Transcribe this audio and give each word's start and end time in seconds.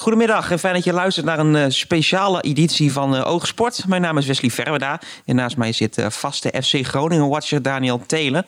Goedemiddag 0.00 0.50
en 0.50 0.58
fijn 0.58 0.74
dat 0.74 0.84
je 0.84 0.92
luistert 0.92 1.26
naar 1.26 1.38
een 1.38 1.54
uh, 1.54 1.64
speciale 1.68 2.40
editie 2.40 2.92
van 2.92 3.14
uh, 3.14 3.26
Oogsport. 3.26 3.86
Mijn 3.86 4.02
naam 4.02 4.18
is 4.18 4.26
Wesley 4.26 4.50
Verweda 4.50 5.00
en 5.24 5.36
naast 5.36 5.56
mij 5.56 5.72
zit 5.72 6.04
vaste 6.08 6.62
FC 6.62 6.86
Groningen-watcher 6.86 7.62
Daniel 7.62 8.02
Telen. 8.06 8.44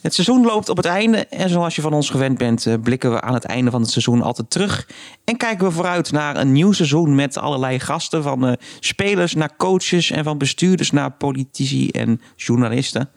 Het 0.00 0.14
seizoen 0.14 0.44
loopt 0.44 0.68
op 0.68 0.76
het 0.76 0.86
einde 0.86 1.26
en 1.26 1.48
zoals 1.48 1.76
je 1.76 1.82
van 1.82 1.92
ons 1.92 2.10
gewend 2.10 2.38
bent, 2.38 2.66
blikken 2.82 3.12
we 3.12 3.20
aan 3.20 3.34
het 3.34 3.44
einde 3.44 3.70
van 3.70 3.80
het 3.80 3.90
seizoen 3.90 4.22
altijd 4.22 4.50
terug. 4.50 4.88
En 5.24 5.36
kijken 5.36 5.66
we 5.66 5.72
vooruit 5.72 6.12
naar 6.12 6.36
een 6.36 6.52
nieuw 6.52 6.72
seizoen 6.72 7.14
met 7.14 7.38
allerlei 7.38 7.80
gasten, 7.80 8.22
van 8.22 8.56
spelers 8.80 9.34
naar 9.34 9.56
coaches 9.56 10.10
en 10.10 10.24
van 10.24 10.38
bestuurders 10.38 10.90
naar 10.90 11.10
politici 11.10 11.90
en 11.90 12.20
journalisten. 12.36 13.10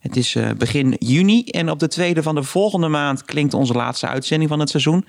Het 0.00 0.16
is 0.16 0.36
begin 0.58 0.96
juni 0.98 1.44
en 1.44 1.70
op 1.70 1.78
de 1.78 1.88
tweede 1.88 2.22
van 2.22 2.34
de 2.34 2.42
volgende 2.42 2.88
maand 2.88 3.24
klinkt 3.24 3.54
onze 3.54 3.72
laatste 3.72 4.06
uitzending 4.06 4.50
van 4.50 4.60
het 4.60 4.70
seizoen. 4.70 5.04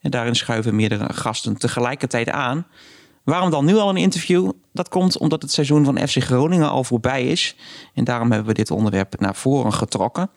En 0.00 0.10
daarin 0.10 0.34
schuiven 0.34 0.76
meerdere 0.76 1.12
gasten 1.12 1.56
tegelijkertijd 1.56 2.30
aan. 2.30 2.66
Waarom 3.26 3.50
dan 3.50 3.64
nu 3.64 3.76
al 3.76 3.88
een 3.88 3.96
interview? 3.96 4.50
Dat 4.72 4.88
komt 4.88 5.18
omdat 5.18 5.42
het 5.42 5.52
seizoen 5.52 5.84
van 5.84 6.08
FC 6.08 6.22
Groningen 6.22 6.70
al 6.70 6.84
voorbij 6.84 7.26
is. 7.26 7.56
En 7.94 8.04
daarom 8.04 8.30
hebben 8.30 8.48
we 8.48 8.54
dit 8.54 8.70
onderwerp 8.70 9.20
naar 9.20 9.34
voren 9.34 9.72
getrokken. 9.72 10.30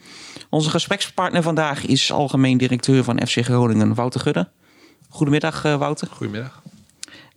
Onze 0.50 0.70
gesprekspartner 0.70 1.42
vandaag 1.42 1.86
is 1.86 2.12
algemeen 2.12 2.58
directeur 2.58 3.04
van 3.04 3.28
FC 3.28 3.44
Groningen, 3.44 3.94
Wouter 3.94 4.20
Gudde. 4.20 4.50
Goedemiddag, 5.10 5.66
uh, 5.66 5.76
Wouter. 5.76 6.08
Goedemiddag. 6.12 6.62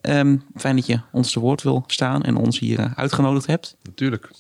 Um, 0.01 0.45
fijn 0.57 0.77
dat 0.77 0.87
je 0.87 1.01
ons 1.13 1.33
te 1.33 1.41
woord 1.41 1.63
wil 1.63 1.85
staan 1.87 2.23
en 2.23 2.37
ons 2.37 2.59
hier 2.59 2.79
uh, 2.79 2.93
uitgenodigd 2.95 3.47
hebt. 3.47 3.77
Natuurlijk. 3.83 4.31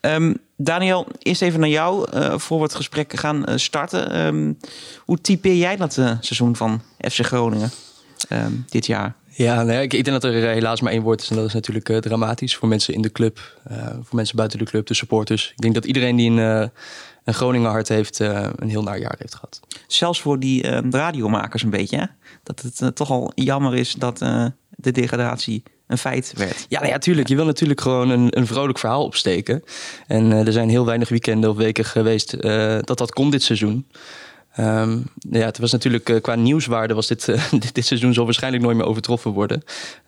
Um, 0.00 0.36
Daniel, 0.56 1.06
eerst 1.18 1.42
even 1.42 1.60
naar 1.60 1.68
jou 1.68 2.08
uh, 2.14 2.38
voor 2.38 2.56
we 2.56 2.62
het 2.62 2.74
gesprek 2.74 3.18
gaan 3.18 3.50
uh, 3.50 3.56
starten. 3.56 4.26
Um, 4.26 4.58
hoe 5.04 5.20
typeer 5.20 5.56
jij 5.56 5.76
dat 5.76 5.96
uh, 5.96 6.10
seizoen 6.20 6.56
van 6.56 6.82
FC 6.98 7.24
Groningen 7.24 7.70
um, 8.30 8.64
dit 8.68 8.86
jaar? 8.86 9.14
Ja, 9.28 9.62
nee, 9.62 9.82
ik, 9.82 9.92
ik, 9.92 10.04
denk 10.04 10.22
dat 10.22 10.32
er 10.32 10.48
helaas 10.48 10.80
maar 10.80 10.92
één 10.92 11.02
woord 11.02 11.20
is 11.20 11.30
en 11.30 11.36
dat 11.36 11.46
is 11.46 11.52
natuurlijk 11.52 12.02
dramatisch 12.02 12.56
voor 12.56 12.68
mensen 12.68 12.94
in 12.94 13.02
de 13.02 13.12
club, 13.12 13.38
voor 14.02 14.16
mensen 14.16 14.36
buiten 14.36 14.58
de 14.58 14.64
club, 14.64 14.86
de 14.86 14.94
supporters. 14.94 15.50
Ik 15.50 15.62
denk 15.62 15.74
dat 15.74 15.84
iedereen 15.84 16.16
die 16.16 16.30
een, 16.30 16.70
een 17.24 17.34
Groningen 17.34 17.70
hart 17.70 17.88
heeft, 17.88 18.18
een 18.18 18.68
heel 18.68 18.82
naar 18.82 18.98
jaar 18.98 19.14
heeft 19.18 19.34
gehad. 19.34 19.60
Zelfs 19.86 20.20
voor 20.20 20.38
die 20.38 20.80
radiomakers 20.90 21.62
een 21.62 21.70
beetje, 21.70 21.96
hè? 21.96 22.04
dat 22.42 22.60
het 22.60 22.96
toch 22.96 23.10
al 23.10 23.32
jammer 23.34 23.74
is 23.74 23.92
dat 23.92 24.18
de 24.68 24.92
degradatie 24.92 25.62
een 25.86 25.98
feit 25.98 26.32
werd. 26.36 26.66
Ja, 26.68 26.78
nou 26.78 26.92
ja, 26.92 26.98
tuurlijk. 26.98 27.28
Je 27.28 27.36
wil 27.36 27.44
natuurlijk 27.44 27.80
gewoon 27.80 28.10
een, 28.10 28.38
een 28.38 28.46
vrolijk 28.46 28.78
verhaal 28.78 29.04
opsteken. 29.04 29.62
En 30.06 30.30
uh, 30.30 30.46
er 30.46 30.52
zijn 30.52 30.68
heel 30.68 30.84
weinig 30.84 31.08
weekenden 31.08 31.50
of 31.50 31.56
weken 31.56 31.84
geweest 31.84 32.36
uh, 32.40 32.78
dat 32.80 32.98
dat 32.98 33.12
kon 33.12 33.30
dit 33.30 33.42
seizoen. 33.42 33.86
Um, 34.60 35.04
ja, 35.30 35.44
het 35.44 35.58
was 35.58 35.72
natuurlijk 35.72 36.08
uh, 36.08 36.20
qua 36.20 36.34
nieuwswaarde 36.34 36.94
was 36.94 37.06
dit, 37.06 37.24
dit, 37.50 37.74
dit, 37.74 37.86
seizoen 37.86 38.14
zal 38.14 38.24
waarschijnlijk 38.24 38.62
nooit 38.62 38.76
meer 38.76 38.86
overtroffen 38.86 39.30
worden. 39.30 39.62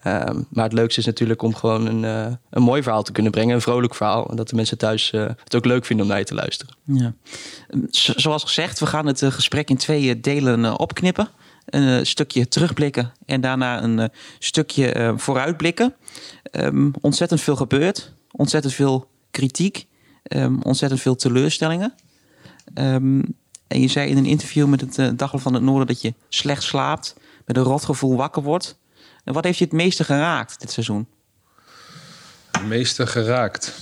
Um, 0.06 0.46
maar 0.50 0.64
het 0.64 0.72
leukste 0.72 1.00
is 1.00 1.06
natuurlijk 1.06 1.42
om 1.42 1.54
gewoon 1.54 1.86
een, 1.86 2.02
een 2.50 2.62
mooi 2.62 2.82
verhaal 2.82 3.02
te 3.02 3.12
kunnen 3.12 3.32
brengen, 3.32 3.54
een 3.54 3.60
vrolijk 3.60 3.94
verhaal. 3.94 4.30
En 4.30 4.36
dat 4.36 4.48
de 4.48 4.56
mensen 4.56 4.78
thuis 4.78 5.10
het 5.44 5.54
ook 5.56 5.64
leuk 5.64 5.84
vinden 5.84 6.04
om 6.04 6.10
naar 6.10 6.20
je 6.20 6.26
te 6.26 6.34
luisteren. 6.34 6.74
Ja. 6.82 7.12
Zoals 7.90 8.42
gezegd, 8.42 8.80
we 8.80 8.86
gaan 8.86 9.06
het 9.06 9.22
gesprek 9.24 9.70
in 9.70 9.76
twee 9.76 10.20
delen 10.20 10.78
opknippen 10.78 11.28
een 11.70 11.98
eh, 11.98 12.04
stukje 12.04 12.48
terugblikken 12.48 13.12
en 13.26 13.40
daarna 13.40 13.82
een 13.82 13.98
uh, 13.98 14.04
stukje 14.38 14.96
uh, 14.96 15.12
vooruitblikken. 15.16 15.94
Um, 16.52 16.92
ontzettend 17.00 17.40
veel 17.40 17.56
gebeurd, 17.56 18.12
ontzettend 18.30 18.74
veel 18.74 19.10
kritiek, 19.30 19.86
um, 20.22 20.62
ontzettend 20.62 21.00
veel 21.00 21.16
teleurstellingen. 21.16 21.94
Um, 22.74 23.24
en 23.66 23.80
je 23.80 23.88
zei 23.88 24.10
in 24.10 24.16
een 24.16 24.26
interview 24.26 24.66
met 24.66 24.80
het 24.80 24.98
uh, 24.98 25.08
Dagblad 25.14 25.42
van 25.42 25.54
het 25.54 25.62
Noorden 25.62 25.86
dat 25.86 26.00
je 26.00 26.14
slecht 26.28 26.62
slaapt, 26.62 27.16
met 27.44 27.56
een 27.56 27.62
rotgevoel 27.62 28.16
wakker 28.16 28.42
wordt. 28.42 28.78
En 29.24 29.32
wat 29.32 29.44
heeft 29.44 29.58
je 29.58 29.64
het 29.64 29.72
meeste 29.72 30.04
geraakt 30.04 30.60
dit 30.60 30.70
seizoen? 30.70 31.06
Het 32.50 32.66
meeste 32.66 33.06
geraakt? 33.06 33.74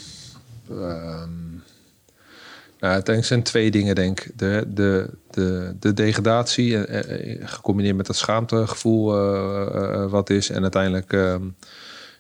Nou, 2.79 2.93
uiteindelijk 2.95 3.27
zijn 3.27 3.43
twee 3.43 3.71
dingen, 3.71 3.95
denk 3.95 4.21
ik. 4.21 4.39
De, 4.39 4.65
de, 4.69 5.11
de, 5.37 5.77
de 5.81 5.95
degradatie, 5.95 6.85
eh, 6.85 7.41
eh, 7.41 7.49
gecombineerd 7.49 7.97
met 7.97 8.07
dat 8.07 8.17
schaamtegevoel 8.17 9.15
uh, 9.15 10.11
wat 10.11 10.31
is. 10.31 10.51
En 10.51 10.63
uiteindelijk 10.63 11.13
uh, 11.13 11.35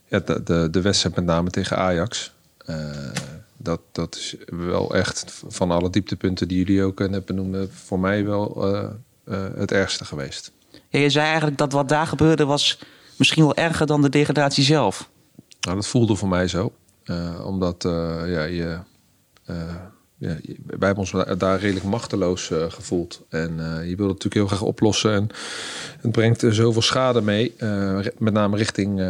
ja, 0.06 0.18
de, 0.18 0.42
de, 0.42 0.68
de 0.70 0.80
wedstrijd 0.80 1.16
met 1.16 1.24
name 1.24 1.50
tegen 1.50 1.76
Ajax. 1.76 2.32
dat, 3.56 3.80
dat 3.92 4.14
is 4.14 4.36
wel 4.46 4.94
echt 4.94 5.42
van 5.48 5.70
alle 5.70 5.90
dieptepunten 5.90 6.48
die 6.48 6.58
jullie 6.58 6.82
ook 6.82 7.08
net 7.08 7.24
benoemden... 7.24 7.72
voor 7.72 7.98
mij 7.98 8.24
wel 8.24 8.64
het 9.56 9.72
ergste 9.72 10.04
geweest. 10.04 10.52
Ja, 10.88 10.98
je 10.98 11.10
zei 11.10 11.26
eigenlijk 11.26 11.58
dat 11.58 11.72
wat 11.72 11.88
daar 11.88 12.06
gebeurde 12.06 12.44
was 12.44 12.78
misschien 13.16 13.42
wel 13.42 13.54
erger 13.54 13.86
dan 13.86 14.02
de 14.02 14.08
degradatie 14.08 14.64
zelf. 14.64 15.08
Nou, 15.60 15.76
dat 15.76 15.86
voelde 15.86 16.16
voor 16.16 16.28
mij 16.28 16.48
zo. 16.48 16.72
omdat 17.44 17.82
ja, 18.26 18.42
je 18.42 18.78
wij 20.66 20.86
hebben 20.86 20.96
ons 20.96 21.14
daar 21.38 21.60
redelijk 21.60 21.84
machteloos 21.84 22.50
uh, 22.50 22.64
gevoeld. 22.68 23.22
En 23.28 23.50
uh, 23.58 23.88
je 23.88 23.96
wil 23.96 24.08
het 24.08 24.22
natuurlijk 24.22 24.34
heel 24.34 24.46
graag 24.46 24.62
oplossen. 24.62 25.12
En 25.12 25.28
het 26.00 26.12
brengt 26.12 26.44
zoveel 26.48 26.82
schade 26.82 27.22
mee. 27.22 27.54
met 28.18 28.32
name 28.32 28.56
richting, 28.56 29.00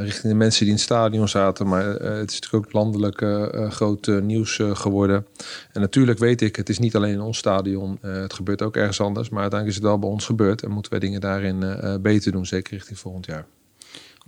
richting 0.00 0.32
de 0.32 0.34
mensen 0.34 0.60
die 0.60 0.68
in 0.68 0.74
het 0.74 0.84
stadion 0.84 1.28
zaten. 1.28 1.68
Maar 1.68 1.84
het 1.84 2.30
is 2.30 2.40
natuurlijk 2.40 2.66
ook 2.66 2.72
landelijk 2.72 3.24
groot 3.72 4.06
nieuws 4.06 4.60
geworden. 4.72 5.26
En 5.72 5.80
natuurlijk 5.80 6.18
weet 6.18 6.40
ik, 6.40 6.56
het 6.56 6.68
is 6.68 6.78
niet 6.78 6.96
alleen 6.96 7.12
in 7.12 7.20
ons 7.20 7.38
stadion. 7.38 7.98
het 8.00 8.32
gebeurt 8.32 8.62
ook 8.62 8.76
ergens 8.76 9.00
anders. 9.00 9.28
Maar 9.28 9.40
uiteindelijk 9.40 9.78
is 9.78 9.84
het 9.84 9.92
wel 9.92 10.00
bij 10.00 10.10
ons 10.10 10.24
gebeurd. 10.24 10.62
En 10.62 10.70
moeten 10.70 10.90
wij 10.90 11.00
dingen 11.00 11.20
daarin 11.20 11.78
beter 12.02 12.32
doen. 12.32 12.46
Zeker 12.46 12.72
richting 12.72 12.98
volgend 12.98 13.26
jaar 13.26 13.46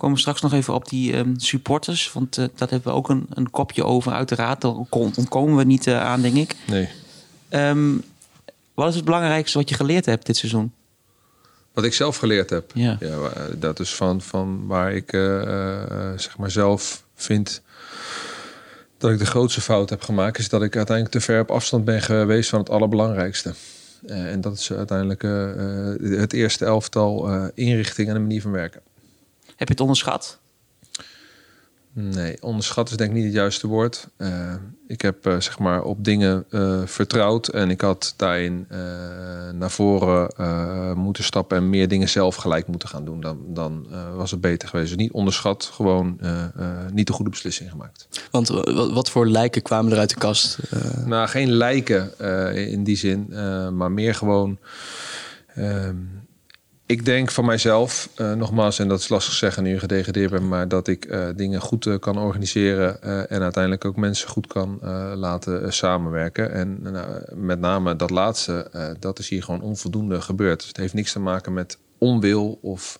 komen 0.03 0.17
we 0.17 0.23
straks 0.23 0.41
nog 0.41 0.53
even 0.53 0.75
op 0.75 0.89
die 0.89 1.17
um, 1.17 1.39
supporters. 1.39 2.13
Want 2.13 2.39
uh, 2.39 2.47
dat 2.55 2.71
hebben 2.71 2.93
we 2.93 2.99
ook 2.99 3.09
een, 3.09 3.27
een 3.31 3.51
kopje 3.51 3.85
over, 3.85 4.13
uiteraard. 4.13 4.61
Daar 4.61 4.71
ontkomen 4.91 5.57
we 5.57 5.65
niet 5.65 5.87
uh, 5.87 6.01
aan, 6.01 6.21
denk 6.21 6.37
ik. 6.37 6.57
Nee. 6.67 6.89
Um, 7.51 8.03
wat 8.75 8.89
is 8.89 8.95
het 8.95 9.05
belangrijkste 9.05 9.59
wat 9.59 9.69
je 9.69 9.75
geleerd 9.75 10.07
hebt 10.07 10.27
dit 10.27 10.37
seizoen? 10.37 10.73
Wat 11.73 11.85
ik 11.85 11.95
zelf 11.95 12.17
geleerd 12.17 12.51
heb? 12.51 12.71
Ja. 12.75 12.97
ja 13.01 13.31
dat 13.59 13.81
is 13.81 13.95
van, 13.95 14.21
van 14.21 14.67
waar 14.67 14.93
ik 14.93 15.13
uh, 15.13 15.23
zeg 16.17 16.39
maar 16.39 16.51
zelf 16.51 17.05
vind 17.15 17.63
dat 18.99 19.11
ik 19.11 19.19
de 19.19 19.27
grootste 19.27 19.61
fout 19.61 19.91
heb 19.91 20.03
gemaakt... 20.03 20.39
is 20.39 20.49
dat 20.49 20.63
ik 20.63 20.77
uiteindelijk 20.77 21.17
te 21.17 21.25
ver 21.25 21.41
op 21.41 21.51
afstand 21.51 21.85
ben 21.85 22.03
geweest 22.03 22.51
van 22.51 22.59
het 22.59 22.71
allerbelangrijkste. 22.71 23.55
en 24.07 24.41
dat 24.41 24.59
is 24.59 24.73
uiteindelijk 24.73 25.23
het 26.21 26.33
eerste 26.33 26.65
elftal 26.65 27.31
inrichting 27.55 28.09
en 28.09 28.15
de 28.15 28.21
manier 28.21 28.43
van 28.43 28.51
werken. 28.51 28.81
Heb 29.63 29.71
je 29.71 29.77
het 29.77 29.89
onderschat? 29.89 30.39
Nee, 31.93 32.43
onderschat 32.43 32.91
is 32.91 32.97
denk 32.97 33.11
ik 33.11 33.17
niet 33.17 33.25
het 33.25 33.35
juiste 33.35 33.67
woord. 33.67 34.09
Uh, 34.19 34.55
ik 34.87 35.01
heb 35.01 35.27
uh, 35.27 35.41
zeg 35.41 35.59
maar 35.59 35.83
op 35.83 36.05
dingen 36.05 36.45
uh, 36.51 36.83
vertrouwd 36.85 37.49
en 37.49 37.71
ik 37.71 37.81
had 37.81 38.15
daarin 38.17 38.67
naar 39.55 39.71
voren 39.71 40.31
moeten 40.99 41.25
stappen 41.25 41.57
en 41.57 41.71
meer 41.71 41.89
dingen 41.89 42.09
zelf 42.09 42.35
gelijk 42.35 42.67
moeten 42.67 42.89
gaan 42.89 43.05
doen. 43.05 43.21
Dan, 43.21 43.39
dan 43.47 43.87
was 44.17 44.31
het 44.31 44.41
beter 44.41 44.69
geweest. 44.69 44.89
Dus 44.89 44.99
niet 44.99 45.13
onderschat, 45.13 45.71
gewoon 45.73 46.21
niet 46.93 47.07
de 47.07 47.13
goede 47.13 47.31
beslissing 47.31 47.71
gemaakt. 47.71 48.09
Want 48.31 48.49
wat 48.93 49.11
voor 49.11 49.27
lijken 49.27 49.63
kwamen 49.63 49.93
er 49.93 49.99
uit 49.99 50.11
de 50.11 50.19
kast? 50.19 50.59
Nou, 51.05 51.29
geen 51.29 51.53
lijken 51.53 52.19
in 52.55 52.85
die 52.85 52.97
zin, 52.97 53.27
maar 53.77 53.93
meer 53.93 54.15
gewoon 54.15 54.59
ehm, 55.55 55.97
ik 56.93 57.05
denk 57.05 57.31
van 57.31 57.45
mijzelf, 57.45 58.09
uh, 58.17 58.33
nogmaals, 58.33 58.79
en 58.79 58.89
dat 58.89 59.01
is 59.01 59.09
lastig 59.09 59.35
zeggen 59.35 59.63
nu 59.63 59.71
je 59.71 59.79
gedegradeerd 59.79 60.31
bent, 60.31 60.45
maar 60.45 60.69
dat 60.69 60.89
ik 60.89 61.07
uh, 61.07 61.29
dingen 61.37 61.61
goed 61.61 61.87
uh, 61.87 61.99
kan 61.99 62.19
organiseren 62.19 63.03
en 63.29 63.43
uiteindelijk 63.43 63.85
ook 63.85 63.97
mensen 63.97 64.29
goed 64.29 64.47
kan 64.47 64.79
laten 65.15 65.73
samenwerken. 65.73 66.53
En 66.53 66.83
met 67.35 67.61
name 67.61 67.97
dat 67.97 68.11
laatste, 68.11 68.71
dat 68.99 69.19
is 69.19 69.29
hier 69.29 69.43
gewoon 69.43 69.61
onvoldoende 69.61 70.21
gebeurd. 70.21 70.59
Dus 70.59 70.69
het 70.69 70.77
heeft 70.77 70.95
niks 70.95 71.13
te 71.13 71.21
maken 71.21 71.53
met 71.53 71.79
onwil 71.99 72.59
of 72.63 72.99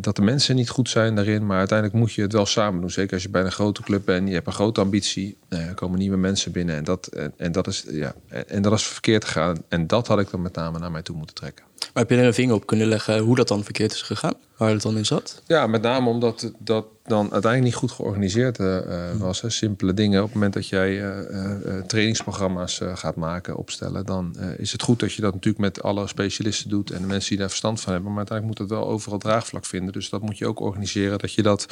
dat 0.00 0.16
de 0.16 0.22
mensen 0.22 0.56
niet 0.56 0.70
goed 0.70 0.88
zijn 0.88 1.14
daarin, 1.14 1.46
maar 1.46 1.58
uiteindelijk 1.58 1.98
moet 1.98 2.12
je 2.12 2.22
het 2.22 2.32
wel 2.32 2.46
samen 2.46 2.80
doen. 2.80 2.90
Zeker 2.90 3.12
als 3.12 3.22
je 3.22 3.28
bij 3.28 3.42
een 3.44 3.52
grote 3.52 3.82
club 3.82 4.04
bent, 4.04 4.28
je 4.28 4.34
hebt 4.34 4.46
een 4.46 4.52
grote 4.52 4.80
ambitie, 4.80 5.36
er 5.48 5.74
komen 5.74 5.98
nieuwe 5.98 6.16
mensen 6.16 6.52
binnen 6.52 6.76
en 6.76 6.84
dat, 6.84 7.06
en 7.36 7.52
dat, 7.52 7.66
is, 7.66 7.84
ja, 7.90 8.14
en 8.46 8.62
dat 8.62 8.72
is 8.72 8.82
verkeerd 8.82 9.24
gegaan. 9.24 9.56
En 9.68 9.86
dat 9.86 10.06
had 10.06 10.20
ik 10.20 10.30
dan 10.30 10.42
met 10.42 10.54
name 10.54 10.78
naar 10.78 10.90
mij 10.90 11.02
toe 11.02 11.16
moeten 11.16 11.34
trekken. 11.34 11.64
Maar 11.80 12.02
heb 12.02 12.10
je 12.10 12.16
er 12.16 12.26
een 12.26 12.34
vinger 12.34 12.54
op 12.54 12.66
kunnen 12.66 12.86
leggen 12.86 13.18
hoe 13.18 13.36
dat 13.36 13.48
dan 13.48 13.64
verkeerd 13.64 13.92
is 13.92 14.02
gegaan? 14.02 14.34
Waar 14.56 14.70
het 14.70 14.82
dan 14.82 14.96
in 14.96 15.06
zat? 15.06 15.42
Ja, 15.46 15.66
met 15.66 15.82
name 15.82 16.08
omdat 16.08 16.52
dat 16.58 16.86
dan 17.04 17.32
uiteindelijk 17.32 17.62
niet 17.62 17.74
goed 17.74 17.90
georganiseerd 17.90 18.58
uh, 18.58 18.78
was. 19.18 19.40
Hè. 19.40 19.50
Simpele 19.50 19.94
dingen. 19.94 20.18
Op 20.18 20.24
het 20.24 20.34
moment 20.34 20.52
dat 20.52 20.68
jij 20.68 21.00
uh, 21.00 21.80
trainingsprogramma's 21.86 22.80
gaat 22.94 23.16
maken, 23.16 23.56
opstellen, 23.56 24.06
dan 24.06 24.36
is 24.56 24.72
het 24.72 24.82
goed 24.82 25.00
dat 25.00 25.12
je 25.12 25.22
dat 25.22 25.34
natuurlijk 25.34 25.62
met 25.62 25.82
alle 25.82 26.06
specialisten 26.06 26.68
doet 26.68 26.90
en 26.90 27.00
de 27.00 27.06
mensen 27.06 27.28
die 27.28 27.38
daar 27.38 27.48
verstand 27.48 27.80
van 27.80 27.92
hebben. 27.92 28.10
Maar 28.10 28.18
uiteindelijk 28.18 28.58
moet 28.58 28.68
het 28.68 28.78
wel 28.78 28.88
overal 28.88 29.18
draagvlak 29.18 29.64
vinden. 29.64 29.92
Dus 29.92 30.10
dat 30.10 30.22
moet 30.22 30.38
je 30.38 30.46
ook 30.46 30.60
organiseren. 30.60 31.18
Dat 31.18 31.32
je 31.32 31.42
dat 31.42 31.66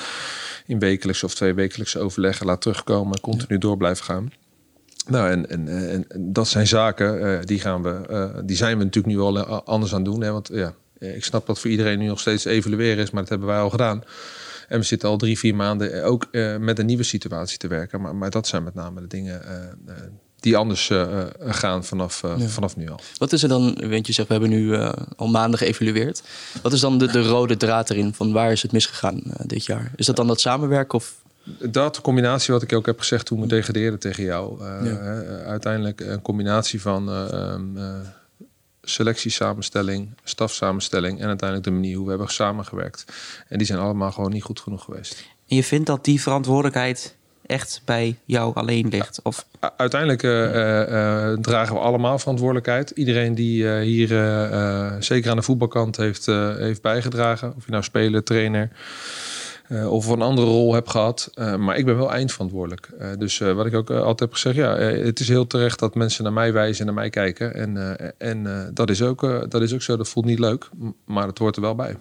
in 0.67 0.79
wekelijks 0.79 1.25
of 1.25 1.35
twee 1.35 1.55
wekelijkse 1.55 1.99
overleggen 1.99 2.47
laat 2.47 2.61
terugkomen 2.61 3.15
en 3.15 3.21
continu 3.21 3.59
door 3.59 3.77
blijven 3.77 4.05
gaan. 4.05 4.33
Nou, 5.09 5.31
en, 5.31 5.49
en, 5.49 5.69
en, 5.91 6.07
dat 6.33 6.49
zijn 6.49 6.67
zaken, 6.67 7.23
uh, 7.23 7.39
die, 7.43 7.61
gaan 7.61 7.83
we, 7.83 8.01
uh, 8.11 8.43
die 8.45 8.57
zijn 8.57 8.79
we 8.79 8.85
natuurlijk 8.85 9.15
nu 9.15 9.21
al 9.21 9.65
anders 9.65 9.95
aan 9.95 10.03
doen. 10.03 10.23
Hè? 10.23 10.33
Want 10.33 10.51
ja, 10.53 10.75
ik 10.99 11.25
snap 11.25 11.47
dat 11.47 11.59
voor 11.59 11.71
iedereen 11.71 11.99
nu 11.99 12.07
nog 12.07 12.21
steeds 12.21 12.45
evalueren 12.45 13.03
is, 13.03 13.11
maar 13.11 13.21
dat 13.21 13.31
hebben 13.31 13.49
wij 13.49 13.59
al 13.59 13.71
gedaan. 13.71 14.03
En 14.69 14.79
we 14.79 14.85
zitten 14.85 15.09
al 15.09 15.17
drie, 15.17 15.39
vier 15.39 15.55
maanden 15.55 16.05
ook 16.05 16.27
met 16.59 16.79
een 16.79 16.87
nieuwe 16.87 17.03
situatie 17.03 17.59
te 17.59 17.69
werken. 17.69 18.01
Maar, 18.01 18.17
maar 18.17 18.31
dat 18.31 18.47
zijn 18.47 18.63
met 18.63 18.75
name 18.75 19.01
de 19.01 19.07
dingen 19.07 19.43
die 20.41 20.57
anders 20.57 20.91
gaan 21.41 21.85
vanaf, 21.85 22.23
vanaf 22.47 22.77
nu 22.77 22.91
al. 22.91 23.01
Wat 23.19 23.33
is 23.33 23.43
er 23.43 23.49
dan, 23.49 23.75
weet 23.75 24.07
je 24.07 24.13
zegt, 24.13 24.29
we 24.29 24.35
hebben 24.35 24.51
nu 24.51 24.77
al 25.17 25.29
maanden 25.29 25.59
geëvalueerd. 25.59 26.23
Wat 26.63 26.73
is 26.73 26.81
dan 26.81 26.99
de, 26.99 27.07
de 27.07 27.23
rode 27.23 27.57
draad 27.57 27.91
erin 27.91 28.15
van 28.15 28.33
waar 28.33 28.53
is 28.53 28.63
het 28.63 28.73
misgegaan 28.73 29.23
dit 29.47 29.67
jaar? 29.67 29.93
Is 29.97 30.07
dat 30.07 30.17
dan 30.17 30.27
dat 30.27 30.41
samenwerken 30.41 30.99
of 30.99 31.15
dat 31.71 32.01
combinatie 32.01 32.53
wat 32.53 32.63
ik 32.63 32.73
ook 32.73 32.87
heb 32.87 32.99
gezegd 32.99 33.27
toen 33.27 33.41
we 33.41 33.47
degradeerden 33.47 33.99
tegen 33.99 34.25
jou. 34.25 34.63
Uh, 34.63 35.47
uiteindelijk 35.47 36.01
een 36.01 36.23
combinatie 36.23 36.81
van 36.81 37.09
uh, 37.09 37.95
selectiesamenstelling, 38.83 40.09
stafsamenstelling 40.25 41.21
en 41.21 41.27
uiteindelijk 41.27 41.69
de 41.69 41.75
manier 41.75 41.97
hoe 41.97 42.05
we 42.05 42.11
hebben 42.11 42.29
samengewerkt. 42.29 43.05
En 43.49 43.59
die 43.59 43.67
zijn 43.67 43.79
allemaal 43.79 44.13
gewoon 44.13 44.31
niet 44.31 44.43
goed 44.43 44.61
genoeg 44.61 44.85
geweest. 44.85 45.25
En 45.49 45.57
je 45.57 45.65
vindt 45.65 45.87
dat 45.87 46.05
die 46.05 46.21
verantwoordelijkheid 46.23 47.17
echt 47.47 47.83
bij 47.85 48.19
jou 48.25 48.55
alleen 48.55 48.89
ligt? 48.89 49.21
Of? 49.23 49.47
Uiteindelijk 49.77 50.21
dragen 51.43 51.75
we 51.75 51.81
allemaal 51.81 52.19
verantwoordelijkheid. 52.19 52.91
Iedereen 52.91 53.35
die 53.35 53.69
hier 53.69 54.09
zeker 54.99 55.31
aan 55.31 55.37
de 55.37 55.43
voetbalkant 55.43 55.97
heeft, 55.97 56.27
heeft 56.57 56.83
bijgedragen. 56.83 57.55
Of 57.57 57.65
je 57.65 57.71
nou 57.71 57.83
speler, 57.83 58.25
trainer, 58.25 58.71
uh, 59.69 59.93
of 59.93 60.07
een 60.07 60.23
andere 60.23 60.47
rol 60.47 60.75
heb 60.75 60.89
gehad. 60.89 61.31
Uh, 61.35 61.57
maar 61.57 61.77
ik 61.77 61.85
ben 61.85 61.97
wel 61.97 62.13
eindverantwoordelijk. 62.13 62.89
Uh, 63.01 63.07
dus 63.19 63.39
wat 63.39 63.67
ik 63.67 63.75
ook 63.75 63.91
altijd 63.91 64.21
heb 64.21 64.33
gezegd, 64.33 64.57
ja, 64.57 64.77
het 64.77 65.21
is 65.21 65.29
heel 65.29 65.47
terecht 65.47 65.79
dat 65.79 65.95
mensen 65.95 66.25
naar 66.25 66.33
mij 66.33 66.53
wijzen 66.53 66.81
en 66.81 66.87
naar 66.87 66.95
mij 66.95 67.11
kijken. 67.11 67.55
En, 67.55 67.99
en 68.19 68.71
dat, 68.75 68.91
is 68.91 69.03
ook, 69.03 69.51
dat 69.51 69.63
is 69.63 69.75
ook 69.75 69.83
zo, 69.83 69.97
dat 69.97 70.09
voelt 70.09 70.27
niet 70.27 70.39
leuk, 70.39 70.69
maar 71.05 71.27
het 71.27 71.39
hoort 71.39 71.57
er 71.57 71.63
wel 71.63 71.75
bij. 71.75 71.97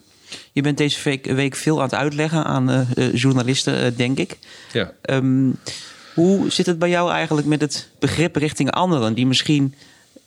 Je 0.51 0.61
bent 0.61 0.77
deze 0.77 1.03
week, 1.03 1.25
week 1.25 1.55
veel 1.55 1.77
aan 1.77 1.83
het 1.83 1.93
uitleggen 1.93 2.43
aan 2.43 2.87
journalisten, 3.13 3.97
denk 3.97 4.17
ik. 4.17 4.37
Ja. 4.73 4.91
Um, 5.09 5.59
hoe 6.13 6.49
zit 6.51 6.65
het 6.65 6.79
bij 6.79 6.89
jou 6.89 7.11
eigenlijk 7.11 7.47
met 7.47 7.61
het 7.61 7.89
begrip 7.99 8.35
richting 8.35 8.71
anderen 8.71 9.13
die 9.13 9.27
misschien 9.27 9.73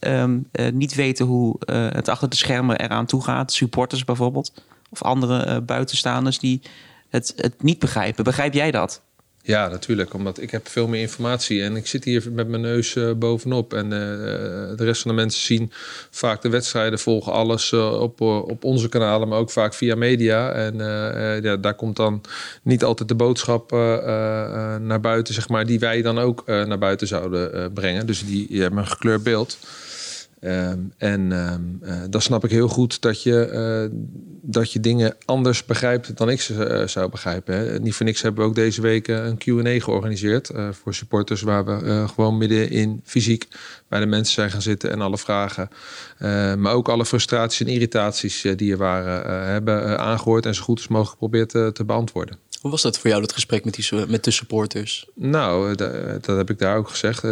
um, 0.00 0.48
niet 0.72 0.94
weten 0.94 1.26
hoe 1.26 1.56
het 1.72 2.08
achter 2.08 2.28
de 2.28 2.36
schermen 2.36 2.80
eraan 2.80 3.06
toe 3.06 3.22
gaat? 3.22 3.52
Supporters 3.52 4.04
bijvoorbeeld, 4.04 4.52
of 4.90 5.02
andere 5.02 5.60
buitenstaanders 5.60 6.38
die 6.38 6.62
het, 7.10 7.32
het 7.36 7.62
niet 7.62 7.78
begrijpen. 7.78 8.24
Begrijp 8.24 8.54
jij 8.54 8.70
dat? 8.70 9.02
Ja, 9.42 9.68
natuurlijk. 9.68 10.14
Omdat 10.14 10.40
ik 10.40 10.50
heb 10.50 10.68
veel 10.68 10.88
meer 10.88 11.00
informatie 11.00 11.62
en 11.62 11.76
ik 11.76 11.86
zit 11.86 12.04
hier 12.04 12.32
met 12.32 12.48
mijn 12.48 12.62
neus 12.62 12.94
uh, 12.94 13.12
bovenop. 13.12 13.74
En 13.74 13.84
uh, 13.84 13.90
de 13.90 14.84
rest 14.84 15.02
van 15.02 15.10
de 15.10 15.16
mensen 15.16 15.42
zien 15.42 15.72
vaak 16.10 16.42
de 16.42 16.48
wedstrijden, 16.48 16.98
volgen 16.98 17.32
alles 17.32 17.72
op, 17.72 18.20
op 18.20 18.64
onze 18.64 18.88
kanalen, 18.88 19.28
maar 19.28 19.38
ook 19.38 19.50
vaak 19.50 19.74
via 19.74 19.94
media. 19.94 20.52
En 20.52 20.76
ja, 21.42 21.56
daar 21.56 21.74
komt 21.74 21.96
dan 21.96 22.20
niet 22.62 22.84
altijd 22.84 23.08
de 23.08 23.14
boodschap 23.14 23.70
naar 24.80 25.00
buiten, 25.00 25.34
zeg 25.34 25.48
maar, 25.48 25.66
die 25.66 25.78
wij 25.78 26.02
dan 26.02 26.18
ook 26.18 26.46
naar 26.46 26.78
buiten 26.78 27.06
zouden 27.06 27.72
brengen. 27.72 28.06
Dus 28.06 28.26
die 28.26 28.62
hebt 28.62 28.76
een 28.76 28.86
gekleurd 28.86 29.22
beeld. 29.22 29.58
Ehm, 30.40 30.78
en 30.96 31.32
um, 31.32 31.80
dan 32.10 32.20
snap 32.20 32.44
ik 32.44 32.50
heel 32.50 32.68
goed 32.68 33.00
dat 33.00 33.22
je, 33.22 33.50
uh, 33.92 33.98
dat 34.42 34.72
je 34.72 34.80
dingen 34.80 35.16
anders 35.24 35.64
begrijpt 35.64 36.16
dan 36.16 36.30
ik 36.30 36.40
ze 36.40 36.54
uh, 36.54 36.86
zou 36.86 37.10
begrijpen. 37.10 37.54
Hè. 37.54 37.78
Niet 37.78 37.94
voor 37.94 38.06
niks 38.06 38.22
hebben 38.22 38.42
we 38.42 38.48
ook 38.48 38.54
deze 38.54 38.80
week 38.80 39.08
een 39.08 39.38
QA 39.38 39.80
georganiseerd 39.84 40.50
voor 40.70 40.94
supporters, 40.94 41.42
waar 41.42 41.64
we 41.64 42.04
gewoon 42.08 42.38
midden 42.38 42.70
in 42.70 43.00
fysiek 43.04 43.48
bij 43.88 44.00
de 44.00 44.06
mensen 44.06 44.34
zijn 44.34 44.50
gaan 44.50 44.62
zitten 44.62 44.90
en 44.90 45.00
alle 45.00 45.18
vragen, 45.18 45.68
maar 46.58 46.72
ook 46.72 46.88
alle 46.88 47.06
frustraties 47.06 47.60
en 47.60 47.72
irritaties 47.72 48.46
die 48.56 48.72
er 48.72 48.78
waren, 48.78 49.46
hebben 49.46 49.98
aangehoord 49.98 50.46
en 50.46 50.54
zo 50.54 50.62
goed 50.62 50.76
als 50.76 50.88
mogelijk 50.88 51.12
geprobeerd 51.12 51.74
te 51.74 51.84
beantwoorden. 51.86 52.36
Hoe 52.60 52.70
was 52.70 52.82
dat 52.82 52.98
voor 52.98 53.10
jou, 53.10 53.22
dat 53.22 53.32
gesprek 53.32 53.64
met, 53.64 53.74
die, 53.74 54.06
met 54.06 54.24
de 54.24 54.30
supporters? 54.30 55.06
Nou, 55.14 55.74
dat, 55.74 56.24
dat 56.24 56.36
heb 56.36 56.50
ik 56.50 56.58
daar 56.58 56.76
ook 56.76 56.88
gezegd. 56.88 57.22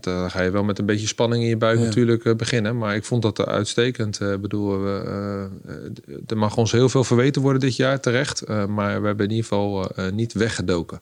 Dan 0.00 0.30
ga 0.30 0.42
je 0.42 0.50
wel 0.50 0.64
met 0.64 0.78
een 0.78 0.86
beetje 0.86 1.06
spanning 1.06 1.42
in 1.42 1.48
je 1.48 1.56
buik 1.56 1.78
natuurlijk 1.78 2.24
eh, 2.24 2.34
beginnen. 2.34 2.78
Maar 2.78 2.94
ik 2.94 3.04
vond 3.04 3.22
dat 3.22 3.46
uitstekend. 3.46 4.20
Ik 4.20 4.40
bedoel, 4.40 4.80
we, 4.80 5.48
er 6.26 6.36
mag 6.36 6.56
ons 6.56 6.72
heel 6.72 6.88
veel 6.88 7.04
verweten 7.04 7.42
worden 7.42 7.60
dit 7.60 7.76
jaar, 7.76 8.00
terecht. 8.00 8.48
Maar 8.48 9.00
we 9.00 9.06
hebben 9.06 9.26
in 9.26 9.32
ieder 9.32 9.46
geval 9.46 9.90
niet 10.12 10.32
weggedoken. 10.32 11.00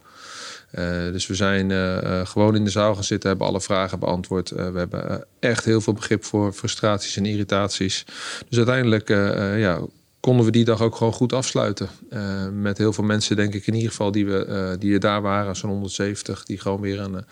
Uh, 0.78 1.12
dus 1.12 1.26
we 1.26 1.34
zijn 1.34 1.70
uh, 1.70 2.26
gewoon 2.26 2.56
in 2.56 2.64
de 2.64 2.70
zaal 2.70 2.94
gaan 2.94 3.04
zitten, 3.04 3.28
hebben 3.28 3.46
alle 3.46 3.60
vragen 3.60 3.98
beantwoord. 3.98 4.50
we 4.50 4.78
hebben 4.78 5.24
echt 5.38 5.64
heel 5.64 5.80
veel 5.80 5.92
begrip 5.92 6.24
voor 6.24 6.52
frustraties 6.52 7.16
en 7.16 7.26
irritaties. 7.26 8.04
Dus 8.48 8.56
uiteindelijk 8.56 9.08
ja, 9.58 9.80
konden 10.24 10.44
we 10.44 10.50
die 10.52 10.64
dag 10.64 10.80
ook 10.80 10.96
gewoon 10.96 11.12
goed 11.12 11.32
afsluiten. 11.32 11.88
Uh, 12.10 12.48
met 12.52 12.78
heel 12.78 12.92
veel 12.92 13.04
mensen, 13.04 13.36
denk 13.36 13.54
ik 13.54 13.66
in 13.66 13.74
ieder 13.74 13.90
geval, 13.90 14.10
die, 14.10 14.26
we, 14.26 14.46
uh, 14.48 14.80
die 14.80 14.94
er 14.94 15.00
daar 15.00 15.22
waren, 15.22 15.56
zo'n 15.56 15.70
170, 15.70 16.44
die 16.44 16.58
gewoon 16.58 16.80
weer 16.80 17.00
een, 17.00 17.14
eh, 17.14 17.22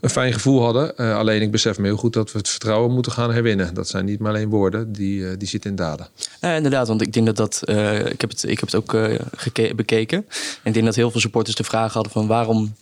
een 0.00 0.10
fijn 0.10 0.32
gevoel 0.32 0.62
hadden. 0.62 0.96
alleen 0.96 1.42
ik 1.42 1.50
besef 1.50 1.78
me 1.78 1.84
heel 1.84 1.96
goed 1.96 2.12
dat 2.12 2.32
we 2.32 2.38
het 2.38 2.48
vertrouwen 2.48 2.92
moeten 2.92 3.12
gaan 3.12 3.32
herwinnen. 3.32 3.74
Dat 3.74 3.88
zijn 3.88 4.04
niet 4.04 4.18
maar 4.18 4.32
alleen 4.32 4.48
woorden, 4.48 4.92
die, 4.92 5.36
die 5.36 5.48
zitten 5.48 5.70
in 5.70 5.76
daden. 5.76 6.08
inderdaad, 6.40 6.88
want 6.88 7.02
ik 7.02 7.12
denk 7.12 7.26
dat 7.26 7.36
dat. 7.36 7.62
ik, 8.08 8.20
heb 8.20 8.30
het, 8.30 8.42
ik 8.42 8.60
heb 8.60 8.70
het 8.70 8.74
ook 8.74 8.92
bekeken. 9.76 10.18
En 10.62 10.68
ik 10.68 10.72
denk 10.72 10.84
dat 10.84 10.94
heel 10.94 11.10
veel 11.10 11.20
supporters 11.20 11.56
de 11.56 11.64
vraag 11.64 11.92
hadden 11.92 12.12
van 12.12 12.26
waarom. 12.26 12.74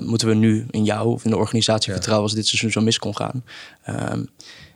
moeten 0.00 0.28
we 0.28 0.34
nu 0.34 0.66
in 0.70 0.84
jou 0.84 1.08
of 1.08 1.24
in 1.24 1.30
de 1.30 1.36
organisatie 1.36 1.92
vertrouwen 1.92 2.26
als 2.26 2.34
dit 2.34 2.46
seizoen 2.46 2.70
zo 2.70 2.80
mis 2.80 2.98
kon 2.98 3.16
gaan? 3.16 3.44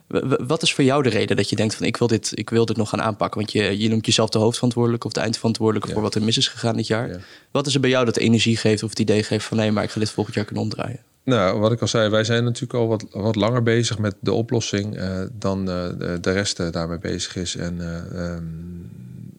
Ehm, 0.08 0.46
wat 0.46 0.62
is 0.62 0.74
voor 0.74 0.84
jou 0.84 1.02
de 1.02 1.08
reden 1.08 1.36
dat 1.36 1.50
je 1.50 1.56
denkt 1.56 1.74
van 1.74 1.86
ik 1.86 1.96
wil 1.96 2.08
dit, 2.08 2.30
ik 2.34 2.50
wil 2.50 2.66
dit 2.66 2.76
nog 2.76 2.88
gaan 2.88 3.02
aanpakken? 3.02 3.40
Want 3.40 3.52
je, 3.52 3.78
je 3.78 3.88
noemt 3.88 4.06
jezelf 4.06 4.30
de 4.30 4.38
hoofdverantwoordelijke 4.38 5.06
of 5.06 5.12
de 5.12 5.20
eindverantwoordelijke 5.20 5.92
voor 5.92 6.02
wat 6.02 6.14
er 6.14 6.22
mis 6.22 6.36
is 6.36 6.48
gegaan 6.48 6.76
dit 6.76 6.86
jaar. 6.86 7.24
Wat 7.50 7.66
is 7.66 7.74
er 7.74 7.80
bij 7.80 7.90
jou 7.90 8.04
dat 8.04 8.16
energie 8.16 8.56
geeft 8.56 8.82
of 8.82 8.90
het 8.90 8.98
idee 8.98 9.22
geeft 9.22 9.44
van 9.44 9.56
nee, 9.56 9.72
maar 9.72 9.84
ik 9.84 9.90
ga 9.90 10.00
dit 10.00 10.10
volgend 10.10 10.36
jaar 10.36 10.44
kunnen 10.44 10.64
omdraaien? 10.64 11.00
Nou, 11.24 11.58
wat 11.58 11.72
ik 11.72 11.80
al 11.80 11.88
zei, 11.88 12.08
wij 12.08 12.24
zijn 12.24 12.44
natuurlijk 12.44 12.74
al 12.74 12.86
wat, 12.86 13.04
wat 13.10 13.36
langer 13.36 13.62
bezig 13.62 13.98
met 13.98 14.14
de 14.20 14.32
oplossing 14.32 14.96
uh, 14.96 15.20
dan 15.32 15.58
uh, 15.58 15.88
de, 16.20 16.32
rest 16.32 16.60
uh, 16.60 16.70
daarmee 16.70 16.98
bezig 16.98 17.36
is. 17.36 17.56
En 17.56 17.80
um, 18.20 18.90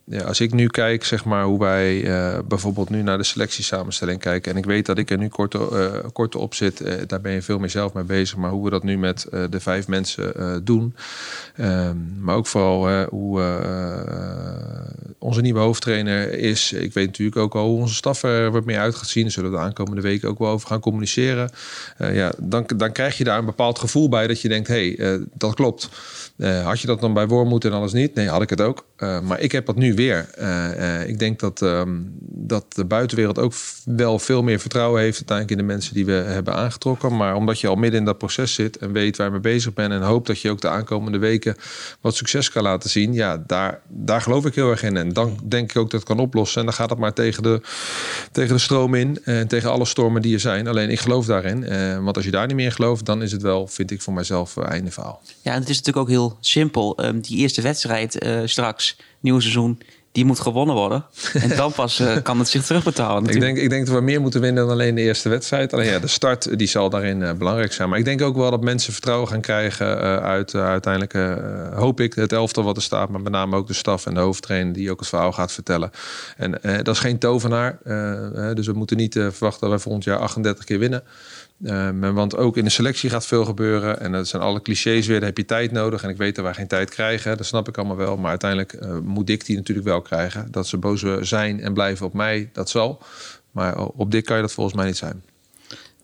ja, 0.10 0.24
als 0.24 0.40
ik 0.40 0.54
nu 0.54 0.68
kijk, 0.68 1.04
zeg 1.04 1.26
maar, 1.26 1.44
hoe 1.44 1.60
wij 1.60 2.02
uh, 2.02 2.40
bijvoorbeeld 2.48 2.90
nu 2.90 3.02
naar 3.02 3.18
de 3.18 3.24
selectiesamenstelling 3.24 4.20
kijken. 4.20 4.52
En 4.52 4.58
ik 4.58 4.66
weet 4.66 4.86
dat 4.86 4.98
ik 4.98 5.10
er 5.10 5.18
nu 5.18 5.28
kort, 5.28 5.54
uh, 5.54 5.86
kort 6.14 6.36
op 6.36 6.54
zit. 6.54 6.82
Uh, 6.82 6.94
daar 7.08 7.22
ben 7.22 7.32
je 7.32 7.42
veel 7.42 7.60
meer 7.60 7.70
zelf 7.70 7.94
mee 7.94 8.04
bezig. 8.04 8.38
Maar 8.38 8.52
hoe 8.52 8.64
we 8.64 8.70
dat 8.70 8.84
nu 8.84 8.98
met 8.98 9.28
de 9.50 9.60
vijf 9.60 9.88
mensen 9.88 10.62
doen. 10.66 10.96
Ehm, 11.56 11.96
maar 12.20 12.36
ook 12.36 12.48
vooral 12.48 13.04
hoe 13.04 13.42
onze 15.18 15.42
nieuwe 15.42 15.60
hoofdtrainer 15.60 16.34
is. 16.34 16.74
Ik 16.74 16.94
weet 16.94 17.06
natuurlijk 17.06 17.38
ook 17.38 17.56
al 17.56 17.68
hoe 17.68 17.80
onze 17.80 17.96
staf 17.96 18.24
er 18.24 18.52
wat 18.52 18.66
meer 18.66 18.80
uit 18.80 18.96
gaat 18.96 19.08
zien. 19.08 19.32
Zullen 19.32 19.52
we 19.52 19.58
de 19.58 19.64
aankomende 19.64 20.02
weken 20.02 20.30
ook 20.30 20.40
wel 20.40 20.50
over 20.50 20.68
gaan 20.68 20.80
communiceren. 20.80 21.50
ja, 21.98 22.32
dan, 22.38 22.70
dan 22.76 22.92
krijg 22.92 23.18
je 23.18 23.24
daar 23.24 23.40
een 23.40 23.46
bepaald 23.46 23.80
gevoel 23.80 24.10
bij 24.10 24.28
dat 24.28 24.42
je 24.42 24.48
denkt, 24.48 24.68
hé, 24.68 24.94
hey, 24.94 25.20
dat 25.34 25.54
klopt. 25.54 25.90
Had 26.40 26.80
je 26.80 26.88
dat 26.88 27.02
dan 27.02 27.14
bij 27.14 27.28
Wormoed 27.28 27.66
en 27.66 27.72
alles 27.72 27.94
niet? 27.94 28.14
Nee, 28.14 28.28
had 28.28 28.42
ik 28.42 28.50
het 28.50 28.62
ook. 28.62 28.86
maar 29.00 29.40
ik 29.40 29.52
heb 29.52 29.66
dat 29.66 29.76
nu 29.76 29.94
weer. 29.94 30.30
Uh, 30.40 31.08
ik 31.08 31.20
denk 31.20 31.40
dat, 31.40 31.62
um, 31.62 32.18
dat 32.50 32.66
de 32.74 32.86
buitenwereld 32.86 33.40
ook 33.40 33.54
wel 33.86 34.20
veel 34.20 34.44
meer 34.44 34.60
vertrouwen 34.60 35.02
heeft 35.02 35.18
uiteindelijk 35.18 35.60
in 35.60 35.68
de 35.68 35.74
mensen 35.74 35.94
die 35.94 36.06
we 36.06 36.12
hebben 36.12 36.56
aangetrokken. 36.56 37.16
Maar 37.18 37.36
omdat 37.36 37.60
je 37.60 37.68
al 37.68 37.76
midden 37.76 38.00
in 38.00 38.06
dat 38.06 38.18
proces 38.18 38.54
zit 38.54 38.78
en 38.78 38.92
weet 38.92 39.18
waar 39.18 39.26
je 39.26 39.32
mee 39.32 39.42
bezig 39.42 39.74
bent 39.74 39.92
en 39.92 40.02
hoopt 40.02 40.28
dat 40.28 40.42
je 40.42 40.50
ook 40.50 40.62
de 40.62 40.70
aankomende 40.70 41.18
weken 41.18 41.56
wat 42.02 42.16
succes 42.16 42.52
kan 42.52 42.64
laten 42.64 42.90
zien, 42.90 43.14
ja, 43.14 43.44
daar, 43.48 43.80
daar 43.88 44.22
geloof 44.22 44.46
ik 44.46 44.56
heel 44.56 44.70
erg 44.70 44.84
in. 44.84 44.98
En 44.98 45.14
dan 45.14 45.40
denk 45.44 45.70
ik 45.70 45.78
ook 45.78 45.92
dat 45.92 46.00
het 46.00 46.10
kan 46.10 46.20
oplossen. 46.20 46.60
En 46.60 46.66
dan 46.66 46.76
gaat 46.76 46.90
het 46.90 47.00
maar 47.00 47.14
tegen 47.14 47.44
de, 47.44 47.62
tegen 48.32 48.54
de 48.54 48.62
stroom 48.62 48.94
in 48.94 49.20
en 49.24 49.48
tegen 49.48 49.72
alle 49.72 49.86
stormen 49.86 50.22
die 50.22 50.34
er 50.34 50.40
zijn. 50.40 50.68
Alleen 50.68 50.90
ik 50.90 51.00
geloof 51.00 51.26
daarin. 51.26 51.64
Uh, 51.64 52.04
want 52.04 52.16
als 52.16 52.26
je 52.26 52.32
daar 52.32 52.48
niet 52.48 52.56
meer 52.56 52.66
in 52.66 52.72
gelooft, 52.72 53.06
dan 53.06 53.22
is 53.22 53.32
het 53.32 53.42
wel, 53.42 53.68
vind 53.68 53.92
ik 53.92 54.02
voor 54.02 54.14
mijzelf, 54.14 54.58
einde 54.58 54.92
verhaal. 54.92 55.22
Ja, 55.42 55.54
en 55.54 55.60
het 55.60 55.70
is 55.70 55.78
natuurlijk 55.78 56.06
ook 56.06 56.14
heel 56.14 56.38
simpel. 56.40 57.06
Um, 57.06 57.22
die 57.22 57.38
eerste 57.38 57.62
wedstrijd 57.62 58.24
uh, 58.24 58.40
straks, 58.46 58.98
nieuw 59.20 59.40
seizoen 59.40 59.82
die 60.12 60.26
moet 60.26 60.40
gewonnen 60.40 60.76
worden. 60.76 61.06
En 61.34 61.56
dan 61.56 61.72
pas 61.72 62.00
uh, 62.00 62.16
kan 62.24 62.40
het 62.40 62.48
zich 62.48 62.66
terugbetalen. 62.66 63.26
Ik 63.26 63.40
denk, 63.40 63.58
ik 63.58 63.70
denk 63.70 63.86
dat 63.86 63.96
we 63.96 64.02
meer 64.02 64.22
moeten 64.22 64.42
winnen 64.42 64.64
dan 64.64 64.74
alleen 64.74 64.96
de 64.96 65.02
eerste 65.02 65.30
wedstrijd. 65.30 65.74
Alleen 65.74 65.86
ja, 65.86 66.00
de 66.00 66.08
start 66.08 66.58
die 66.58 66.68
zal 66.68 66.90
daarin 66.90 67.22
uh, 67.22 67.32
belangrijk 67.32 67.74
zijn. 67.74 67.90
Maar 67.90 68.00
ik 68.00 68.06
denk 68.06 68.22
ook 68.22 68.36
wel 68.36 68.52
dat 68.52 68.64
mensen 68.64 68.94
vertrouwen 68.94 69.28
gaan 69.28 69.42
krijgen 69.42 69.98
uh, 69.98 70.18
uit 70.18 70.56
uiteindelijk 70.56 71.14
hoop 71.76 72.00
ik 72.00 72.14
het 72.14 72.32
elftal 72.32 72.64
wat 72.64 72.76
er 72.76 72.84
staat. 72.84 73.10
Maar 73.10 73.22
met 73.22 73.32
name 73.32 73.56
ook 73.56 73.68
de 73.68 73.74
staf 73.74 74.06
en 74.06 74.14
de 74.14 74.20
hoofdtrainer 74.20 74.74
die 74.74 74.92
ook 74.92 75.00
het 75.00 75.10
verhaal 75.10 75.32
gaat 75.32 75.52
vertellen. 75.52 75.92
En 76.38 76.52
dat 76.62 76.96
is 76.96 77.00
geen 77.00 77.18
tovenaar. 77.18 77.78
dus 78.54 78.66
we 78.66 78.74
moeten 78.74 78.98
niet 78.98 79.14
verwachten 79.14 79.60
dat 79.60 79.70
wij 79.70 79.80
volgend 79.80 80.04
jaar 80.04 80.18
38 80.18 80.66
keer 80.66 80.80
winnen. 80.80 81.04
Uh, 81.62 81.90
want 82.14 82.36
ook 82.36 82.58
in 82.58 82.64
de 82.64 82.70
selectie 82.70 83.10
gaat 83.10 83.26
veel 83.26 83.46
gebeuren. 83.46 84.00
En 84.00 84.12
dat 84.12 84.28
zijn 84.28 84.42
alle 84.42 84.62
clichés 84.62 85.08
weer. 85.08 85.18
Daar 85.20 85.28
heb 85.28 85.38
je 85.38 85.46
tijd 85.46 85.72
nodig. 85.72 86.04
En 86.04 86.10
ik 86.10 86.18
weet 86.18 86.36
dat 86.36 86.46
wij 86.46 86.54
geen 86.54 86.68
tijd 86.68 86.90
krijgen. 86.90 87.38
Dat 87.38 87.46
snap 87.46 87.68
ik 87.68 87.78
allemaal 87.78 87.98
wel. 87.98 88.18
Maar 88.18 88.30
uiteindelijk 88.30 88.74
uh, 88.74 88.98
moet 89.04 89.30
ik 89.30 89.46
die 89.46 89.56
natuurlijk 89.56 89.88
wel 89.88 90.02
krijgen. 90.02 90.48
Dat 90.52 90.68
ze 90.68 90.78
boos 90.78 91.04
zijn 91.20 91.62
en 91.62 91.74
blijven 91.74 92.06
op 92.06 92.14
mij, 92.14 92.50
dat 92.54 92.70
zal. 92.70 93.02
Maar 93.52 93.78
op 93.78 94.12
dit 94.12 94.26
kan 94.26 94.36
je 94.36 94.42
dat 94.42 94.54
volgens 94.54 94.76
mij 94.76 94.86
niet 94.86 94.98
zijn. 94.98 95.24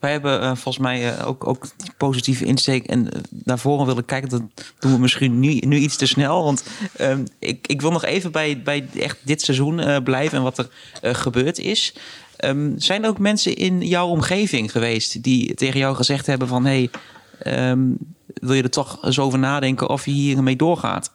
Wij 0.06 0.14
hebben 0.14 0.42
uh, 0.42 0.48
volgens 0.48 0.78
mij 0.78 1.18
uh, 1.18 1.28
ook, 1.28 1.48
ook 1.48 1.68
die 1.78 1.92
positieve 1.98 2.46
insteek 2.46 2.86
en 2.86 3.00
uh, 3.06 3.22
naar 3.44 3.60
voren 3.60 3.86
willen 3.86 4.06
kijken. 4.06 4.30
Dat 4.30 4.42
doen 4.80 4.92
we 4.92 5.00
misschien 5.00 5.40
nu, 5.40 5.54
nu 5.54 5.78
iets 5.78 5.96
te 5.96 6.06
snel. 6.06 6.44
Want 6.44 6.66
ehm, 6.98 7.26
ik, 7.40 7.68
ik 7.68 7.82
wil 7.82 7.92
nog 7.92 8.04
even 8.04 8.32
bij, 8.32 8.62
bij 8.62 8.88
echt 9.00 9.18
dit 9.24 9.42
seizoen 9.42 10.04
blijven 10.04 10.38
en 10.38 10.44
wat 10.44 10.70
er 11.02 11.16
gebeurd 11.16 11.60
is. 11.60 11.96
Um, 12.40 12.74
zijn 12.80 13.04
er 13.04 13.10
ook 13.10 13.20
mensen 13.20 13.56
in 13.56 13.82
jouw 13.82 14.08
omgeving 14.08 14.72
geweest 14.72 15.24
die 15.24 15.54
tegen 15.54 15.80
jou 15.80 15.96
gezegd 15.96 16.26
hebben 16.26 16.48
van... 16.48 16.66
Hey, 16.66 16.90
um, 17.48 17.98
wil 18.34 18.54
je 18.54 18.64
er 18.64 18.70
toch 18.70 19.04
eens 19.04 19.20
over 19.20 19.40
nadenken 19.40 19.90
of 19.90 20.06
je 20.06 20.12
hiermee 20.12 20.56
doorgaat? 20.56 21.12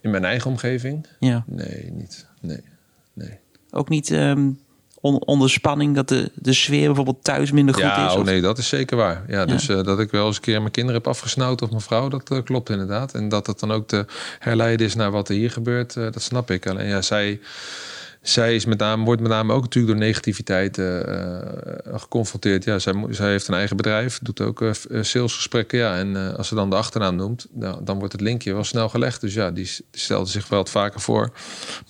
In 0.00 0.10
mijn 0.10 0.24
eigen 0.24 0.50
omgeving? 0.50 1.06
Ja. 1.18 1.44
Nee, 1.46 1.90
niet. 1.92 2.26
Nee, 2.40 2.60
nee. 3.12 3.38
Ook 3.70 3.88
niet 3.88 4.10
um, 4.10 4.58
on, 5.04 5.24
onder 5.24 5.50
spanning 5.50 5.94
dat 5.94 6.08
de, 6.08 6.30
de 6.34 6.52
sfeer 6.52 6.86
bijvoorbeeld 6.86 7.24
thuis 7.24 7.50
minder 7.50 7.74
goed 7.74 7.82
ja, 7.82 8.06
is? 8.06 8.14
Oh 8.14 8.24
nee, 8.24 8.40
dat 8.40 8.58
is 8.58 8.68
zeker 8.68 8.96
waar. 8.96 9.24
Ja, 9.28 9.44
dus 9.44 9.68
uh, 9.68 9.82
dat 9.82 10.00
ik 10.00 10.10
wel 10.10 10.26
eens 10.26 10.36
een 10.36 10.42
keer 10.42 10.60
mijn 10.60 10.72
kinderen 10.72 11.00
heb 11.00 11.10
afgesnauwd 11.10 11.62
of 11.62 11.70
mijn 11.70 11.82
vrouw, 11.82 12.08
dat 12.08 12.30
uh, 12.32 12.38
klopt 12.44 12.70
inderdaad. 12.70 13.14
En 13.14 13.28
dat 13.28 13.46
het 13.46 13.60
dan 13.60 13.72
ook 13.72 13.88
te 13.88 14.06
herleiden 14.38 14.86
is 14.86 14.94
naar 14.94 15.10
wat 15.10 15.28
er 15.28 15.34
hier 15.34 15.50
gebeurt, 15.50 15.96
uh, 15.96 16.04
dat 16.04 16.22
snap 16.22 16.50
ik. 16.50 16.66
Alleen 16.66 16.88
ja, 16.88 17.02
zij 17.02 17.40
zij 18.24 18.54
is 18.54 18.64
met 18.64 18.78
name, 18.78 19.04
wordt 19.04 19.20
met 19.20 19.30
name 19.30 19.52
ook 19.52 19.62
natuurlijk 19.62 19.94
door 19.94 20.04
negativiteit 20.06 20.78
uh, 20.78 21.00
geconfronteerd. 21.94 22.64
Ja, 22.64 22.78
zij, 22.78 22.94
zij 23.10 23.30
heeft 23.30 23.48
een 23.48 23.54
eigen 23.54 23.76
bedrijf, 23.76 24.18
doet 24.22 24.40
ook 24.40 24.60
uh, 24.60 24.72
salesgesprekken. 25.00 25.78
Ja, 25.78 25.96
en 25.96 26.36
als 26.36 26.48
ze 26.48 26.54
dan 26.54 26.70
de 26.70 26.76
achternaam 26.76 27.16
noemt, 27.16 27.46
nou, 27.52 27.84
dan 27.84 27.98
wordt 27.98 28.12
het 28.12 28.20
linkje 28.20 28.54
wel 28.54 28.64
snel 28.64 28.88
gelegd. 28.88 29.20
Dus 29.20 29.34
ja, 29.34 29.50
die, 29.50 29.70
stelde 29.92 30.30
zich 30.30 30.48
wel 30.48 30.58
wat 30.58 30.70
vaker 30.70 31.00
voor 31.00 31.30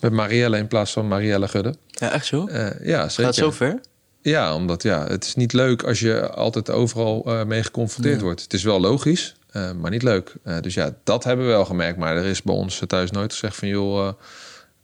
met 0.00 0.12
Marielle 0.12 0.56
in 0.56 0.68
plaats 0.68 0.92
van 0.92 1.08
Marielle 1.08 1.48
Gudde. 1.48 1.74
Ja, 1.86 2.10
echt 2.10 2.26
zo? 2.26 2.48
ja, 2.82 3.08
zeker. 3.08 3.24
Gaat 3.24 3.34
zo 3.34 3.50
ver? 3.50 3.80
Ja, 4.22 4.54
omdat 4.54 4.82
ja, 4.82 5.06
het 5.06 5.24
is 5.24 5.34
niet 5.34 5.52
leuk 5.52 5.82
als 5.82 6.00
je 6.00 6.30
altijd 6.30 6.70
overal 6.70 7.44
mee 7.46 7.62
geconfronteerd 7.62 8.20
wordt. 8.20 8.42
Het 8.42 8.52
is 8.52 8.62
wel 8.62 8.80
logisch, 8.80 9.34
maar 9.52 9.90
niet 9.90 10.02
leuk. 10.02 10.32
dus 10.60 10.74
ja, 10.74 10.94
dat 11.04 11.24
hebben 11.24 11.46
we 11.46 11.52
wel 11.52 11.64
gemerkt. 11.64 11.98
Maar 11.98 12.16
er 12.16 12.24
is 12.24 12.42
bij 12.42 12.54
ons 12.54 12.82
thuis 12.86 13.10
nooit 13.10 13.32
gezegd 13.32 13.56
van 13.56 13.68
joh 13.68 14.12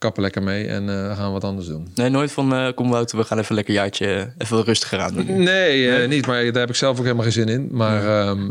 kappen 0.01 0.23
lekker 0.23 0.43
mee 0.43 0.67
en 0.67 0.89
uh, 0.89 1.17
gaan 1.17 1.33
wat 1.33 1.45
anders 1.45 1.67
doen. 1.67 1.89
Nee, 1.95 2.09
nooit 2.09 2.33
van 2.33 2.55
uh, 2.55 2.69
kom 2.75 2.91
Wouter, 2.91 3.19
we 3.19 3.25
gaan 3.25 3.39
even 3.39 3.55
lekker 3.55 3.75
jaartje 3.75 4.33
even 4.39 4.65
rustiger 4.65 4.99
aan 4.99 5.15
doen. 5.15 5.43
Nee, 5.43 6.03
uh, 6.03 6.09
niet. 6.09 6.27
Maar 6.27 6.45
daar 6.45 6.61
heb 6.61 6.69
ik 6.69 6.75
zelf 6.75 6.99
ook 6.99 7.05
helemaal 7.05 7.25
geen 7.25 7.33
zin 7.33 7.49
in. 7.49 7.69
Maar 7.71 8.29
um, 8.29 8.47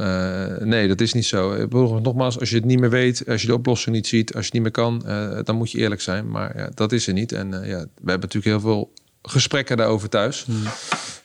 nee, 0.68 0.88
dat 0.88 1.02
is 1.02 1.14
niet 1.14 1.26
zo. 1.26 1.68
Nogmaals, 2.02 2.40
als 2.40 2.50
je 2.50 2.56
het 2.56 2.66
niet 2.66 2.80
meer 2.80 2.90
weet, 2.90 3.24
als 3.28 3.42
je 3.42 3.48
de 3.48 3.54
oplossing 3.54 3.96
niet 3.96 4.08
ziet, 4.08 4.34
als 4.34 4.46
je 4.46 4.46
het 4.46 4.54
niet 4.54 4.62
meer 4.62 4.72
kan, 4.72 5.04
dan 5.44 5.56
moet 5.56 5.72
je 5.72 5.78
eerlijk 5.78 6.02
zijn. 6.02 6.30
Maar 6.30 6.58
ja, 6.58 6.70
dat 6.74 6.92
is 6.92 7.08
er 7.08 7.14
niet. 7.14 7.32
En 7.32 7.50
ja, 7.52 7.80
we 7.80 8.12
hebben 8.12 8.30
natuurlijk 8.30 8.46
heel 8.46 8.60
veel 8.60 8.92
gesprekken 9.22 9.78
daarover 9.78 10.10
thuis. 10.10 10.44
Hmm. 10.46 10.64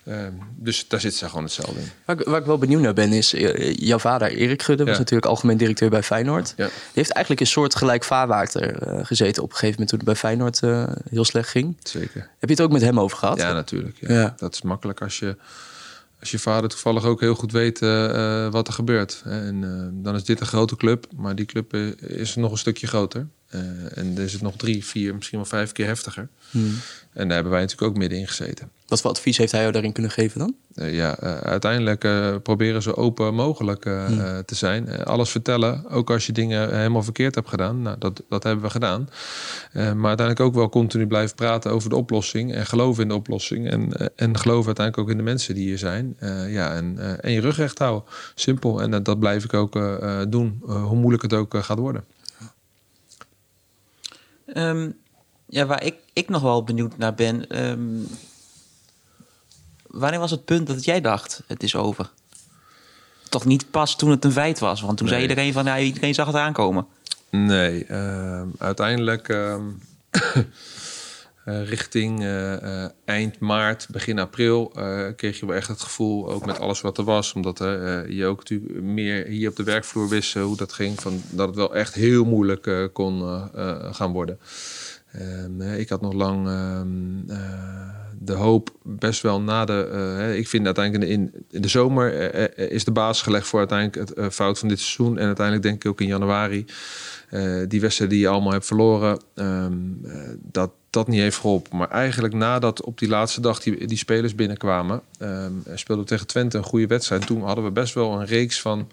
Uh, 0.09 0.27
dus 0.57 0.89
daar 0.89 1.01
zit 1.01 1.15
ze 1.15 1.29
gewoon 1.29 1.45
hetzelfde 1.45 1.81
in. 1.81 1.91
Waar 2.05 2.21
ik, 2.21 2.27
waar 2.27 2.41
ik 2.41 2.47
wel 2.47 2.59
benieuwd 2.59 2.81
naar 2.81 2.95
ben, 2.95 3.13
is 3.13 3.35
uh, 3.35 3.75
jouw 3.75 3.99
vader 3.99 4.29
Erik 4.29 4.63
Gudde, 4.63 4.85
was 4.85 4.93
ja. 4.93 4.99
natuurlijk 4.99 5.27
algemeen 5.31 5.57
directeur 5.57 5.91
bij 5.91 6.03
Feyenoord. 6.03 6.55
Ja. 6.57 6.67
Die 6.67 6.75
heeft 6.93 7.11
eigenlijk 7.11 7.41
een 7.41 7.53
soort 7.53 7.75
gelijk 7.75 8.05
vaarwater 8.05 8.89
uh, 8.89 9.05
gezeten 9.05 9.43
op 9.43 9.49
een 9.51 9.57
gegeven 9.57 9.81
moment 9.81 9.89
toen 9.89 9.99
het 9.99 10.07
bij 10.07 10.17
Feyenoord 10.17 10.61
heel 11.11 11.25
slecht 11.25 11.49
ging. 11.49 11.77
Zeker. 11.83 12.21
Heb 12.39 12.49
je 12.49 12.55
het 12.55 12.61
ook 12.61 12.73
met 12.73 12.83
hem 12.83 13.01
over 13.01 13.19
gehad? 13.19 13.39
Ja, 13.39 13.53
natuurlijk. 13.53 13.97
Ja. 14.01 14.35
Dat 14.37 14.55
is 14.55 14.63
makkelijk 14.63 15.03
als 15.03 15.19
je, 15.19 15.37
als 16.21 16.31
je 16.31 16.39
vader 16.39 16.71
toevallig 16.71 17.05
ook 17.05 17.21
heel 17.21 17.35
goed 17.35 17.53
weet 17.53 17.79
wat 18.51 18.67
er 18.67 18.73
gebeurt. 18.73 19.23
En 19.25 19.61
dan 20.03 20.15
is 20.15 20.25
dit 20.25 20.41
een 20.41 20.47
grote 20.47 20.77
club, 20.77 21.07
maar 21.17 21.35
die 21.35 21.47
club 21.47 21.75
is 22.01 22.35
nog 22.35 22.51
een 22.51 22.59
stukje 22.59 22.87
groter. 22.87 23.27
en 23.95 24.13
er 24.17 24.23
is 24.23 24.33
het 24.33 24.43
nog 24.43 24.57
drie, 24.57 24.85
vier, 24.85 25.15
misschien 25.15 25.39
wel 25.39 25.49
vijf 25.49 25.73
keer 25.73 25.87
heftiger. 25.87 26.29
Hmm. 26.51 26.79
En 27.13 27.27
daar 27.27 27.35
hebben 27.35 27.53
wij 27.53 27.61
natuurlijk 27.61 27.91
ook 27.91 27.99
middenin 27.99 28.29
gezeten. 28.29 28.71
Wat 28.95 29.03
voor 29.03 29.13
advies 29.13 29.37
heeft 29.37 29.53
hij 29.53 29.61
jou 29.61 29.73
daarin 29.73 29.93
kunnen 29.93 30.11
geven 30.11 30.39
dan? 30.39 30.55
Uh, 30.75 30.95
ja, 30.95 31.23
uh, 31.23 31.37
uiteindelijk 31.37 32.05
uh, 32.05 32.35
proberen 32.43 32.83
zo 32.83 32.91
open 32.91 33.35
mogelijk 33.35 33.85
hmm. 33.85 34.45
te 34.45 34.55
zijn. 34.55 35.05
alles 35.05 35.31
vertellen, 35.31 35.89
ook 35.91 36.11
als 36.11 36.27
je 36.27 36.33
dingen 36.33 36.77
helemaal 36.77 37.03
verkeerd 37.03 37.35
hebt 37.35 37.49
gedaan. 37.49 37.83
Nou, 37.83 37.99
dat, 37.99 38.23
dat 38.29 38.43
hebben 38.43 38.65
we 38.65 38.71
gedaan. 38.71 39.09
maar 39.73 39.85
uiteindelijk 39.85 40.41
ook 40.41 40.55
wel 40.55 40.69
continu 40.69 41.07
blijven 41.07 41.37
praten 41.37 41.71
over 41.71 41.91
de 41.91 41.97
oplossing. 41.97 42.55
En 42.55 42.67
geloven 42.67 43.03
in 43.03 43.09
de 43.09 43.15
oplossing. 43.15 43.71
En, 43.71 43.93
en 44.17 44.39
geloven 44.39 44.67
uiteindelijk 44.67 44.99
ook 44.99 45.11
in 45.11 45.17
de 45.17 45.31
mensen 45.31 45.55
die 45.55 45.65
hier 45.65 45.79
zijn. 45.79 46.17
ja, 46.49 46.75
en, 46.75 47.21
en 47.21 47.33
je 47.33 47.41
rug 47.41 47.57
recht 47.57 47.79
houden. 47.79 48.05
Simpel. 48.35 48.83
En 48.83 49.03
dat 49.03 49.19
blijf 49.19 49.45
ik 49.45 49.55
ook 49.55 49.73
doen. 50.29 50.63
hoe 50.67 50.97
moeilijk 50.97 51.23
het 51.23 51.33
ook 51.33 51.57
gaat 51.57 51.79
worden. 51.79 52.05
Um, 54.55 54.97
ja, 55.47 55.67
waar 55.67 55.85
ik, 55.85 55.95
ik 56.13 56.29
nog 56.29 56.43
wel 56.43 56.65
benieuwd 56.65 56.97
naar 56.99 57.15
ben. 57.15 57.67
Um, 57.69 58.07
wanneer 59.95 60.21
was 60.21 60.31
het 60.31 60.45
punt 60.45 60.67
dat 60.67 60.85
jij 60.85 61.01
dacht, 61.01 61.43
het 61.47 61.63
is 61.63 61.77
over? 61.77 62.11
Toch 63.29 63.45
niet 63.45 63.71
pas 63.71 63.97
toen 63.97 64.11
het 64.11 64.25
een 64.25 64.33
feit 64.33 64.59
was? 64.59 64.81
Want 64.81 64.97
toen 64.97 65.07
nee. 65.07 65.17
zei 65.17 65.29
iedereen 65.29 65.53
van, 65.53 65.65
ja, 65.65 65.79
iedereen 65.79 66.15
zag 66.15 66.27
het 66.27 66.37
aankomen. 66.37 66.87
Nee, 67.31 67.87
uh, 67.89 68.43
uiteindelijk 68.59 69.29
uh, 69.29 69.57
uh, 71.47 71.69
richting 71.69 72.23
uh, 72.23 72.85
eind 73.05 73.39
maart, 73.39 73.87
begin 73.91 74.19
april... 74.19 74.73
kreeg 75.17 75.41
je 75.41 75.47
wel 75.47 75.55
echt 75.55 75.69
het 75.69 75.81
gevoel, 75.81 76.31
ook 76.31 76.47
met 76.47 76.59
alles 76.59 76.81
wat 76.81 76.99
er 76.99 77.05
was... 77.05 77.33
omdat 77.33 77.59
je 78.09 78.25
ook 78.27 78.39
natuurlijk 78.39 78.83
meer 78.83 79.27
hier 79.27 79.49
op 79.49 79.57
de 79.57 79.63
werkvloer 79.63 80.09
wist 80.09 80.35
hoe 80.35 80.57
dat 80.57 80.73
ging... 80.73 81.01
Van, 81.01 81.23
dat 81.31 81.47
het 81.47 81.57
wel 81.57 81.75
echt 81.75 81.95
heel 81.95 82.25
moeilijk 82.25 82.91
kon 82.93 83.49
gaan 83.93 84.13
worden. 84.13 84.39
Um, 85.21 85.61
ik 85.61 85.89
had 85.89 86.01
nog 86.01 86.13
lang 86.13 86.49
de 88.25 88.33
hoop, 88.33 88.71
best 88.83 89.23
wel 89.23 89.41
na 89.41 89.65
de. 89.65 89.91
Uh, 89.93 90.37
ik 90.37 90.49
vind 90.49 90.65
uiteindelijk 90.65 91.11
in, 91.11 91.33
in 91.51 91.63
de 91.63 91.69
zomer 91.69 92.35
uh, 92.59 92.71
is 92.71 92.85
de 92.85 92.91
basis 92.91 93.23
gelegd 93.23 93.47
voor 93.47 93.59
uiteindelijk 93.59 94.11
het 94.19 94.35
fout 94.35 94.59
van 94.59 94.69
dit 94.69 94.81
seizoen. 94.81 95.19
En 95.19 95.27
uiteindelijk 95.27 95.67
denk 95.67 95.85
ik 95.85 95.91
ook 95.91 96.01
in 96.01 96.07
januari. 96.07 96.65
die 97.69 97.81
wedstrijden 97.81 98.17
die 98.17 98.27
je 98.27 98.29
allemaal 98.29 98.53
hebt 98.53 98.67
verloren, 98.67 99.21
um, 99.35 100.01
dat 100.41 100.71
dat 100.91 101.09
niet 101.09 101.21
heeft 101.21 101.37
geholpen. 101.37 101.77
Maar 101.77 101.91
eigenlijk 101.91 102.35
nadat 102.35 102.83
op 102.83 102.99
die 102.99 103.09
laatste 103.09 103.41
dag 103.41 103.61
die, 103.61 103.87
die 103.87 103.99
spelers 103.99 104.35
binnenkwamen, 104.35 105.01
speelden 105.75 106.05
we 106.05 106.11
tegen 106.11 106.27
Twente 106.27 106.59
een 106.59 106.65
goede 106.65 106.87
wedstrijd. 106.87 107.27
Toen 107.27 107.43
hadden 107.43 107.65
we 107.65 107.71
best 107.71 107.95
wel 107.95 108.21
een 108.21 108.27
reeks 108.27 108.61
van 108.61 108.89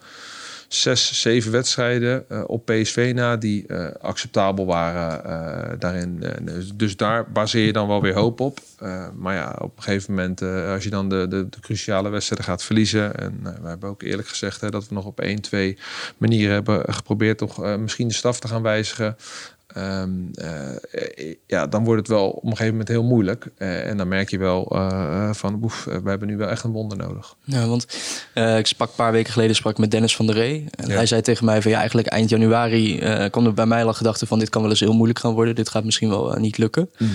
zes, 0.73 1.21
zeven 1.21 1.51
wedstrijden 1.51 2.25
uh, 2.31 2.43
op 2.47 2.65
PSV 2.65 3.11
na 3.15 3.37
die 3.37 3.63
uh, 3.67 3.87
acceptabel 4.01 4.65
waren 4.65 5.21
uh, 5.25 5.79
daarin. 5.79 6.23
Dus, 6.41 6.71
dus 6.75 6.97
daar 6.97 7.31
baseer 7.31 7.65
je 7.65 7.73
dan 7.73 7.87
wel 7.87 8.01
weer 8.01 8.13
hoop 8.13 8.39
op. 8.39 8.59
maar 9.15 9.35
ja, 9.35 9.55
op 9.59 9.77
een 9.77 9.83
gegeven 9.83 10.13
moment, 10.13 10.41
als 10.41 10.83
je 10.83 10.89
dan 10.89 11.09
de, 11.09 11.27
de, 11.29 11.49
de, 11.49 11.59
cruciale 11.59 12.09
wedstrijden 12.09 12.47
gaat 12.47 12.63
verliezen. 12.63 13.15
En 13.15 13.39
we 13.61 13.67
hebben 13.67 13.89
ook 13.89 14.01
eerlijk 14.01 14.27
gezegd 14.27 14.61
hè, 14.61 14.69
dat 14.69 14.87
we 14.87 14.93
nog 14.93 15.05
op 15.05 15.19
één, 15.19 15.41
twee 15.41 15.77
manieren 16.17 16.53
hebben 16.53 16.93
geprobeerd 16.93 17.37
toch 17.37 17.77
misschien 17.77 18.07
de 18.07 18.13
staf 18.13 18.39
te 18.39 18.47
gaan 18.47 18.61
wijzigen. 18.61 19.15
Um, 19.77 20.31
uh, 20.35 21.33
ja, 21.47 21.67
dan 21.67 21.83
wordt 21.83 21.99
het 21.99 22.09
wel 22.09 22.29
op 22.29 22.43
een 22.43 22.49
gegeven 22.49 22.71
moment 22.71 22.87
heel 22.87 23.03
moeilijk. 23.03 23.47
Uh, 23.57 23.87
en 23.87 23.97
dan 23.97 24.07
merk 24.07 24.29
je 24.29 24.37
wel 24.37 24.75
uh, 24.75 25.33
van, 25.33 25.59
oef, 25.63 25.83
we 25.83 26.09
hebben 26.09 26.27
nu 26.27 26.37
wel 26.37 26.47
echt 26.47 26.63
een 26.63 26.71
wonder 26.71 26.97
nodig. 26.97 27.35
Ja, 27.43 27.67
want 27.67 27.83
ik 28.57 28.67
sprak 28.67 28.89
een 28.89 28.95
paar 28.95 29.11
weken 29.11 29.33
geleden 29.33 29.55
sprak 29.55 29.77
met 29.77 29.91
Dennis 29.91 30.15
van 30.15 30.25
der 30.25 30.35
Ree. 30.35 30.65
En 30.75 30.87
ja. 30.87 30.93
hij 30.93 31.05
zei 31.05 31.21
tegen 31.21 31.45
mij 31.45 31.61
van, 31.61 31.71
ja, 31.71 31.77
eigenlijk 31.77 32.07
eind 32.07 32.29
januari 32.29 32.99
kwam 33.29 33.45
er 33.45 33.53
bij 33.53 33.65
mij 33.65 33.85
al 33.85 33.93
gedachte 33.93 34.25
van, 34.25 34.39
dit 34.39 34.49
kan 34.49 34.61
wel 34.61 34.69
eens 34.69 34.79
heel 34.79 34.93
moeilijk 34.93 35.19
gaan 35.19 35.33
worden. 35.33 35.55
Dit 35.55 35.69
gaat 35.69 35.83
misschien 35.83 36.09
wel 36.09 36.35
niet 36.39 36.57
lukken. 36.57 36.89
Mm. 36.97 37.09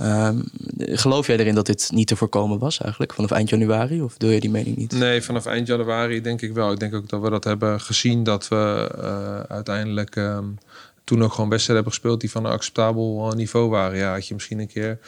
Um, 0.00 0.44
geloof 0.76 1.26
jij 1.26 1.38
erin 1.38 1.54
dat 1.54 1.66
dit 1.66 1.90
niet 1.92 2.06
te 2.06 2.16
voorkomen 2.16 2.58
was 2.58 2.80
eigenlijk 2.80 3.14
vanaf 3.14 3.30
eind 3.30 3.48
januari? 3.48 4.02
Of 4.02 4.16
deel 4.16 4.30
je 4.30 4.40
die 4.40 4.50
mening 4.50 4.76
niet? 4.76 4.92
Nee, 4.92 5.22
vanaf 5.22 5.46
eind 5.46 5.66
januari 5.66 6.20
denk 6.20 6.42
ik 6.42 6.52
wel. 6.52 6.72
Ik 6.72 6.80
denk 6.80 6.94
ook 6.94 7.08
dat 7.08 7.20
we 7.20 7.30
dat 7.30 7.44
hebben 7.44 7.80
gezien 7.80 8.24
dat 8.24 8.48
we 8.48 8.88
uiteindelijk... 9.48 10.16
Um, 10.16 10.58
toen 11.10 11.22
ook 11.22 11.32
gewoon 11.32 11.50
wedstrijden 11.50 11.84
hebben 11.84 11.92
gespeeld 11.92 12.20
die 12.20 12.30
van 12.30 12.44
een 12.44 12.52
acceptabel 12.52 13.32
niveau 13.36 13.68
waren. 13.68 13.98
Ja, 13.98 14.12
had 14.12 14.28
je 14.28 14.34
misschien 14.34 14.58
een 14.58 14.66
keer 14.66 14.98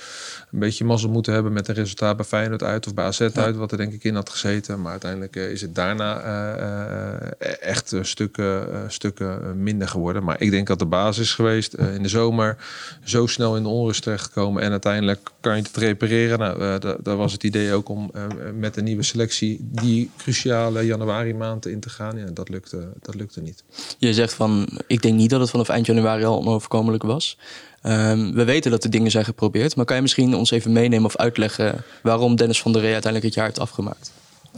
een 0.50 0.58
beetje 0.58 0.84
mazzel 0.84 1.10
moeten 1.10 1.32
hebben 1.32 1.52
met 1.52 1.68
een 1.68 1.74
resultaat 1.74 2.16
bij 2.16 2.24
Feyenoord 2.24 2.62
uit 2.62 2.86
of 2.86 2.94
bij 2.94 3.04
AZ 3.04 3.18
ja. 3.18 3.30
uit, 3.34 3.56
wat 3.56 3.72
er 3.72 3.76
denk 3.76 3.92
ik 3.92 4.04
in 4.04 4.14
had 4.14 4.30
gezeten. 4.30 4.80
Maar 4.80 4.90
uiteindelijk 4.90 5.36
uh, 5.36 5.50
is 5.50 5.60
het 5.60 5.74
daarna 5.74 6.24
uh, 6.24 6.62
uh, 6.62 7.52
echt 7.60 7.94
stukken, 8.00 8.68
stukken 8.88 9.62
minder 9.62 9.88
geworden. 9.88 10.24
Maar 10.24 10.40
ik 10.40 10.50
denk 10.50 10.66
dat 10.66 10.78
de 10.78 10.86
basis 10.86 11.24
is 11.24 11.34
geweest 11.34 11.74
in 11.74 12.02
de 12.02 12.08
zomer 12.08 12.56
zo 13.04 13.26
snel 13.26 13.56
in 13.56 13.62
de 13.62 13.68
onrust 13.68 14.02
terechtgekomen 14.02 14.62
en 14.62 14.70
uiteindelijk 14.70 15.30
kan 15.42 15.56
je 15.56 15.62
het 15.62 15.76
repareren. 15.76 16.38
Nou, 16.38 16.78
daar 17.02 17.16
was 17.16 17.32
het 17.32 17.44
idee 17.44 17.72
ook 17.72 17.88
om 17.88 18.10
met 18.54 18.76
een 18.76 18.84
nieuwe 18.84 19.02
selectie 19.02 19.58
die 19.60 20.10
cruciale 20.16 20.86
januari 20.86 21.34
maand 21.34 21.66
in 21.66 21.80
te 21.80 21.88
gaan. 21.88 22.18
Ja, 22.18 22.26
dat 22.32 22.48
lukte, 22.48 22.88
dat 23.00 23.14
lukte 23.14 23.40
niet. 23.40 23.64
Je 23.98 24.14
zegt 24.14 24.34
van, 24.34 24.68
ik 24.86 25.02
denk 25.02 25.14
niet 25.14 25.30
dat 25.30 25.40
het 25.40 25.50
vanaf 25.50 25.68
eind 25.68 25.86
januari 25.86 26.24
al 26.24 26.38
onoverkomelijk 26.38 27.02
was. 27.02 27.38
Um, 27.86 28.34
we 28.34 28.44
weten 28.44 28.70
dat 28.70 28.84
er 28.84 28.90
dingen 28.90 29.10
zijn 29.10 29.24
geprobeerd, 29.24 29.76
maar 29.76 29.84
kan 29.84 29.96
je 29.96 30.02
misschien 30.02 30.34
ons 30.34 30.50
even 30.50 30.72
meenemen 30.72 31.04
of 31.04 31.16
uitleggen 31.16 31.84
waarom 32.02 32.36
Dennis 32.36 32.62
van 32.62 32.72
der 32.72 32.80
Ree 32.80 32.92
uiteindelijk 32.92 33.34
het 33.34 33.42
jaar 33.42 33.52
heeft 33.52 33.68
afgemaakt? 33.68 34.12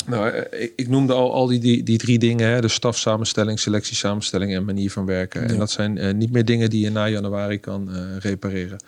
Nou, 0.06 0.37
ik, 0.37 0.73
ik 0.76 0.88
noemde 0.88 1.12
al, 1.12 1.32
al 1.32 1.46
die, 1.46 1.58
die, 1.58 1.82
die 1.82 1.99
drie 1.99 2.18
dingen: 2.18 2.49
hè, 2.49 2.61
de 2.61 2.68
stafsamenstelling, 2.68 3.61
selectiesamenstelling 3.61 4.54
en 4.54 4.64
manier 4.64 4.90
van 4.90 5.06
werken. 5.06 5.42
Ja. 5.42 5.49
En 5.49 5.58
dat 5.58 5.70
zijn 5.70 5.96
uh, 5.96 6.12
niet 6.12 6.32
meer 6.32 6.44
dingen 6.44 6.70
die 6.70 6.80
je 6.80 6.90
na 6.90 7.08
januari 7.08 7.61
kan 7.61 7.88
uh, 7.90 8.16
repareren. 8.18 8.82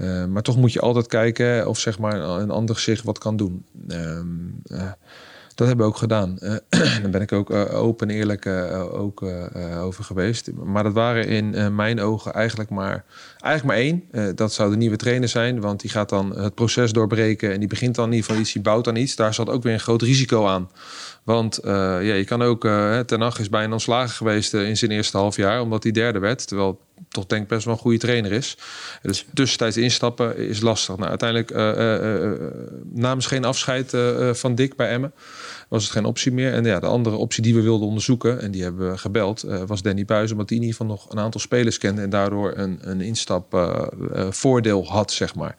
Uh, 0.00 0.24
maar 0.24 0.42
toch 0.42 0.56
moet 0.56 0.72
je 0.72 0.80
altijd 0.80 1.06
kijken 1.06 1.68
of 1.68 1.78
zeg 1.78 1.98
maar 1.98 2.20
een 2.20 2.50
ander 2.50 2.78
zich 2.78 3.02
wat 3.02 3.18
kan 3.18 3.36
doen. 3.36 3.64
Um, 3.88 4.62
Dat 5.54 5.66
hebben 5.66 5.86
we 5.86 5.92
ook 5.92 5.98
gedaan. 5.98 6.38
Uh, 6.40 6.54
daar 7.02 7.10
ben 7.10 7.20
ik 7.20 7.32
ook 7.32 7.50
uh, 7.50 7.74
open 7.74 8.08
en 8.08 8.14
eerlijk 8.14 8.44
uh, 8.44 8.94
ook, 8.94 9.22
over 9.78 10.04
geweest. 10.04 10.50
Maar 10.52 10.82
dat 10.82 10.92
waren 10.92 11.26
in 11.26 11.74
mijn 11.74 12.00
ogen 12.00 12.32
eigenlijk 12.32 12.70
maar, 12.70 13.04
eigenlijk 13.38 13.64
maar 13.64 13.76
één. 13.76 14.34
dat 14.36 14.52
zou 14.52 14.70
de 14.70 14.76
nieuwe 14.76 14.96
trainer 14.96 15.28
zijn, 15.28 15.60
want 15.60 15.80
die 15.80 15.90
gaat 15.90 16.08
dan 16.08 16.38
het 16.38 16.54
proces 16.54 16.92
doorbreken 16.92 17.52
en 17.52 17.58
die 17.58 17.68
begint 17.68 17.94
dan 17.94 18.04
in 18.04 18.10
ieder 18.10 18.26
geval 18.26 18.42
iets, 18.42 18.52
die 18.52 18.62
bouwt 18.62 18.84
dan 18.84 18.96
iets. 18.96 19.16
Daar 19.16 19.34
zat 19.34 19.48
ook 19.48 19.62
weer 19.62 19.72
een 19.72 19.80
groot 19.80 20.02
risico 20.02 20.46
aan. 20.46 20.70
Want 21.22 21.58
ja, 21.62 21.98
je 21.98 22.24
kan 22.24 22.42
ook, 22.42 22.60
Ten 23.06 23.20
Hag 23.20 23.38
is 23.38 23.48
bijna 23.48 23.72
ontslagen 23.72 24.14
geweest 24.14 24.54
in 24.54 24.76
zijn 24.76 24.90
eerste 24.90 25.16
half 25.16 25.36
jaar, 25.36 25.60
omdat 25.60 25.82
hij 25.82 25.92
derde 25.92 26.18
werd. 26.18 26.46
Terwijl 26.48 26.80
toch 27.08 27.26
denk 27.26 27.42
ik 27.42 27.48
best 27.48 27.64
wel 27.64 27.74
een 27.74 27.80
goede 27.80 27.98
trainer 27.98 28.32
is. 28.32 28.56
Dus 29.02 29.26
tussentijds 29.34 29.76
instappen 29.76 30.36
is 30.36 30.60
lastig. 30.60 30.96
Nou, 30.96 31.08
uiteindelijk 31.08 31.50
uh, 31.50 32.22
uh, 32.22 32.32
namens 32.92 33.26
geen 33.26 33.44
afscheid 33.44 33.96
van 34.32 34.54
Dick 34.54 34.76
bij 34.76 34.88
Emmen 34.88 35.12
was 35.68 35.82
het 35.82 35.92
geen 35.92 36.04
optie 36.04 36.32
meer. 36.32 36.52
En 36.52 36.64
ja, 36.64 36.80
de 36.80 36.86
andere 36.86 37.16
optie 37.16 37.42
die 37.42 37.54
we 37.54 37.60
wilden 37.60 37.88
onderzoeken, 37.88 38.40
en 38.40 38.50
die 38.50 38.62
hebben 38.62 38.90
we 38.90 38.98
gebeld, 38.98 39.44
was 39.66 39.82
Danny 39.82 40.04
Buis, 40.04 40.32
omdat 40.32 40.48
hij 40.48 40.58
in 40.58 40.64
ieder 40.64 40.78
geval 40.78 40.94
nog 40.96 41.10
een 41.10 41.18
aantal 41.18 41.40
spelers 41.40 41.78
kende 41.78 42.02
en 42.02 42.10
daardoor 42.10 42.52
een, 42.56 42.78
een 42.80 43.00
instapvoordeel 43.00 44.86
had, 44.86 45.12
zeg 45.12 45.34
maar. 45.34 45.56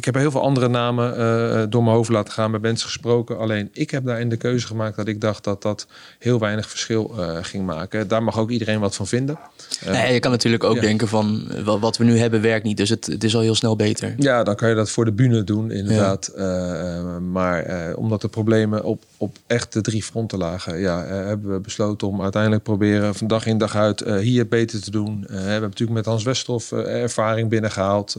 Ik 0.00 0.06
heb 0.06 0.14
heel 0.14 0.30
veel 0.30 0.42
andere 0.42 0.68
namen 0.68 1.18
uh, 1.18 1.62
door 1.68 1.82
mijn 1.82 1.96
hoofd 1.96 2.10
laten 2.10 2.32
gaan, 2.32 2.50
met 2.50 2.60
mensen 2.60 2.86
gesproken. 2.86 3.38
Alleen 3.38 3.68
ik 3.72 3.90
heb 3.90 4.04
daarin 4.04 4.28
de 4.28 4.36
keuze 4.36 4.66
gemaakt 4.66 4.96
dat 4.96 5.08
ik 5.08 5.20
dacht 5.20 5.44
dat 5.44 5.62
dat 5.62 5.86
heel 6.18 6.38
weinig 6.38 6.68
verschil 6.68 7.14
uh, 7.18 7.38
ging 7.42 7.66
maken. 7.66 8.08
Daar 8.08 8.22
mag 8.22 8.38
ook 8.38 8.50
iedereen 8.50 8.80
wat 8.80 8.96
van 8.96 9.06
vinden. 9.06 9.38
Uh, 9.86 9.92
nee, 9.92 10.12
je 10.12 10.20
kan 10.20 10.30
natuurlijk 10.30 10.64
ook 10.64 10.74
ja. 10.74 10.80
denken 10.80 11.08
van 11.08 11.52
wat 11.64 11.96
we 11.96 12.04
nu 12.04 12.18
hebben 12.18 12.40
werkt 12.40 12.64
niet, 12.64 12.76
dus 12.76 12.88
het, 12.88 13.06
het, 13.06 13.24
is 13.24 13.34
al 13.34 13.40
heel 13.40 13.54
snel 13.54 13.76
beter. 13.76 14.14
Ja, 14.16 14.42
dan 14.42 14.56
kan 14.56 14.68
je 14.68 14.74
dat 14.74 14.90
voor 14.90 15.04
de 15.04 15.12
bühne 15.12 15.44
doen, 15.44 15.70
inderdaad. 15.70 16.32
Ja. 16.36 17.18
maar 17.18 17.94
omdat 17.94 18.20
de 18.20 18.28
problemen 18.28 18.84
op, 18.84 19.02
op 19.20 19.38
echt 19.46 19.72
de 19.72 19.80
drie 19.80 20.02
fronten 20.02 20.38
lagen, 20.38 20.78
ja, 20.78 21.04
hebben 21.04 21.52
we 21.52 21.60
besloten 21.60 22.08
om 22.08 22.22
uiteindelijk 22.22 22.62
proberen 22.62 23.14
van 23.14 23.26
dag 23.26 23.46
in 23.46 23.58
dag 23.58 23.76
uit 23.76 24.00
hier 24.20 24.48
beter 24.48 24.82
te 24.82 24.90
doen. 24.90 25.24
we 25.28 25.36
hebben 25.36 25.68
natuurlijk 25.68 25.98
met 25.98 26.06
Hans 26.06 26.22
Westhoff 26.22 26.72
ervaring 26.72 27.48
binnengehaald 27.48 28.16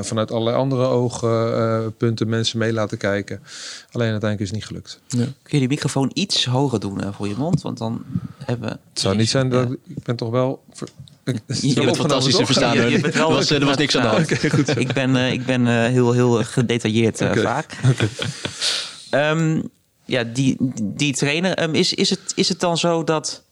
vanuit 0.00 0.30
allerlei 0.30 0.56
andere 0.56 0.84
ogen 0.84 1.96
punten 1.96 2.28
mensen 2.28 2.58
mee 2.58 2.72
laten 2.72 2.98
kijken. 2.98 3.40
Alleen 3.90 4.10
uiteindelijk 4.10 4.40
is 4.40 4.46
het 4.46 4.56
niet 4.56 4.66
gelukt. 4.66 5.00
Ja. 5.08 5.24
Kun 5.24 5.32
je 5.42 5.58
die 5.58 5.68
microfoon 5.68 6.10
iets 6.14 6.44
hoger 6.44 6.80
doen 6.80 7.00
uh, 7.02 7.08
voor 7.12 7.28
je 7.28 7.34
mond? 7.36 7.62
Want 7.62 7.78
dan 7.78 8.04
hebben 8.44 8.68
we... 8.68 8.78
Het 8.90 9.00
zou 9.00 9.16
niet 9.16 9.28
zijn 9.28 9.48
dat... 9.48 9.70
Ik 9.86 10.02
ben 10.02 10.16
toch 10.16 10.30
wel... 10.30 10.64
Ik, 11.24 11.42
je 11.46 11.84
bent 11.84 11.96
fantastisch 11.96 12.36
te 12.36 12.46
verstaan. 12.46 12.76
Je, 12.76 12.90
je 12.90 13.00
bent 13.00 13.14
wel, 13.14 13.28
er 13.28 13.34
was, 13.34 13.50
er 13.60 13.64
was 13.64 13.76
niks 13.76 13.96
aan 13.96 14.02
de 14.02 14.08
hand. 14.08 14.32
Okay, 14.32 14.50
goed. 14.50 14.78
Ik 14.78 14.92
ben, 14.92 15.10
uh, 15.10 15.32
ik 15.32 15.46
ben 15.46 15.60
uh, 15.60 15.68
heel, 15.68 16.12
heel 16.12 16.44
gedetailleerd 16.44 17.20
uh, 17.20 17.30
okay. 17.30 17.42
vaak. 17.42 17.76
Okay. 17.90 19.30
Um, 19.30 19.70
ja, 20.06 20.24
die, 20.24 20.56
die 20.82 21.14
trainer, 21.14 21.62
um, 21.62 21.74
is, 21.74 21.94
is, 21.94 22.10
het, 22.10 22.32
is 22.34 22.48
het 22.48 22.60
dan 22.60 22.78
zo 22.78 23.04
dat 23.04 23.44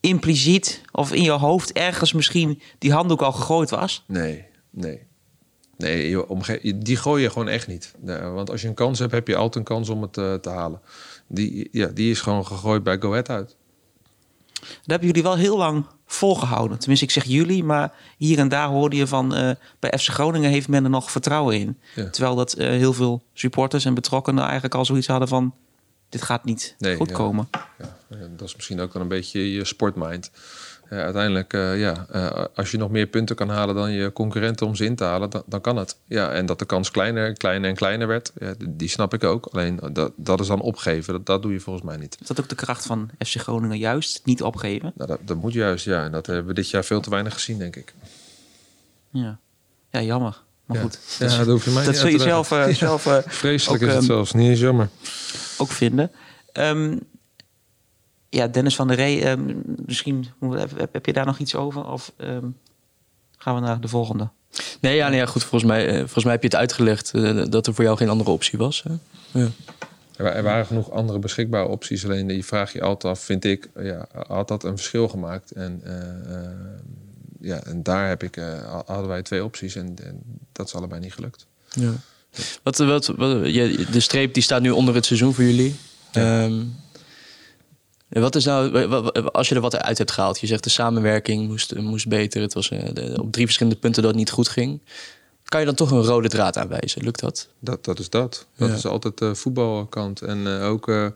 impliciet 0.00 0.82
of 0.92 1.12
in 1.12 1.22
je 1.22 1.30
hoofd 1.30 1.72
ergens 1.72 2.12
misschien 2.12 2.60
die 2.78 2.92
handdoek 2.92 3.22
al 3.22 3.32
gegooid 3.32 3.70
was? 3.70 4.04
Nee, 4.06 4.44
nee. 4.70 5.08
Nee, 5.76 6.16
die 6.78 6.96
gooi 6.96 7.22
je 7.22 7.30
gewoon 7.30 7.48
echt 7.48 7.66
niet. 7.66 7.94
want 8.34 8.50
als 8.50 8.62
je 8.62 8.68
een 8.68 8.74
kans 8.74 8.98
hebt, 8.98 9.12
heb 9.12 9.28
je 9.28 9.36
altijd 9.36 9.56
een 9.56 9.74
kans 9.74 9.88
om 9.88 10.02
het 10.02 10.16
uh, 10.16 10.34
te 10.34 10.48
halen. 10.48 10.80
Die, 11.26 11.68
ja, 11.72 11.86
die 11.86 12.10
is 12.10 12.20
gewoon 12.20 12.46
gegooid 12.46 12.82
bij 12.82 12.98
Go 12.98 13.10
Ahead 13.10 13.28
uit. 13.28 13.56
Dat 14.60 14.68
hebben 14.84 15.06
jullie 15.06 15.22
wel 15.22 15.36
heel 15.36 15.56
lang 15.56 15.86
volgehouden. 16.06 16.78
Tenminste, 16.78 17.04
ik 17.04 17.10
zeg 17.10 17.24
jullie, 17.24 17.64
maar 17.64 17.92
hier 18.16 18.38
en 18.38 18.48
daar 18.48 18.68
hoorde 18.68 18.96
je 18.96 19.06
van... 19.06 19.36
Uh, 19.36 19.50
bij 19.78 19.98
FC 19.98 20.08
Groningen 20.08 20.50
heeft 20.50 20.68
men 20.68 20.84
er 20.84 20.90
nog 20.90 21.10
vertrouwen 21.10 21.58
in. 21.58 21.78
Ja. 21.94 22.10
Terwijl 22.10 22.34
dat 22.34 22.58
uh, 22.58 22.68
heel 22.68 22.92
veel 22.92 23.22
supporters 23.32 23.84
en 23.84 23.94
betrokkenen 23.94 24.44
eigenlijk 24.44 24.74
al 24.74 24.84
zoiets 24.84 25.06
hadden 25.06 25.28
van... 25.28 25.54
dit 26.08 26.22
gaat 26.22 26.44
niet 26.44 26.74
nee, 26.78 26.96
goed 26.96 27.08
ja. 27.08 27.14
komen. 27.14 27.48
Ja, 27.78 27.96
dat 28.36 28.48
is 28.48 28.56
misschien 28.56 28.80
ook 28.80 28.92
wel 28.92 29.02
een 29.02 29.08
beetje 29.08 29.52
je 29.52 29.64
sportmind 29.64 30.30
uh, 30.90 30.98
uiteindelijk, 30.98 31.52
uh, 31.52 31.80
ja, 31.80 32.06
uh, 32.14 32.44
als 32.54 32.70
je 32.70 32.78
nog 32.78 32.90
meer 32.90 33.06
punten 33.06 33.36
kan 33.36 33.48
halen 33.48 33.74
dan 33.74 33.92
je 33.92 34.12
concurrenten 34.12 34.66
om 34.66 34.74
ze 34.74 34.84
in 34.84 34.96
te 34.96 35.04
halen, 35.04 35.30
dan, 35.30 35.42
dan 35.46 35.60
kan 35.60 35.76
het. 35.76 35.96
Ja, 36.04 36.32
en 36.32 36.46
dat 36.46 36.58
de 36.58 36.64
kans 36.64 36.90
kleiner, 36.90 37.32
kleiner 37.32 37.70
en 37.70 37.76
kleiner 37.76 38.06
werd, 38.06 38.32
ja, 38.38 38.54
die 38.68 38.88
snap 38.88 39.14
ik 39.14 39.24
ook. 39.24 39.46
Alleen 39.46 39.80
dat, 39.92 40.12
dat 40.16 40.40
is 40.40 40.46
dan 40.46 40.60
opgeven. 40.60 41.12
Dat, 41.12 41.26
dat 41.26 41.42
doe 41.42 41.52
je 41.52 41.60
volgens 41.60 41.84
mij 41.84 41.96
niet. 41.96 42.16
Is 42.20 42.26
dat 42.26 42.40
ook 42.40 42.48
de 42.48 42.54
kracht 42.54 42.86
van 42.86 43.10
FC 43.18 43.36
Groningen 43.36 43.78
juist? 43.78 44.20
Niet 44.24 44.42
opgeven? 44.42 44.92
Nou, 44.94 45.08
dat, 45.08 45.18
dat 45.24 45.36
moet 45.36 45.52
juist, 45.52 45.84
ja. 45.84 46.04
En 46.04 46.12
dat 46.12 46.26
hebben 46.26 46.46
we 46.46 46.54
dit 46.54 46.70
jaar 46.70 46.84
veel 46.84 47.00
te 47.00 47.10
weinig 47.10 47.32
gezien, 47.32 47.58
denk 47.58 47.76
ik. 47.76 47.94
Ja, 49.10 49.38
ja 49.90 50.02
jammer. 50.02 50.42
Maar 50.64 50.76
ja. 50.76 50.82
goed. 50.82 50.98
Ja, 51.18 51.36
dat, 51.36 51.46
hoef 51.46 51.64
je 51.64 51.70
mij 51.70 51.84
dat 51.84 51.92
niet 51.92 52.00
zul 52.00 52.10
je 52.10 52.18
zelf, 52.18 52.46
zelf 52.70 53.22
Vreselijk 53.26 53.82
ook, 53.82 53.88
is 53.88 53.94
het 53.94 54.02
um, 54.02 54.08
zelfs. 54.08 54.32
Niet 54.32 54.48
eens 54.48 54.60
jammer. 54.60 54.88
Ook 55.58 55.70
vinden. 55.70 56.10
Um, 56.52 57.00
ja, 58.30 58.48
Dennis 58.48 58.74
van 58.74 58.88
der 58.88 58.96
Ree, 58.96 59.28
um, 59.28 59.62
misschien 59.86 60.26
heb, 60.50 60.88
heb, 60.92 61.06
je 61.06 61.12
daar 61.12 61.26
nog 61.26 61.38
iets 61.38 61.54
over? 61.54 61.86
Of 61.86 62.12
um, 62.16 62.56
gaan 63.36 63.54
we 63.54 63.60
naar 63.60 63.80
de 63.80 63.88
volgende? 63.88 64.28
Nee, 64.80 64.96
ja, 64.96 65.08
nee, 65.08 65.18
ja 65.18 65.26
goed. 65.26 65.42
Volgens 65.42 65.70
mij, 65.70 65.88
uh, 65.88 65.98
volgens 65.98 66.24
mij 66.24 66.32
heb 66.32 66.42
je 66.42 66.48
het 66.48 66.56
uitgelegd 66.56 67.12
uh, 67.14 67.44
dat 67.48 67.66
er 67.66 67.74
voor 67.74 67.84
jou 67.84 67.96
geen 67.96 68.08
andere 68.08 68.30
optie 68.30 68.58
was. 68.58 68.82
Hè? 68.82 68.92
Ja. 69.40 69.48
Er 70.16 70.42
waren 70.42 70.66
genoeg 70.66 70.90
andere 70.90 71.18
beschikbare 71.18 71.68
opties. 71.68 72.04
Alleen 72.04 72.26
die 72.26 72.44
vraag 72.44 72.72
je 72.72 72.82
altijd 72.82 73.14
af, 73.14 73.20
vind 73.20 73.44
ik, 73.44 73.68
ja, 73.78 74.06
had 74.26 74.48
dat 74.48 74.64
een 74.64 74.76
verschil 74.76 75.08
gemaakt? 75.08 75.50
En, 75.50 75.82
uh, 75.86 75.92
ja, 77.40 77.62
en 77.62 77.82
daar 77.82 78.08
heb 78.08 78.22
ik, 78.22 78.38
hadden 78.86 79.08
wij 79.08 79.22
twee 79.22 79.44
opties 79.44 79.74
en, 79.74 79.96
en, 80.04 80.22
dat 80.52 80.66
is 80.66 80.74
allebei 80.74 81.00
niet 81.00 81.14
gelukt. 81.14 81.46
Ja. 81.70 81.92
Wat, 82.62 82.78
wat, 82.78 83.06
wat, 83.06 83.44
de 83.92 84.00
streep 84.00 84.34
die 84.34 84.42
staat 84.42 84.62
nu 84.62 84.70
onder 84.70 84.94
het 84.94 85.04
seizoen 85.06 85.34
voor 85.34 85.44
jullie. 85.44 85.74
Ja. 86.12 86.44
Um, 86.44 86.74
wat 88.10 88.34
is 88.34 88.44
nou, 88.44 88.88
als 89.30 89.48
je 89.48 89.54
er 89.54 89.60
wat 89.60 89.76
uit 89.76 89.98
hebt 89.98 90.10
gehaald, 90.10 90.40
je 90.40 90.46
zegt 90.46 90.64
de 90.64 90.70
samenwerking 90.70 91.48
moest, 91.48 91.74
moest 91.74 92.08
beter, 92.08 92.40
het 92.42 92.54
was 92.54 92.68
de, 92.68 93.16
op 93.20 93.32
drie 93.32 93.44
verschillende 93.44 93.78
punten 93.78 94.02
dat 94.02 94.10
het 94.10 94.20
niet 94.20 94.30
goed 94.30 94.48
ging. 94.48 94.80
Kan 95.50 95.60
je 95.60 95.66
dan 95.66 95.74
toch 95.74 95.90
een 95.90 96.02
rode 96.02 96.28
draad 96.28 96.58
aanwijzen? 96.58 97.04
Lukt 97.04 97.20
dat? 97.20 97.48
Dat, 97.58 97.84
dat 97.84 97.98
is 97.98 98.10
dat. 98.10 98.46
Dat 98.56 98.68
ja. 98.68 98.74
is 98.74 98.86
altijd 98.86 99.18
de 99.18 99.34
voetbalkant. 99.34 100.20
En 100.20 100.38
uh, 100.38 100.64
ook, 100.64 100.88
uh, 100.88 101.06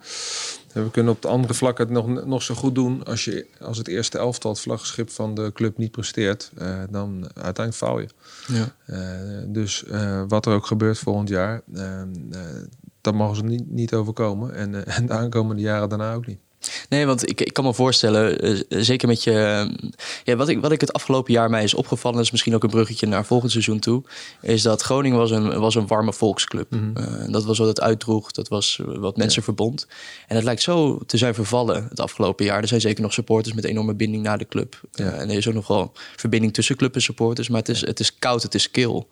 we 0.72 0.90
kunnen 0.90 1.12
op 1.12 1.22
de 1.22 1.28
andere 1.28 1.54
vlakken 1.54 1.84
het 1.84 1.94
nog, 1.94 2.24
nog 2.24 2.42
zo 2.42 2.54
goed 2.54 2.74
doen. 2.74 3.04
Als, 3.04 3.24
je, 3.24 3.46
als 3.60 3.78
het 3.78 3.88
eerste 3.88 4.18
elftal, 4.18 4.50
het 4.50 4.60
vlaggenschip 4.60 5.10
van 5.10 5.34
de 5.34 5.50
club 5.52 5.78
niet 5.78 5.90
presteert, 5.90 6.50
uh, 6.58 6.82
dan 6.90 7.30
uiteindelijk 7.34 7.76
faal 7.76 7.98
je. 7.98 8.08
Ja. 8.46 8.74
dus 9.46 9.84
wat 10.28 10.46
er 10.46 10.54
ook 10.54 10.66
gebeurt 10.66 10.98
volgend 10.98 11.28
jaar, 11.28 11.62
dat 13.00 13.14
mogen 13.14 13.36
ze 13.36 13.42
niet, 13.42 13.70
niet 13.70 13.94
overkomen. 13.94 14.54
En, 14.54 14.86
en 14.96 15.06
de 15.06 15.12
aankomende 15.12 15.62
jaren 15.62 15.88
daarna 15.88 16.14
ook 16.14 16.26
niet. 16.26 16.38
Nee, 16.88 17.06
want 17.06 17.28
ik, 17.28 17.40
ik 17.40 17.52
kan 17.52 17.64
me 17.64 17.74
voorstellen, 17.74 18.46
uh, 18.46 18.62
zeker 18.68 19.08
met 19.08 19.24
je. 19.24 19.30
Uh, 19.30 19.90
ja, 20.24 20.36
wat, 20.36 20.48
ik, 20.48 20.60
wat 20.60 20.72
ik 20.72 20.80
het 20.80 20.92
afgelopen 20.92 21.32
jaar 21.32 21.50
mij 21.50 21.62
is 21.62 21.74
opgevallen, 21.74 22.20
is 22.20 22.30
misschien 22.30 22.54
ook 22.54 22.62
een 22.62 22.70
bruggetje 22.70 23.06
naar 23.06 23.24
volgend 23.24 23.50
seizoen 23.50 23.78
toe. 23.78 24.02
Is 24.40 24.62
dat 24.62 24.82
Groningen 24.82 25.18
was 25.18 25.30
een, 25.30 25.58
was 25.58 25.74
een 25.74 25.86
warme 25.86 26.12
volksclub. 26.12 26.70
Mm 26.70 26.92
-hmm. 26.94 27.24
uh, 27.26 27.32
dat 27.32 27.44
was 27.44 27.58
wat 27.58 27.68
het 27.68 27.80
uitdroeg, 27.80 28.30
dat 28.30 28.48
was 28.48 28.80
wat 28.84 29.16
mensen 29.16 29.38
ja. 29.38 29.44
verbond. 29.44 29.86
En 30.26 30.36
het 30.36 30.44
lijkt 30.44 30.62
zo 30.62 30.98
te 31.06 31.16
zijn 31.16 31.34
vervallen 31.34 31.86
het 31.88 32.00
afgelopen 32.00 32.44
jaar. 32.44 32.60
Er 32.60 32.68
zijn 32.68 32.80
zeker 32.80 33.02
nog 33.02 33.12
supporters 33.12 33.54
met 33.54 33.64
enorme 33.64 33.94
binding 33.94 34.22
naar 34.22 34.38
de 34.38 34.48
club. 34.48 34.80
Ja. 34.92 35.12
en 35.12 35.30
er 35.30 35.36
is 35.36 35.48
ook 35.48 35.54
nog 35.54 35.66
wel 35.66 35.92
verbinding 36.16 36.54
tussen 36.54 36.76
club 36.76 36.94
en 36.94 37.02
supporters. 37.02 37.48
Maar 37.48 37.60
het 37.60 37.68
is, 37.68 37.80
het 37.80 38.00
is 38.00 38.18
koud, 38.18 38.42
het 38.42 38.54
is 38.54 38.70
kil. 38.70 39.08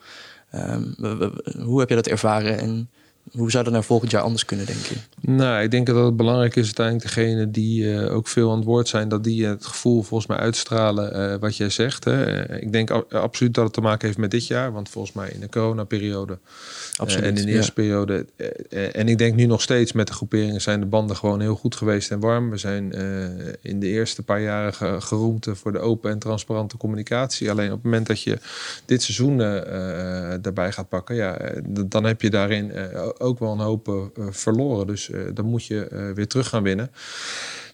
Um, 0.55 0.95
hoe 1.63 1.81
heb 1.81 1.89
je 1.89 1.95
dat 1.95 2.07
ervaren? 2.07 2.59
En 2.59 2.91
hoe 3.31 3.51
zou 3.51 3.65
dat 3.65 3.73
nou 3.73 3.85
volgend 3.85 4.11
jaar 4.11 4.23
anders 4.23 4.45
kunnen, 4.45 4.67
denk 4.67 4.79
je? 4.79 4.95
Nou, 5.21 5.63
ik 5.63 5.71
denk 5.71 5.87
dat 5.87 6.05
het 6.05 6.17
belangrijk 6.17 6.57
is 6.57 6.65
uiteindelijk 6.65 7.07
degene 7.07 7.51
die 7.51 7.83
uh, 7.83 8.15
ook 8.15 8.29
veel 8.29 8.51
aan 8.51 8.57
het 8.57 8.65
woord 8.65 8.89
zijn, 8.89 9.09
dat 9.09 9.25
die 9.25 9.47
het 9.47 9.67
gevoel 9.67 10.03
volgens 10.03 10.29
mij 10.29 10.39
uitstralen 10.39 11.33
uh, 11.33 11.39
wat 11.41 11.57
jij 11.57 11.71
zegt. 11.71 12.05
Hè. 12.05 12.51
Ik 12.61 12.73
denk 12.73 12.91
absoluut 13.11 13.55
dat 13.55 13.65
het 13.65 13.73
te 13.73 13.81
maken 13.81 14.07
heeft 14.07 14.19
met 14.19 14.31
dit 14.31 14.47
jaar, 14.47 14.73
want 14.73 14.89
volgens 14.89 15.15
mij 15.15 15.31
in 15.31 15.41
de 15.41 15.49
coronaperiode 15.49 16.39
absoluut, 16.97 17.25
en 17.25 17.37
in 17.37 17.47
de 17.47 17.53
eerste 17.53 17.73
ja. 17.75 17.83
periode. 17.83 18.27
en 18.93 19.09
ik 19.09 19.19
denk 19.19 19.35
nu 19.35 19.47
nog 19.47 19.63
steeds 19.63 19.93
met 19.93 20.07
de 20.07 20.13
groeperingen 20.13 20.61
zijn 20.61 20.81
de 20.81 20.87
banden 20.87 21.17
gewoon 21.17 21.41
heel 21.41 21.55
goed 21.57 21.77
geweest 21.77 22.11
en 22.11 22.21
warm. 22.21 22.51
We 22.51 22.57
zijn 22.57 22.93
in 23.61 23.81
de 23.81 23.87
eerste 23.87 24.23
paar 24.23 24.41
jaren 24.41 24.75
ge 24.75 24.97
geroemd 25.01 25.47
voor 25.53 25.73
de 25.73 25.79
open 25.79 26.11
en 26.11 26.19
transparante 26.19 26.77
communicatie. 26.77 27.51
Alleen 27.51 27.69
op 27.69 27.75
het 27.75 27.85
moment 27.85 28.07
dat 28.07 28.23
je 28.23 28.39
dit 28.85 29.03
seizoen 29.03 29.37
daarbij 30.43 30.73
gaat 30.73 30.89
pakken, 30.89 31.15
ja, 31.15 31.39
dan 31.87 32.05
heb 32.05 32.23
je 32.23 32.31
daarin 32.31 32.73
ook 33.21 33.39
wel 33.39 33.53
een 33.53 33.59
hoop 33.59 33.89
uh, 33.89 34.27
verloren. 34.31 34.87
Dus 34.87 35.09
uh, 35.09 35.21
dan 35.35 35.45
moet 35.45 35.65
je 35.65 35.89
uh, 35.93 36.11
weer 36.11 36.29
terug 36.29 36.49
gaan 36.49 36.63
winnen. 36.63 36.91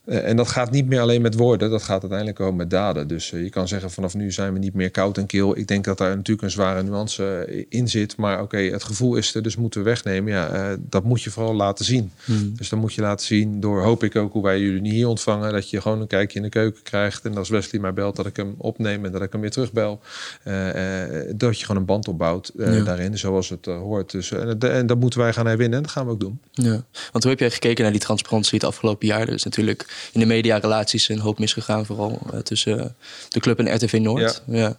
En 0.09 0.37
dat 0.37 0.49
gaat 0.49 0.71
niet 0.71 0.87
meer 0.87 1.01
alleen 1.01 1.23
met 1.23 1.35
woorden, 1.35 1.71
dat 1.71 1.83
gaat 1.83 2.01
uiteindelijk 2.01 2.41
ook 2.41 2.55
met 2.55 2.71
daden. 2.71 3.09
Dus 3.09 3.31
je 3.31 3.51
kan 3.51 3.69
zeggen 3.69 3.91
vanaf 3.91 4.15
nu 4.15 4.33
zijn 4.33 4.53
we 4.53 4.59
niet 4.59 4.75
meer 4.75 4.91
koud 4.91 5.19
en 5.19 5.27
kil. 5.27 5.59
Ik 5.59 5.69
denk 5.69 5.85
dat 5.85 5.99
daar 5.99 6.17
natuurlijk 6.17 6.43
een 6.43 6.51
zware 6.51 6.83
nuance 6.83 7.47
in 7.69 7.89
zit. 7.89 8.17
Maar 8.17 8.43
oké, 8.43 8.59
het 8.59 8.85
gevoel 8.85 9.17
is 9.17 9.35
er, 9.35 9.43
dus 9.43 9.57
moeten 9.57 9.81
we 9.81 9.87
wegnemen. 9.87 10.33
Ja, 10.33 10.77
dat 10.81 11.05
moet 11.05 11.23
je 11.23 11.31
vooral 11.31 11.55
laten 11.55 11.85
zien. 11.85 12.13
Hmm. 12.25 12.53
Dus 12.57 12.69
dan 12.69 12.79
moet 12.79 12.95
je 12.95 13.01
laten 13.01 13.27
zien 13.27 13.61
door, 13.61 13.83
hoop 13.83 14.05
ik 14.05 14.17
ook 14.17 14.33
hoe 14.33 14.43
wij 14.43 14.61
jullie 14.61 14.81
niet 14.81 14.93
hier 14.93 15.09
ontvangen, 15.09 15.53
dat 15.53 15.71
je 15.71 15.81
gewoon 15.81 16.01
een 16.01 16.07
kijkje 16.07 16.37
in 16.37 16.45
de 16.45 16.49
keuken 16.49 16.83
krijgt. 16.83 17.25
En 17.25 17.37
als 17.37 17.49
Wesley 17.49 17.81
mij 17.81 17.93
belt, 17.93 18.17
dat 18.17 18.27
ik 18.27 18.37
hem 18.37 18.55
opneem 18.59 19.05
en 19.05 19.13
dat 19.13 19.23
ik 19.23 19.33
hem 19.33 19.41
weer 19.41 19.51
terugbel. 19.51 20.01
dat 21.35 21.59
je 21.59 21.65
gewoon 21.65 21.81
een 21.81 21.87
band 21.87 22.09
opbouwt 22.09 22.53
daarin, 22.57 23.19
zoals 23.19 23.49
het 23.49 23.65
hoort. 23.65 24.11
Dus, 24.11 24.31
en, 24.31 24.87
dat 24.87 24.99
moeten 24.99 25.21
wij 25.21 25.33
gaan 25.33 25.47
herwinnen 25.47 25.77
en 25.77 25.83
dat 25.83 25.93
gaan 25.93 26.07
we 26.07 26.13
ook 26.13 26.21
doen. 26.21 26.41
Ja. 26.53 26.85
Want 27.13 27.25
hoe 27.25 27.33
heb 27.33 27.39
jij 27.39 27.51
gekeken 27.51 27.83
naar 27.83 27.93
die 27.93 28.01
transparantie 28.01 28.59
het 28.59 28.69
afgelopen 28.69 29.07
jaar? 29.07 29.29
Is 29.29 29.45
natuurlijk 29.45 29.98
in 30.13 30.21
de 30.21 30.27
mediarelaties 30.27 31.09
een 31.09 31.19
hoop 31.19 31.39
misgegaan, 31.39 31.87
vooral 31.87 32.21
uh, 32.33 32.41
tussen 32.41 32.97
de 33.29 33.41
club 33.41 33.59
en 33.59 33.75
RTV 33.75 33.99
Noord. 34.03 34.43
Ja. 34.47 34.59
ja. 34.59 34.77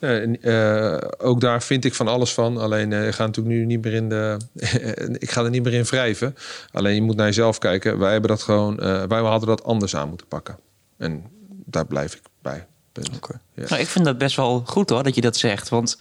Uh, 0.00 0.96
ook 1.18 1.40
daar 1.40 1.62
vind 1.62 1.84
ik 1.84 1.94
van 1.94 2.08
alles 2.08 2.32
van. 2.32 2.56
Alleen 2.56 2.90
uh, 2.90 3.06
ik 3.06 3.14
ga 3.14 3.26
natuurlijk 3.26 3.56
nu 3.56 3.64
niet 3.64 3.84
meer 3.84 3.92
in 3.92 4.08
de. 4.08 4.36
ik 5.18 5.30
ga 5.30 5.44
er 5.44 5.50
niet 5.50 5.62
meer 5.62 5.74
in 5.74 5.84
wrijven. 5.84 6.36
Alleen 6.72 6.94
je 6.94 7.02
moet 7.02 7.16
naar 7.16 7.26
jezelf 7.26 7.58
kijken. 7.58 7.98
Wij 7.98 8.12
hebben 8.12 8.30
dat 8.30 8.42
gewoon. 8.42 8.76
wij 9.08 9.20
hadden 9.20 9.48
dat 9.48 9.64
anders 9.64 9.96
aan 9.96 10.08
moeten 10.08 10.26
pakken. 10.26 10.58
En 10.98 11.24
daar 11.64 11.86
blijf 11.86 12.14
ik 12.14 12.22
bij. 12.42 12.66
Okay. 13.14 13.40
Ja. 13.54 13.64
Nou, 13.68 13.80
ik 13.80 13.86
vind 13.86 14.04
dat 14.04 14.18
best 14.18 14.36
wel 14.36 14.62
goed 14.66 14.90
hoor 14.90 15.02
dat 15.02 15.14
je 15.14 15.20
dat 15.20 15.36
zegt. 15.36 15.68
Want 15.68 15.98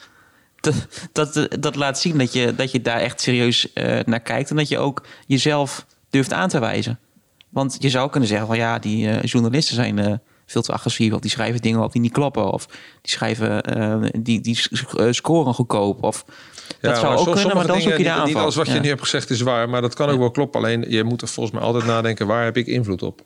dat, 0.62 0.76
dat, 1.12 1.48
dat 1.60 1.76
laat 1.76 2.00
zien 2.00 2.18
dat 2.18 2.34
je, 2.34 2.56
dat 2.56 2.72
je 2.72 2.82
daar 2.82 3.00
echt 3.00 3.22
serieus 3.22 3.68
uh, 3.74 4.00
naar 4.06 4.20
kijkt. 4.20 4.50
En 4.50 4.56
dat 4.56 4.68
je 4.68 4.78
ook 4.78 5.06
jezelf 5.28 5.86
durft 6.10 6.34
aan 6.34 6.50
te 6.50 6.60
wijzen. 6.60 7.00
Want 7.56 7.76
je 7.80 7.90
zou 7.90 8.10
kunnen 8.10 8.30
zeggen 8.30 8.48
van 8.48 8.58
ja, 8.58 8.80
die 8.80 9.06
uh, 9.06 9.24
journalisten 9.24 9.76
zijn 9.76 9.98
uh, 9.98 10.14
veel 10.46 10.62
te 10.62 10.72
agressief. 10.72 11.14
Of 11.14 11.20
die 11.20 11.32
schrijven 11.32 11.62
dingen 11.62 11.84
op 11.84 11.92
die 11.92 12.02
niet 12.02 12.12
kloppen. 12.12 12.52
Of 12.52 12.66
die 13.02 13.12
schrijven, 13.12 13.64
die, 14.24 14.42
die 14.42 14.58
scoren 15.10 15.54
goedkoop. 15.54 16.04
Of 16.04 16.26
ja, 16.82 16.90
dat 16.90 16.98
zou 16.98 17.18
ook 17.18 17.36
kunnen, 17.36 17.56
maar 17.56 17.68
dan 17.68 17.82
zoek 17.82 17.98
je 17.98 18.04
de 18.04 18.10
aanval. 18.10 18.28
Niet 18.28 18.36
alles 18.36 18.56
wat 18.56 18.68
je 18.68 18.80
nu 18.80 18.88
hebt 18.88 19.02
gezegd 19.02 19.30
is 19.30 19.42
waar. 19.42 19.70
Maar 19.70 19.82
dat 19.82 19.94
kan 19.94 20.10
ook 20.10 20.20
wel 20.20 20.32
kloppen. 20.32 20.60
Alleen 20.60 20.86
je 20.90 21.04
moet 21.04 21.22
er 21.22 21.28
volgens 21.28 21.56
mij 21.56 21.66
altijd 21.66 21.86
nadenken, 21.86 22.28
waar 22.28 22.44
heb 22.44 22.58
ik 22.58 22.68
invloed 22.68 23.04
op? 23.04 23.22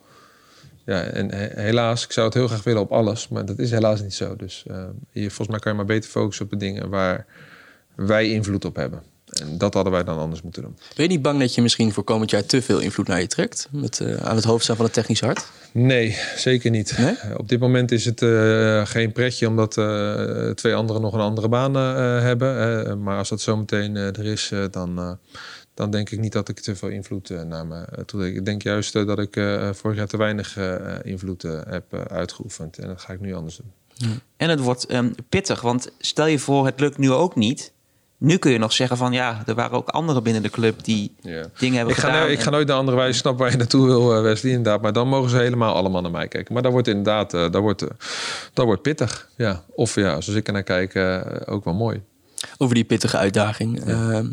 Ja, 0.84 1.02
en 1.02 1.54
helaas, 1.60 2.04
ik 2.04 2.12
zou 2.12 2.26
het 2.26 2.34
heel 2.34 2.48
graag 2.48 2.62
willen 2.62 2.82
op 2.82 2.92
alles, 2.92 3.28
maar 3.28 3.44
dat 3.44 3.58
is 3.58 3.70
helaas 3.70 4.02
niet 4.02 4.14
zo. 4.14 4.36
Dus 4.36 4.64
je, 5.10 5.28
volgens 5.28 5.48
mij 5.48 5.58
kan 5.58 5.72
je 5.72 5.78
maar 5.78 5.86
beter 5.86 6.10
focussen 6.10 6.44
op 6.44 6.50
de 6.50 6.56
dingen 6.56 6.88
waar 6.88 7.26
wij 7.94 8.30
invloed 8.30 8.64
op 8.64 8.76
hebben. 8.76 9.02
En 9.30 9.58
dat 9.58 9.74
hadden 9.74 9.92
wij 9.92 10.04
dan 10.04 10.18
anders 10.18 10.42
moeten 10.42 10.62
doen. 10.62 10.76
Ben 10.94 11.04
je 11.04 11.10
niet 11.10 11.22
bang 11.22 11.40
dat 11.40 11.54
je 11.54 11.62
misschien 11.62 11.92
voor 11.92 12.04
komend 12.04 12.30
jaar 12.30 12.46
te 12.46 12.62
veel 12.62 12.78
invloed 12.78 13.06
naar 13.06 13.20
je 13.20 13.26
trekt? 13.26 13.68
Met, 13.70 14.00
uh, 14.02 14.16
aan 14.16 14.36
het 14.36 14.44
hoofd 14.44 14.62
staan 14.62 14.76
van 14.76 14.84
het 14.84 14.94
technisch 14.94 15.20
hart? 15.20 15.46
Nee, 15.72 16.16
zeker 16.36 16.70
niet. 16.70 16.98
Nee? 16.98 17.16
op 17.36 17.48
dit 17.48 17.60
moment 17.60 17.92
is 17.92 18.04
het 18.04 18.22
uh, 18.22 18.86
geen 18.86 19.12
pretje 19.12 19.48
omdat 19.48 19.76
uh, 19.76 20.50
twee 20.50 20.74
anderen 20.74 21.02
nog 21.02 21.14
een 21.14 21.20
andere 21.20 21.48
baan 21.48 21.74
hebben. 21.74 23.02
maar 23.02 23.18
als 23.18 23.28
dat 23.28 23.40
zometeen 23.40 23.96
er 23.96 24.26
is, 24.26 24.52
dan 24.70 25.18
dan 25.74 25.90
denk 25.90 26.10
ik 26.10 26.20
niet 26.20 26.32
dat 26.32 26.48
ik 26.48 26.60
te 26.60 26.76
veel 26.76 26.88
invloed 26.88 27.30
naar 27.46 27.66
me 27.66 28.04
toe. 28.06 28.34
Ik 28.34 28.44
denk 28.44 28.62
juist 28.62 28.92
dat 28.92 29.18
ik 29.18 29.34
vorig 29.72 29.96
jaar 29.96 30.06
te 30.06 30.16
weinig 30.16 30.58
invloed 31.02 31.42
heb 31.42 31.94
uitgeoefend. 32.10 32.78
En 32.78 32.86
dat 32.86 33.00
ga 33.00 33.12
ik 33.12 33.20
nu 33.20 33.34
anders 33.34 33.56
doen. 33.56 33.72
Ja. 33.94 34.08
En 34.36 34.50
het 34.50 34.60
wordt 34.60 34.92
um, 34.92 35.14
pittig, 35.28 35.60
want 35.60 35.92
stel 35.98 36.26
je 36.26 36.38
voor, 36.38 36.66
het 36.66 36.80
lukt 36.80 36.98
nu 36.98 37.10
ook 37.10 37.36
niet. 37.36 37.72
Nu 38.20 38.36
kun 38.36 38.50
je 38.50 38.58
nog 38.58 38.72
zeggen 38.72 38.96
van 38.96 39.12
ja, 39.12 39.42
er 39.46 39.54
waren 39.54 39.76
ook 39.76 39.88
anderen 39.88 40.22
binnen 40.22 40.42
de 40.42 40.50
club 40.50 40.84
die 40.84 41.14
ja. 41.20 41.46
dingen 41.58 41.76
hebben 41.76 41.94
ik 41.94 42.00
gedaan. 42.00 42.22
Ga, 42.22 42.26
ik 42.26 42.40
ga 42.40 42.50
nooit 42.50 42.66
de 42.66 42.72
andere 42.72 42.96
wijze 42.96 43.18
snappen 43.18 43.42
waar 43.42 43.52
je 43.52 43.58
naartoe 43.58 43.86
wil, 43.86 44.22
Wesley, 44.22 44.52
inderdaad. 44.52 44.82
Maar 44.82 44.92
dan 44.92 45.08
mogen 45.08 45.30
ze 45.30 45.36
helemaal 45.36 45.74
allemaal 45.74 46.02
naar 46.02 46.10
mij 46.10 46.28
kijken. 46.28 46.52
Maar 46.54 46.62
dat 46.62 46.72
wordt 46.72 46.88
inderdaad, 46.88 47.34
uh, 47.34 47.40
dat 47.40 47.60
wordt, 47.60 47.82
uh, 47.82 47.88
dat 48.52 48.64
wordt 48.64 48.82
pittig. 48.82 49.28
Ja. 49.36 49.64
Of 49.74 49.94
ja, 49.94 50.20
zoals 50.20 50.38
ik 50.38 50.46
er 50.46 50.52
naar 50.52 50.62
kijk, 50.62 50.94
uh, 50.94 51.20
ook 51.44 51.64
wel 51.64 51.74
mooi. 51.74 52.02
Over 52.58 52.74
die 52.74 52.84
pittige 52.84 53.16
uitdaging. 53.16 53.82
Ja. 53.86 54.10
Ehm, 54.10 54.26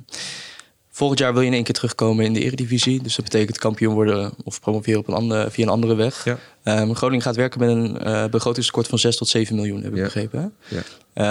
Volgend 0.97 1.19
jaar 1.19 1.33
wil 1.33 1.41
je 1.41 1.47
in 1.47 1.53
één 1.53 1.63
keer 1.63 1.73
terugkomen 1.73 2.25
in 2.25 2.33
de 2.33 2.39
Eredivisie. 2.39 3.01
Dus 3.01 3.15
dat 3.15 3.25
betekent 3.25 3.57
kampioen 3.57 3.93
worden 3.93 4.33
of 4.43 4.59
promoveren 4.59 4.99
op 4.99 5.07
een 5.07 5.13
andere, 5.13 5.51
via 5.51 5.63
een 5.63 5.71
andere 5.71 5.95
weg. 5.95 6.25
Ja. 6.63 6.81
Um, 6.81 6.95
Groningen 6.95 7.23
gaat 7.23 7.35
werken 7.35 7.59
met 7.59 7.69
een 7.69 8.07
uh, 8.07 8.25
begrotingstekort 8.25 8.87
van 8.87 8.99
6 8.99 9.17
tot 9.17 9.27
7 9.27 9.55
miljoen, 9.55 9.83
heb 9.83 9.95
ik 9.95 10.03
begrepen. 10.03 10.53
Ja. 10.67 10.81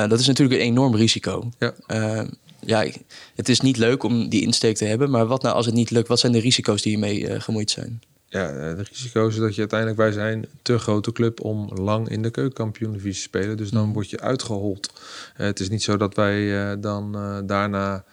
Uh, 0.05 0.11
dat 0.11 0.21
is 0.21 0.27
natuurlijk 0.27 0.61
een 0.61 0.66
enorm 0.66 0.97
risico. 0.97 1.51
Ja. 1.59 1.73
Uh, 1.88 2.29
ja, 2.61 2.87
het 3.35 3.49
is 3.49 3.61
niet 3.61 3.77
leuk 3.77 4.03
om 4.03 4.29
die 4.29 4.42
insteek 4.42 4.77
te 4.77 4.85
hebben. 4.85 5.11
Maar 5.11 5.27
wat 5.27 5.42
nou 5.42 5.55
als 5.55 5.66
het 5.66 5.75
niet 5.75 5.90
lukt? 5.90 6.09
Wat 6.09 6.19
zijn 6.19 6.33
de 6.33 6.40
risico's 6.40 6.83
die 6.83 6.97
hiermee 6.97 7.40
gemoeid 7.40 7.71
zijn? 7.71 8.01
Ja, 8.29 8.75
de 8.75 8.83
risico's 8.90 9.35
is 9.35 9.40
dat 9.40 9.55
je 9.55 9.61
uiteindelijk... 9.61 9.99
Wij 10.01 10.12
zijn 10.12 10.38
een 10.38 10.49
te 10.62 10.79
grote 10.79 11.12
club 11.12 11.40
om 11.40 11.71
lang 11.75 12.09
in 12.09 12.23
de 12.23 12.31
keukenkampioen-divisie 12.31 13.12
te 13.31 13.38
spelen. 13.38 13.57
Dus 13.57 13.71
dan 13.71 13.87
mm. 13.87 13.92
word 13.92 14.11
je 14.11 14.21
uitgehold. 14.21 14.92
het 15.35 15.61
is 15.61 15.69
niet 15.69 15.83
zo 15.83 15.97
dat 15.97 16.14
wij 16.14 16.81
dan 16.81 17.12
daarna 17.47 18.05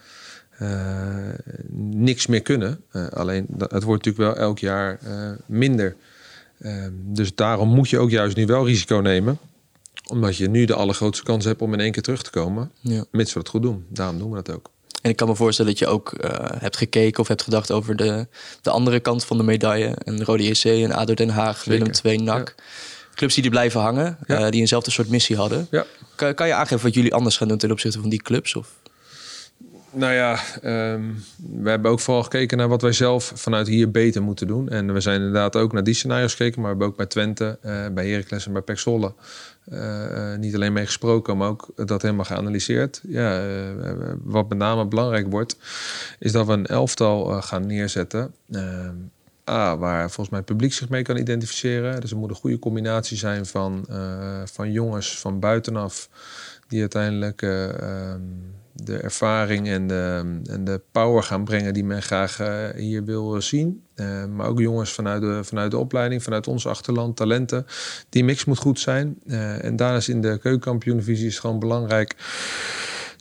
uh, 0.62 1.34
niks 1.78 2.26
meer 2.26 2.42
kunnen. 2.42 2.80
Uh, 2.92 3.08
alleen 3.08 3.46
het 3.58 3.82
wordt 3.82 4.04
natuurlijk 4.04 4.36
wel 4.36 4.46
elk 4.46 4.58
jaar 4.58 4.98
uh, 5.06 5.30
minder. 5.46 5.96
Ehm, 6.58 6.92
dus 6.94 7.34
daarom 7.34 7.68
moet 7.68 7.88
je 7.88 7.98
ook 7.98 8.10
juist 8.10 8.36
nu 8.36 8.46
wel 8.46 8.66
risico 8.66 8.96
nemen. 8.96 9.38
Omdat 10.06 10.36
je 10.36 10.48
nu 10.48 10.64
de 10.64 10.74
allergrootste 10.74 11.24
kans 11.24 11.44
hebt 11.44 11.62
om 11.62 11.72
in 11.72 11.80
één 11.80 11.92
keer 11.92 12.02
terug 12.02 12.22
te 12.22 12.30
komen. 12.30 12.70
Ja. 12.80 13.04
Mits 13.10 13.32
we 13.32 13.38
het 13.38 13.48
goed 13.48 13.62
doen. 13.62 13.84
Daarom 13.88 14.18
doen 14.18 14.30
we 14.30 14.42
dat 14.42 14.54
ook. 14.54 14.70
En 15.02 15.10
ik 15.10 15.16
kan 15.16 15.28
me 15.28 15.34
voorstellen 15.34 15.70
dat 15.70 15.80
je 15.80 15.86
ook 15.86 16.14
hebt 16.58 16.76
gekeken 16.76 17.20
of 17.20 17.28
hebt 17.28 17.42
gedacht 17.42 17.70
over 17.70 17.96
de, 17.96 18.26
de 18.62 18.70
andere 18.70 19.00
kant 19.00 19.24
van 19.24 19.36
de 19.36 19.42
medaille. 19.42 19.96
En 20.04 20.24
Rode 20.24 20.42
JC 20.42 20.64
en 20.64 20.92
ADO 20.92 21.14
Den 21.14 21.28
Haag, 21.28 21.62
Zeker. 21.62 21.70
Willem 21.70 21.92
II, 22.04 22.18
NAC. 22.18 22.54
Clubs 23.14 23.34
die 23.34 23.44
er 23.44 23.50
blijven 23.50 23.80
hangen, 23.80 24.18
ja. 24.26 24.50
die 24.50 24.60
eenzelfde 24.60 24.90
soort 24.90 25.08
missie 25.08 25.36
hadden. 25.36 25.66
Ja. 25.70 25.86
Kan, 26.14 26.34
kan 26.34 26.46
je 26.46 26.54
aangeven 26.54 26.84
wat 26.84 26.94
jullie 26.94 27.14
anders 27.14 27.36
gaan 27.36 27.48
doen 27.48 27.58
ten 27.58 27.70
opzichte 27.70 28.00
van 28.00 28.08
die 28.08 28.22
clubs? 28.22 28.54
Of? 28.54 28.68
Nou 29.96 30.12
ja, 30.12 30.38
um, 30.92 31.24
we 31.62 31.70
hebben 31.70 31.90
ook 31.90 32.00
vooral 32.00 32.22
gekeken 32.22 32.58
naar 32.58 32.68
wat 32.68 32.82
wij 32.82 32.92
zelf 32.92 33.32
vanuit 33.34 33.66
hier 33.66 33.90
beter 33.90 34.22
moeten 34.22 34.46
doen. 34.46 34.68
En 34.68 34.92
we 34.92 35.00
zijn 35.00 35.16
inderdaad 35.16 35.56
ook 35.56 35.72
naar 35.72 35.84
die 35.84 35.94
scenario's 35.94 36.34
gekeken, 36.34 36.60
maar 36.60 36.70
we 36.70 36.76
hebben 36.76 36.86
ook 36.86 36.96
bij 36.96 37.06
Twente, 37.06 37.58
uh, 37.64 37.86
bij 37.88 38.08
Heracles 38.08 38.46
en 38.46 38.52
bij 38.52 38.62
Pek 38.62 38.78
Zwolle 38.78 39.14
uh, 39.68 40.34
niet 40.36 40.54
alleen 40.54 40.72
mee 40.72 40.86
gesproken, 40.86 41.36
maar 41.36 41.48
ook 41.48 41.68
dat 41.74 42.02
helemaal 42.02 42.24
geanalyseerd. 42.24 43.00
Ja, 43.08 43.42
wat 44.22 44.48
met 44.48 44.58
name 44.58 44.86
belangrijk 44.86 45.30
wordt, 45.30 45.56
is 46.18 46.32
dat 46.32 46.46
we 46.46 46.52
een 46.52 46.66
elftal 46.66 47.42
gaan 47.42 47.66
neerzetten. 47.66 48.34
Ehm, 48.50 48.94
A, 49.50 49.76
waar 49.76 50.04
volgens 50.04 50.28
mij 50.28 50.38
het 50.38 50.48
publiek 50.48 50.72
zich 50.72 50.88
mee 50.88 51.02
kan 51.02 51.16
identificeren. 51.16 52.00
Dus 52.00 52.10
er 52.10 52.16
moet 52.16 52.30
een 52.30 52.36
goede 52.36 52.58
combinatie 52.58 53.16
zijn 53.16 53.46
van, 53.46 53.86
van 54.44 54.72
jongens 54.72 55.18
van 55.18 55.40
buitenaf 55.40 56.08
die 56.68 56.80
uiteindelijk 56.80 57.42
ehm, 57.42 58.20
de 58.74 58.96
ervaring 58.96 59.68
en 59.68 59.86
de, 59.86 60.40
en 60.44 60.64
de 60.64 60.80
power 60.92 61.22
gaan 61.22 61.44
brengen 61.44 61.74
die 61.74 61.84
men 61.84 62.02
graag 62.02 62.40
uh, 62.40 62.68
hier 62.76 63.04
wil 63.04 63.42
zien. 63.42 63.82
Uh, 63.96 64.24
maar 64.24 64.46
ook 64.46 64.60
jongens 64.60 64.92
vanuit 64.92 65.22
de, 65.22 65.44
vanuit 65.44 65.70
de 65.70 65.78
opleiding, 65.78 66.22
vanuit 66.22 66.48
ons 66.48 66.66
achterland, 66.66 67.16
talenten. 67.16 67.66
Die 68.08 68.24
mix 68.24 68.44
moet 68.44 68.58
goed 68.58 68.80
zijn. 68.80 69.18
Uh, 69.26 69.64
en 69.64 69.76
daarnaast 69.76 70.08
in 70.08 70.20
de 70.20 70.38
keukenkampioenvisie 70.38 71.26
is 71.26 71.38
gewoon 71.38 71.58
belangrijk 71.58 72.16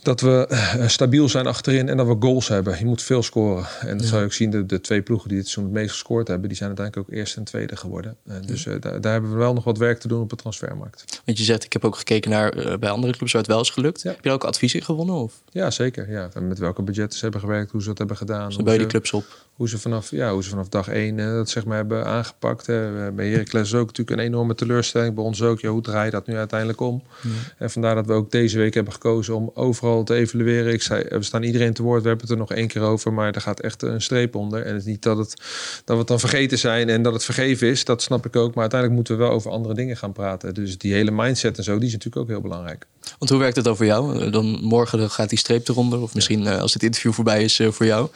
dat 0.04 0.22
we 0.22 0.48
uh, 0.52 0.88
stabiel 0.88 1.30
zijn 1.30 1.48
achterin 1.48 1.90
en 1.90 1.98
dat 1.98 2.08
we 2.08 2.16
goals 2.20 2.48
hebben. 2.48 2.78
Je 2.78 2.86
moet 2.86 3.02
veel 3.02 3.24
scoren. 3.24 3.66
En 3.82 3.98
dat 3.98 4.02
ja. 4.02 4.08
zou 4.08 4.20
je 4.20 4.26
ook 4.26 4.34
zien, 4.34 4.50
de, 4.50 4.66
de 4.66 4.82
twee 4.82 5.02
ploegen 5.02 5.30
die 5.30 5.38
dit 5.38 5.48
seizoen 5.48 5.74
het 5.74 5.82
meest 5.82 5.92
gescoord 5.92 6.28
hebben, 6.28 6.48
die 6.48 6.58
zijn 6.58 6.70
uiteindelijk 6.70 7.10
ook 7.10 7.16
eerste 7.16 7.38
en 7.38 7.44
tweede 7.44 7.76
geworden. 7.76 8.18
Uh, 8.28 8.36
dus 8.46 8.66
uh, 8.66 8.76
daar, 8.80 9.02
daar, 9.02 9.12
hebben 9.12 9.32
we 9.32 9.38
wel 9.38 9.54
nog 9.54 9.64
wat 9.64 9.78
werk 9.78 10.00
te 10.00 10.08
doen 10.08 10.22
op 10.22 10.30
de 10.30 10.36
transfermarkt. 10.36 11.22
Want 11.26 11.38
je 11.38 11.44
zegt, 11.44 11.64
ik 11.64 11.74
heb 11.74 11.86
ook 11.86 11.96
gekeken 11.96 12.32
naar 12.32 12.80
bij 12.80 12.90
andere 12.90 13.14
clubs 13.14 13.32
waar 13.32 13.42
het 13.42 13.52
wel 13.52 13.62
is 13.62 13.70
gelukt. 13.70 14.02
Ja. 14.02 14.10
Heb 14.10 14.24
je 14.24 14.32
ook 14.32 14.44
advies 14.44 14.76
in 14.76 14.84
gewonnen? 14.84 15.16
Of? 15.16 15.42
Ja, 15.50 15.72
zeker. 15.72 16.12
Ja. 16.12 16.30
met 16.42 16.60
welke 16.60 16.82
budgetten 16.82 17.18
ze 17.18 17.24
hebben 17.24 17.42
gewerkt, 17.42 17.72
hoe 17.72 17.82
ze 17.82 17.88
dat 17.88 17.98
hebben 17.98 18.18
gedaan. 18.18 18.52
Zo 18.52 18.64
bij 18.64 18.78
die 18.78 18.88
clubs 18.88 19.14
op 19.14 19.26
hoe 19.54 19.70
ze 19.70 19.78
vanaf, 19.78 20.12
ja, 20.12 20.32
hoe 20.32 20.44
ze 20.44 20.50
vanaf 20.50 20.70
dag 20.70 20.88
één 20.88 21.18
uh, 21.18 21.34
dat 21.34 21.50
zeg 21.50 21.66
maar 21.66 21.76
hebben 21.76 22.06
aangepakt. 22.06 22.66
Hè. 22.66 23.12
Bij 23.12 23.30
Heracles 23.30 23.74
ook 23.74 23.88
natuurlijk 23.88 24.18
een 24.18 24.26
enorme 24.26 24.56
teleurstelling. 24.56 25.16
Bij 25.16 25.24
ons 25.24 25.42
ook, 25.42 25.60
ja, 25.60 25.70
hoe 25.70 25.82
draai 25.82 26.06
je 26.06 26.12
dat 26.12 26.28
nu 26.28 26.36
uiteindelijk 26.36 26.80
om? 26.80 27.04
Ja. 27.22 27.30
En 27.58 27.72
vandaar 27.72 27.96
dat 27.96 28.06
we 28.06 28.14
ook 28.14 28.32
deze 28.32 28.58
week 28.58 28.74
hebben 28.74 28.94
gekozen 28.94 29.36
om 29.36 29.52
overal 29.54 30.04
te 30.04 30.14
evalueren. 30.14 30.74
Ik 30.74 30.82
zei, 30.82 31.04
we 31.10 31.24
staan 31.24 31.44
iedereen 31.44 31.74
te 31.74 31.84
woord, 31.84 32.02
we 32.02 32.08
hebben 32.08 32.28
het 32.28 32.36
er 32.36 32.42
nog 32.42 32.52
één 32.52 32.68
keer 32.68 32.82
over, 32.82 33.14
maar 33.14 33.34
er 33.34 33.42
gaat 33.42 33.60
echt 33.60 33.82
een 33.82 34.02
streep 34.02 34.36
onder. 34.36 34.62
En 34.62 34.74
het 34.74 34.82
is 34.82 34.88
niet 34.88 35.04
dat, 35.04 35.18
het, 35.18 35.30
dat 35.76 35.84
we 35.86 35.98
het 35.98 36.08
dan 36.08 36.20
vergeten 36.20 36.58
zijn 36.58 36.90
en 36.90 37.02
dat 37.02 37.14
het 37.14 37.24
vergeven 37.24 37.68
is, 37.68 37.86
dat 37.86 38.02
snap 38.02 38.26
ik 38.26 38.36
ook. 38.36 38.54
Maar 38.54 38.62
uiteindelijk 38.62 39.00
moeten 39.00 39.18
we 39.18 39.24
wel 39.24 39.34
over 39.34 39.52
andere 39.52 39.74
dingen 39.74 39.98
gaan 39.98 40.14
praten. 40.14 40.54
Dus 40.54 40.78
die 40.78 40.94
hele 40.94 41.12
mindset 41.12 41.58
en 41.58 41.64
zo, 41.64 41.78
die 41.78 41.88
is 41.88 41.94
natuurlijk 41.94 42.22
ook 42.22 42.30
heel 42.30 42.42
belangrijk. 42.42 42.88
Want 43.20 43.32
hoe 43.32 43.40
werkt 43.40 43.56
het 43.56 43.66
dan 43.66 43.76
voor 43.76 43.86
jou? 43.86 44.30
Dan 44.30 44.60
morgen 44.62 45.10
gaat 45.10 45.30
die 45.30 45.38
streep 45.38 45.68
eronder. 45.68 46.02
Of 46.02 46.14
misschien 46.14 46.42
uh, 46.42 46.60
als 46.60 46.74
het 46.74 46.84
interview 46.84 47.12
voorbij 47.12 47.44
is 47.44 47.60
uh, 47.60 47.72
voor 47.72 47.86
jou. 47.86 48.10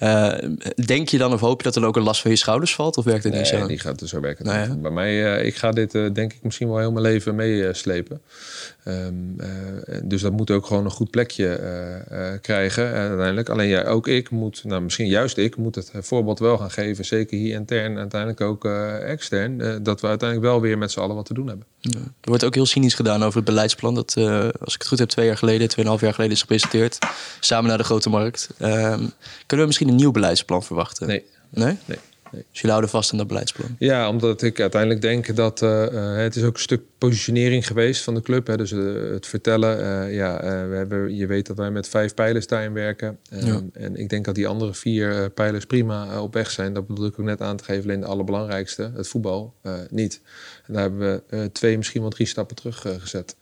Ja. 0.00 0.42
Uh, 0.42 0.50
denk 0.84 1.08
je 1.08 1.18
dan 1.18 1.32
of 1.32 1.40
hoop 1.40 1.58
je 1.58 1.64
dat 1.64 1.76
er 1.76 1.84
ook 1.84 1.96
een 1.96 2.02
last 2.02 2.20
van 2.20 2.30
je 2.30 2.36
schouders 2.36 2.74
valt? 2.74 2.96
Of 2.96 3.04
werkt 3.04 3.24
het 3.24 3.32
nee, 3.32 3.42
niet 3.42 3.50
zo? 3.50 3.66
die 3.66 3.78
gaat 3.78 3.98
dus 3.98 4.10
zo 4.10 4.20
werken. 4.20 4.44
Nou, 4.44 4.58
ja. 4.58 4.74
Bij 4.74 4.90
mij, 4.90 5.42
ik 5.42 5.56
ga 5.56 5.70
dit 5.70 5.92
denk 5.92 6.32
ik 6.32 6.42
misschien 6.42 6.68
wel 6.68 6.78
heel 6.78 6.92
mijn 6.92 7.04
leven 7.04 7.34
meeslepen. 7.34 8.20
Um, 8.84 9.36
dus 10.04 10.22
dat 10.22 10.32
moet 10.32 10.50
ook 10.50 10.66
gewoon 10.66 10.84
een 10.84 10.90
goed 10.90 11.10
plekje 11.10 11.60
krijgen 12.42 12.92
uiteindelijk. 12.92 13.48
Alleen 13.48 13.68
ja, 13.68 13.82
ook 13.82 14.08
ik 14.08 14.30
moet, 14.30 14.64
nou 14.64 14.82
misschien 14.82 15.06
juist 15.06 15.36
ik, 15.36 15.56
moet 15.56 15.74
het 15.74 15.90
voorbeeld 15.94 16.38
wel 16.38 16.58
gaan 16.58 16.70
geven. 16.70 17.04
Zeker 17.04 17.38
hier 17.38 17.54
intern 17.54 17.92
en 17.92 17.98
uiteindelijk 17.98 18.40
ook 18.40 18.64
extern. 19.04 19.82
dat 19.82 20.00
we 20.00 20.06
uiteindelijk 20.06 20.50
wel 20.50 20.60
weer 20.60 20.78
met 20.78 20.90
z'n 20.90 21.00
allen 21.00 21.16
wat 21.16 21.26
te 21.26 21.34
doen 21.34 21.48
hebben. 21.48 21.66
Ja. 21.80 21.98
Er 21.98 22.28
wordt 22.28 22.44
ook 22.44 22.54
heel 22.54 22.66
cynisch 22.66 22.94
gedaan 22.94 23.22
over 23.22 23.36
het 23.36 23.44
beleidsplan. 23.44 23.94
Dat, 23.94 24.14
als 24.60 24.74
ik 24.74 24.80
het 24.80 24.86
goed 24.86 24.98
heb, 24.98 25.08
twee 25.08 25.26
jaar 25.26 25.36
geleden, 25.36 25.68
tweeënhalf 25.68 26.00
jaar 26.00 26.14
geleden 26.14 26.34
is 26.34 26.40
gepresenteerd. 26.40 26.98
Samen 27.40 27.68
naar 27.68 27.78
de 27.78 27.84
grote 27.84 28.08
markt. 28.08 28.48
Um, 28.60 28.68
kunnen 28.68 29.12
we 29.46 29.66
misschien 29.66 29.88
een 29.88 29.96
nieuw 29.96 30.10
beleidsplan 30.10 30.62
verwachten? 30.62 31.06
Nee. 31.06 31.24
Nee? 31.50 31.76
Nee. 31.86 31.98
Nee. 32.32 32.44
Dus 32.50 32.60
jullie 32.60 32.70
houden 32.70 32.90
vast 32.90 33.12
aan 33.12 33.18
dat 33.18 33.26
beleidsplan? 33.26 33.76
Ja, 33.78 34.08
omdat 34.08 34.42
ik 34.42 34.60
uiteindelijk 34.60 35.00
denk 35.00 35.36
dat 35.36 35.62
uh, 35.62 36.16
het 36.16 36.36
is 36.36 36.42
ook 36.42 36.54
een 36.54 36.60
stuk 36.60 36.82
positionering 36.98 37.66
geweest 37.66 38.02
van 38.02 38.14
de 38.14 38.22
club. 38.22 38.46
Hè, 38.46 38.56
dus 38.56 38.70
uh, 38.70 39.10
het 39.12 39.26
vertellen. 39.26 39.80
Uh, 39.80 40.14
ja, 40.14 40.40
we 40.68 40.76
hebben, 40.76 41.16
je 41.16 41.26
weet 41.26 41.46
dat 41.46 41.56
wij 41.56 41.70
met 41.70 41.88
vijf 41.88 42.14
pijlers 42.14 42.46
daarin 42.46 42.72
werken. 42.72 43.18
Ja. 43.30 43.62
En 43.72 43.96
ik 43.96 44.08
denk 44.08 44.24
dat 44.24 44.34
die 44.34 44.48
andere 44.48 44.74
vier 44.74 45.30
pijlers 45.30 45.64
prima 45.64 46.20
op 46.20 46.34
weg 46.34 46.50
zijn. 46.50 46.72
Dat 46.72 46.86
bedoel 46.86 47.06
ik 47.06 47.18
ook 47.18 47.26
net 47.26 47.40
aan 47.40 47.56
te 47.56 47.64
geven. 47.64 47.82
Alleen 47.82 48.00
de 48.00 48.06
allerbelangrijkste, 48.06 48.90
het 48.94 49.08
voetbal, 49.08 49.54
niet. 49.90 50.20
En 50.66 50.72
daar 50.72 50.82
hebben 50.82 51.22
we 51.28 51.52
twee, 51.52 51.76
misschien 51.76 52.00
wel 52.00 52.10
drie 52.10 52.26
stappen 52.26 52.56
terug 52.56 52.84
gezet. 52.98 53.36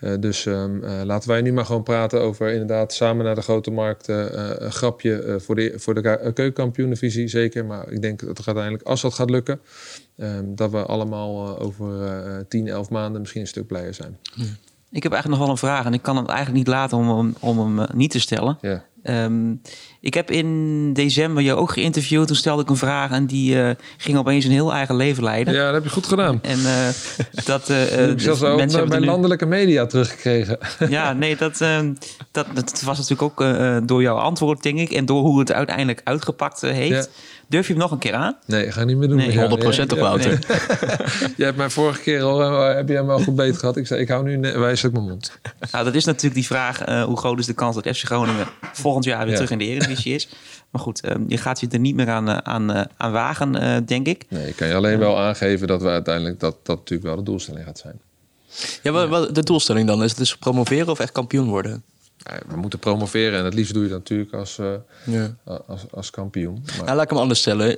Uh, 0.00 0.14
dus 0.20 0.44
um, 0.46 0.84
uh, 0.84 1.00
laten 1.04 1.28
wij 1.28 1.40
nu 1.40 1.52
maar 1.52 1.64
gewoon 1.64 1.82
praten 1.82 2.20
over 2.20 2.50
inderdaad 2.50 2.92
samen 2.92 3.24
naar 3.24 3.34
de 3.34 3.42
grote 3.42 3.70
markt. 3.70 4.08
Uh, 4.08 4.24
een 4.30 4.72
grapje 4.72 5.36
voor 5.40 5.54
de, 5.54 5.72
voor 5.76 5.94
de 5.94 6.00
keukenkampioenenvisie, 6.34 7.28
zeker. 7.28 7.64
Maar 7.64 7.92
ik 7.92 8.02
denk 8.02 8.20
dat 8.20 8.36
het 8.36 8.46
uiteindelijk, 8.46 8.88
als 8.88 9.00
dat 9.00 9.14
gaat 9.14 9.30
lukken, 9.30 9.60
um, 10.16 10.54
dat 10.54 10.70
we 10.70 10.82
allemaal 10.82 11.58
over 11.58 12.46
10, 12.48 12.68
11 12.68 12.90
maanden 12.90 13.20
misschien 13.20 13.40
een 13.40 13.46
stuk 13.46 13.66
blijer 13.66 13.94
zijn. 13.94 14.18
Ik 14.92 15.02
heb 15.02 15.12
eigenlijk 15.12 15.26
nog 15.28 15.38
wel 15.38 15.48
een 15.48 15.70
vraag 15.70 15.84
en 15.84 15.94
ik 15.94 16.02
kan 16.02 16.16
het 16.16 16.26
eigenlijk 16.26 16.58
niet 16.58 16.66
laten 16.66 16.98
om 16.98 17.08
hem, 17.08 17.34
om 17.40 17.58
hem 17.58 17.86
niet 17.94 18.10
te 18.10 18.20
stellen. 18.20 18.58
Ja. 18.60 18.84
Um, 19.02 19.60
ik 20.00 20.14
heb 20.14 20.30
in 20.30 20.92
december 20.92 21.42
je 21.42 21.54
ook 21.54 21.72
geïnterviewd. 21.72 22.26
Toen 22.26 22.36
stelde 22.36 22.62
ik 22.62 22.70
een 22.70 22.76
vraag 22.76 23.10
en 23.10 23.26
die 23.26 23.54
uh, 23.54 23.70
ging 23.96 24.18
opeens 24.18 24.44
een 24.44 24.50
heel 24.50 24.72
eigen 24.72 24.96
leven 24.96 25.22
leiden. 25.22 25.54
Ja, 25.54 25.64
dat 25.64 25.74
heb 25.74 25.84
je 25.84 25.90
goed 25.90 26.06
gedaan. 26.06 26.38
En 26.42 26.58
uh, 26.58 26.88
dat. 27.44 27.70
Uh, 27.70 27.76
zelfs 28.16 28.42
ook 28.42 28.56
mensen 28.56 28.88
bij 28.88 28.98
nu... 28.98 29.06
landelijke 29.06 29.46
media 29.46 29.86
teruggekregen. 29.86 30.58
Ja, 30.88 31.12
nee, 31.12 31.36
dat, 31.36 31.58
dat, 32.30 32.46
dat 32.54 32.82
was 32.84 32.98
natuurlijk 32.98 33.22
ook 33.22 33.46
door 33.86 34.02
jouw 34.02 34.16
antwoord, 34.16 34.62
denk 34.62 34.78
ik. 34.78 34.90
En 34.90 35.06
door 35.06 35.22
hoe 35.22 35.38
het 35.38 35.52
uiteindelijk 35.52 36.00
uitgepakt 36.04 36.60
heeft. 36.60 37.10
Ja. 37.12 37.39
Durf 37.50 37.66
je 37.66 37.72
hem 37.72 37.82
nog 37.82 37.90
een 37.90 37.98
keer 37.98 38.14
aan? 38.14 38.36
Nee, 38.46 38.72
ga 38.72 38.84
niet 38.84 38.96
meer 38.96 39.08
doen. 39.08 39.16
Nee, 39.16 39.38
100 39.38 39.60
procent 39.60 39.90
ja, 39.90 39.96
op 39.96 40.02
Wouter. 40.02 40.28
Nee. 40.30 40.58
je 41.36 41.44
hebt 41.44 41.56
mij 41.56 41.70
vorige 41.70 42.00
keer 42.00 42.22
al, 42.22 42.60
heb 42.60 42.88
je 42.88 42.94
hem 42.94 43.10
al 43.10 43.18
goed 43.18 43.34
beet 43.34 43.58
gehad. 43.58 43.76
Ik 43.76 43.86
zei, 43.86 44.00
ik 44.00 44.08
hou 44.08 44.36
nu 44.36 44.58
wijselijk 44.58 44.94
mijn 44.94 45.08
mond. 45.08 45.32
Nou, 45.72 45.84
dat 45.84 45.94
is 45.94 46.04
natuurlijk 46.04 46.34
die 46.34 46.46
vraag. 46.46 46.88
Uh, 46.88 47.04
hoe 47.04 47.16
groot 47.16 47.38
is 47.38 47.46
de 47.46 47.54
kans 47.54 47.74
dat 47.74 47.96
FC 47.96 48.04
Groningen 48.04 48.46
volgend 48.72 49.04
jaar 49.04 49.18
weer 49.18 49.28
ja. 49.28 49.34
terug 49.34 49.50
in 49.50 49.58
de 49.58 49.64
Eredivisie 49.64 50.14
is? 50.14 50.28
Maar 50.70 50.82
goed, 50.82 51.08
um, 51.08 51.24
je 51.28 51.36
gaat 51.36 51.60
je 51.60 51.68
er 51.68 51.78
niet 51.78 51.94
meer 51.94 52.10
aan, 52.10 52.46
aan, 52.46 52.76
uh, 52.76 52.82
aan 52.96 53.12
wagen, 53.12 53.56
uh, 53.56 53.76
denk 53.86 54.06
ik. 54.06 54.24
Nee, 54.28 54.48
ik 54.48 54.56
kan 54.56 54.68
je 54.68 54.74
alleen 54.74 54.98
wel 54.98 55.18
aangeven 55.18 55.66
dat 55.66 55.82
we 55.82 55.88
uiteindelijk 55.88 56.40
dat 56.40 56.56
dat 56.62 56.76
natuurlijk 56.76 57.08
wel 57.08 57.16
de 57.16 57.30
doelstelling 57.30 57.64
gaat 57.64 57.78
zijn. 57.78 58.00
Ja, 58.82 58.90
wat, 58.90 59.08
wat 59.08 59.34
de 59.34 59.42
doelstelling 59.42 59.86
dan? 59.86 60.02
Is 60.02 60.10
het 60.10 60.18
dus 60.18 60.36
promoveren 60.36 60.88
of 60.88 60.98
echt 60.98 61.12
kampioen 61.12 61.48
worden? 61.48 61.82
We 62.48 62.56
moeten 62.56 62.78
promoveren 62.78 63.38
en 63.38 63.44
het 63.44 63.54
liefst 63.54 63.74
doe 63.74 63.82
je 63.82 63.88
dat 63.88 63.98
natuurlijk 63.98 64.32
als, 64.32 64.58
uh, 64.58 64.72
ja. 65.04 65.36
als, 65.66 65.84
als 65.90 66.10
kampioen. 66.10 66.62
Maar... 66.66 66.84
Nou, 66.84 66.96
laat 66.96 67.04
ik 67.04 67.10
hem 67.10 67.18
anders 67.18 67.40
stellen. 67.40 67.68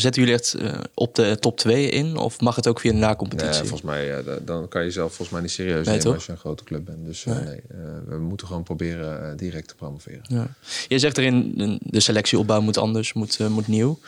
Zetten 0.00 0.22
jullie 0.22 0.36
echt 0.36 0.56
uh, 0.60 0.72
op 0.94 1.14
de 1.14 1.36
top 1.40 1.56
2 1.56 1.88
in 1.88 2.16
of 2.16 2.40
mag 2.40 2.56
het 2.56 2.68
ook 2.68 2.80
via 2.80 2.92
de 2.92 2.98
nacompetitie? 2.98 3.60
Nee, 3.60 3.68
volgens 3.68 3.82
mij, 3.82 4.18
uh, 4.18 4.32
dan 4.42 4.68
kan 4.68 4.84
je 4.84 4.90
zelf 4.90 5.08
volgens 5.08 5.30
mij 5.30 5.40
niet 5.40 5.50
serieus 5.50 5.86
nee, 5.86 5.96
nemen 5.96 6.14
als 6.14 6.26
je 6.26 6.32
een 6.32 6.38
grote 6.38 6.64
club 6.64 6.84
bent. 6.84 7.06
Dus 7.06 7.24
nee, 7.24 7.44
nee 7.44 7.60
we 8.06 8.18
moeten 8.18 8.46
gewoon 8.46 8.62
proberen 8.62 9.36
direct 9.36 9.68
te 9.68 9.74
promoveren. 9.74 10.20
Ja. 10.22 10.46
Je 10.88 10.98
zegt 10.98 11.18
erin, 11.18 11.78
de 11.82 12.00
selectieopbouw 12.00 12.60
moet 12.60 12.78
anders, 12.78 13.12
moet, 13.12 13.38
moet 13.48 13.68
nieuw. 13.68 13.98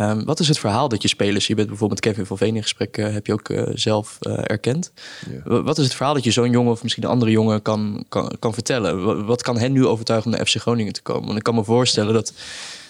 Um, 0.00 0.24
wat 0.24 0.40
is 0.40 0.48
het 0.48 0.58
verhaal 0.58 0.88
dat 0.88 1.02
je 1.02 1.08
spelers, 1.08 1.46
je 1.46 1.54
bent 1.54 1.68
bijvoorbeeld 1.68 2.00
Kevin 2.00 2.26
van 2.26 2.38
Veen 2.38 2.56
in 2.56 2.62
gesprek, 2.62 2.98
uh, 2.98 3.12
heb 3.12 3.26
je 3.26 3.32
ook 3.32 3.48
uh, 3.48 3.62
zelf 3.74 4.18
uh, 4.20 4.38
erkend. 4.38 4.92
Ja. 5.44 5.62
Wat 5.62 5.78
is 5.78 5.84
het 5.84 5.94
verhaal 5.94 6.14
dat 6.14 6.24
je 6.24 6.30
zo'n 6.30 6.50
jongen 6.50 6.72
of 6.72 6.82
misschien 6.82 7.04
een 7.04 7.10
andere 7.10 7.30
jongen 7.30 7.62
kan, 7.62 8.04
kan, 8.08 8.36
kan 8.38 8.54
vertellen? 8.54 9.04
Wat, 9.04 9.24
wat 9.24 9.42
kan 9.42 9.58
hen 9.58 9.72
nu 9.72 9.86
overtuigen 9.86 10.30
om 10.30 10.36
naar 10.36 10.46
FC 10.46 10.56
Groningen 10.56 10.92
te 10.92 11.02
komen? 11.02 11.24
Want 11.24 11.36
ik 11.36 11.42
kan 11.42 11.54
me 11.54 11.64
voorstellen 11.64 12.14
dat 12.14 12.32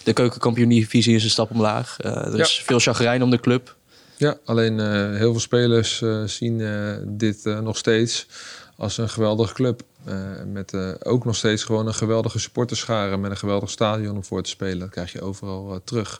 de 0.03 0.13
keukenkampioen-divisie 0.13 1.15
is 1.15 1.23
een 1.23 1.29
stap 1.29 1.51
omlaag. 1.51 1.97
er 1.99 2.39
is 2.39 2.61
veel 2.65 2.79
chagrijn 2.79 3.23
om 3.23 3.29
de 3.29 3.39
club. 3.39 3.75
Ja, 4.17 4.37
alleen 4.45 4.79
heel 5.15 5.31
veel 5.31 5.39
spelers 5.39 6.03
zien 6.25 6.61
dit 7.17 7.43
nog 7.43 7.77
steeds 7.77 8.27
als 8.77 8.97
een 8.97 9.09
geweldige 9.09 9.53
club. 9.53 9.81
Uh, 10.07 10.43
met 10.45 10.73
uh, 10.73 10.93
ook 11.03 11.25
nog 11.25 11.35
steeds 11.35 11.63
gewoon 11.63 11.87
een 11.87 11.93
geweldige 11.93 12.39
supporterschare 12.39 13.17
met 13.17 13.31
een 13.31 13.37
geweldig 13.37 13.69
stadion 13.69 14.15
om 14.15 14.23
voor 14.23 14.43
te 14.43 14.49
spelen. 14.49 14.79
Dat 14.79 14.89
krijg 14.89 15.11
je 15.11 15.21
overal 15.21 15.73
uh, 15.73 15.79
terug. 15.83 16.19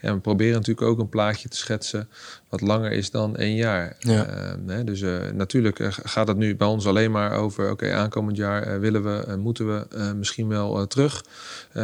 En 0.00 0.14
we 0.14 0.20
proberen 0.20 0.54
natuurlijk 0.54 0.86
ook 0.86 0.98
een 0.98 1.08
plaatje 1.08 1.48
te 1.48 1.56
schetsen 1.56 2.08
wat 2.50 2.60
langer 2.60 2.92
is 2.92 3.10
dan 3.10 3.36
één 3.36 3.54
jaar. 3.54 3.96
Ja. 3.98 4.26
Hè, 4.66 4.84
dus 4.84 5.04
natuurlijk 5.34 5.78
gaat 6.02 6.28
het 6.28 6.36
nu 6.36 6.56
bij 6.56 6.66
ons 6.66 6.86
alleen 6.86 7.10
maar 7.10 7.32
over... 7.32 7.64
oké, 7.64 7.72
okay, 7.72 7.92
aankomend 7.92 8.36
jaar 8.36 8.80
willen 8.80 9.02
we, 9.02 9.36
moeten 9.36 9.66
we 9.66 10.14
misschien 10.14 10.48
wel 10.48 10.86
terug. 10.86 11.24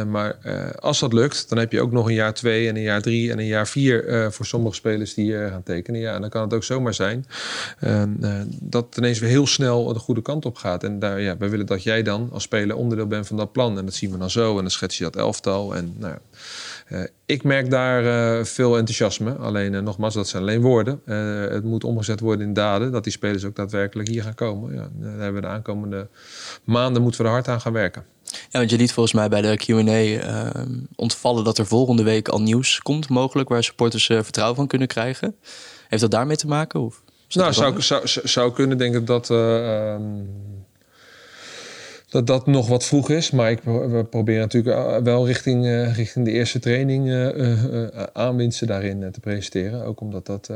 maar 0.07 0.37
als 0.79 0.99
dat 0.99 1.13
lukt, 1.13 1.49
dan 1.49 1.57
heb 1.57 1.71
je 1.71 1.81
ook 1.81 1.91
nog 1.91 2.07
een 2.07 2.13
jaar 2.13 2.33
twee 2.33 2.67
en 2.67 2.75
een 2.75 2.81
jaar 2.81 3.01
drie 3.01 3.31
en 3.31 3.39
een 3.39 3.45
jaar 3.45 3.67
vier... 3.67 4.27
voor 4.31 4.45
sommige 4.45 4.75
spelers 4.75 5.13
die 5.13 5.25
hier 5.25 5.49
gaan 5.49 5.63
tekenen. 5.63 6.01
Ja, 6.01 6.15
en 6.15 6.21
dan 6.21 6.29
kan 6.29 6.41
het 6.41 6.53
ook 6.53 6.63
zomaar 6.63 6.93
zijn 6.93 7.25
dat 8.59 8.85
het 8.85 8.97
ineens 8.97 9.19
weer 9.19 9.29
heel 9.29 9.47
snel 9.47 9.93
de 9.93 9.99
goede 9.99 10.21
kant 10.21 10.45
op 10.45 10.55
gaat. 10.55 10.83
En 10.83 10.99
daar, 10.99 11.21
ja, 11.21 11.37
wij 11.37 11.49
willen 11.49 11.65
dat 11.65 11.83
jij 11.83 12.03
dan 12.03 12.29
als 12.31 12.43
speler 12.43 12.75
onderdeel 12.75 13.07
bent 13.07 13.27
van 13.27 13.37
dat 13.37 13.51
plan. 13.51 13.77
En 13.77 13.85
dat 13.85 13.93
zien 13.93 14.11
we 14.11 14.17
dan 14.17 14.29
zo. 14.29 14.55
En 14.55 14.61
dan 14.61 14.71
schets 14.71 14.97
je 14.97 15.03
dat 15.03 15.15
elftal. 15.15 15.75
En 15.75 15.93
nou, 15.97 16.13
uh, 16.13 16.19
ik 17.25 17.43
merk 17.43 17.69
daar 17.69 18.03
uh, 18.03 18.43
veel 18.43 18.77
enthousiasme. 18.77 19.35
Alleen 19.35 19.73
uh, 19.73 19.81
nogmaals, 19.81 20.13
dat 20.13 20.27
zijn 20.27 20.41
alleen 20.41 20.61
woorden. 20.61 21.01
het 21.51 21.63
moet 21.63 21.83
omgezet 21.83 22.19
worden 22.19 22.47
in 22.47 22.53
daden. 22.53 22.91
Dat 22.91 23.03
die 23.03 23.13
spelers 23.13 23.45
ook 23.45 23.55
daadwerkelijk 23.55 24.09
hier 24.09 24.23
gaan 24.23 24.35
komen. 24.35 24.73
Ja, 24.73 24.89
daar 24.93 25.11
hebben 25.11 25.33
we 25.33 25.47
de 25.47 25.53
aankomende 25.53 26.07
maanden 26.63 27.01
moeten 27.01 27.21
we 27.21 27.27
er 27.27 27.33
hard 27.33 27.47
aan 27.47 27.61
gaan 27.61 27.73
werken. 27.73 28.05
Ja, 28.23 28.59
want 28.59 28.69
je 28.69 28.77
liet 28.77 28.93
volgens 28.93 29.15
mij 29.15 29.29
bij 29.29 29.41
de 29.41 29.55
Q&A 29.55 30.51
ontvallen 30.95 31.43
dat 31.43 31.57
er 31.57 31.65
volgende 31.65 32.03
week 32.03 32.27
al 32.27 32.41
nieuws 32.41 32.79
komt, 32.79 33.09
mogelijk, 33.09 33.49
waar 33.49 33.63
supporters 33.63 34.05
vertrouwen 34.05 34.55
van 34.55 34.67
kunnen 34.67 34.87
krijgen. 34.87 35.35
Heeft 35.87 36.01
dat 36.01 36.11
daarmee 36.11 36.35
te 36.35 36.47
maken? 36.47 36.79
Of 36.79 37.03
nou, 37.29 37.53
zou, 37.53 37.81
zou, 37.81 38.01
zou 38.05 38.53
kunnen. 38.53 38.77
Denk 38.77 38.95
ik 38.95 39.07
dat 39.07 39.29
ehm, 39.29 40.01
dat 42.09 42.27
dat 42.27 42.47
nog 42.47 42.67
wat 42.67 42.85
vroeg 42.85 43.09
is. 43.09 43.31
Maar 43.31 43.51
ik, 43.51 43.61
we 43.63 44.05
proberen 44.09 44.41
natuurlijk 44.41 44.77
eh, 44.77 44.97
wel 45.03 45.25
richting, 45.25 45.65
uh, 45.65 45.95
richting 45.95 46.25
de 46.25 46.31
eerste 46.31 46.59
training 46.59 47.07
uh, 47.07 47.87
aanwinsten 48.13 48.67
daarin 48.67 49.11
te 49.11 49.19
presenteren. 49.19 49.85
Ook 49.85 50.01
omdat 50.01 50.25
dat 50.25 50.51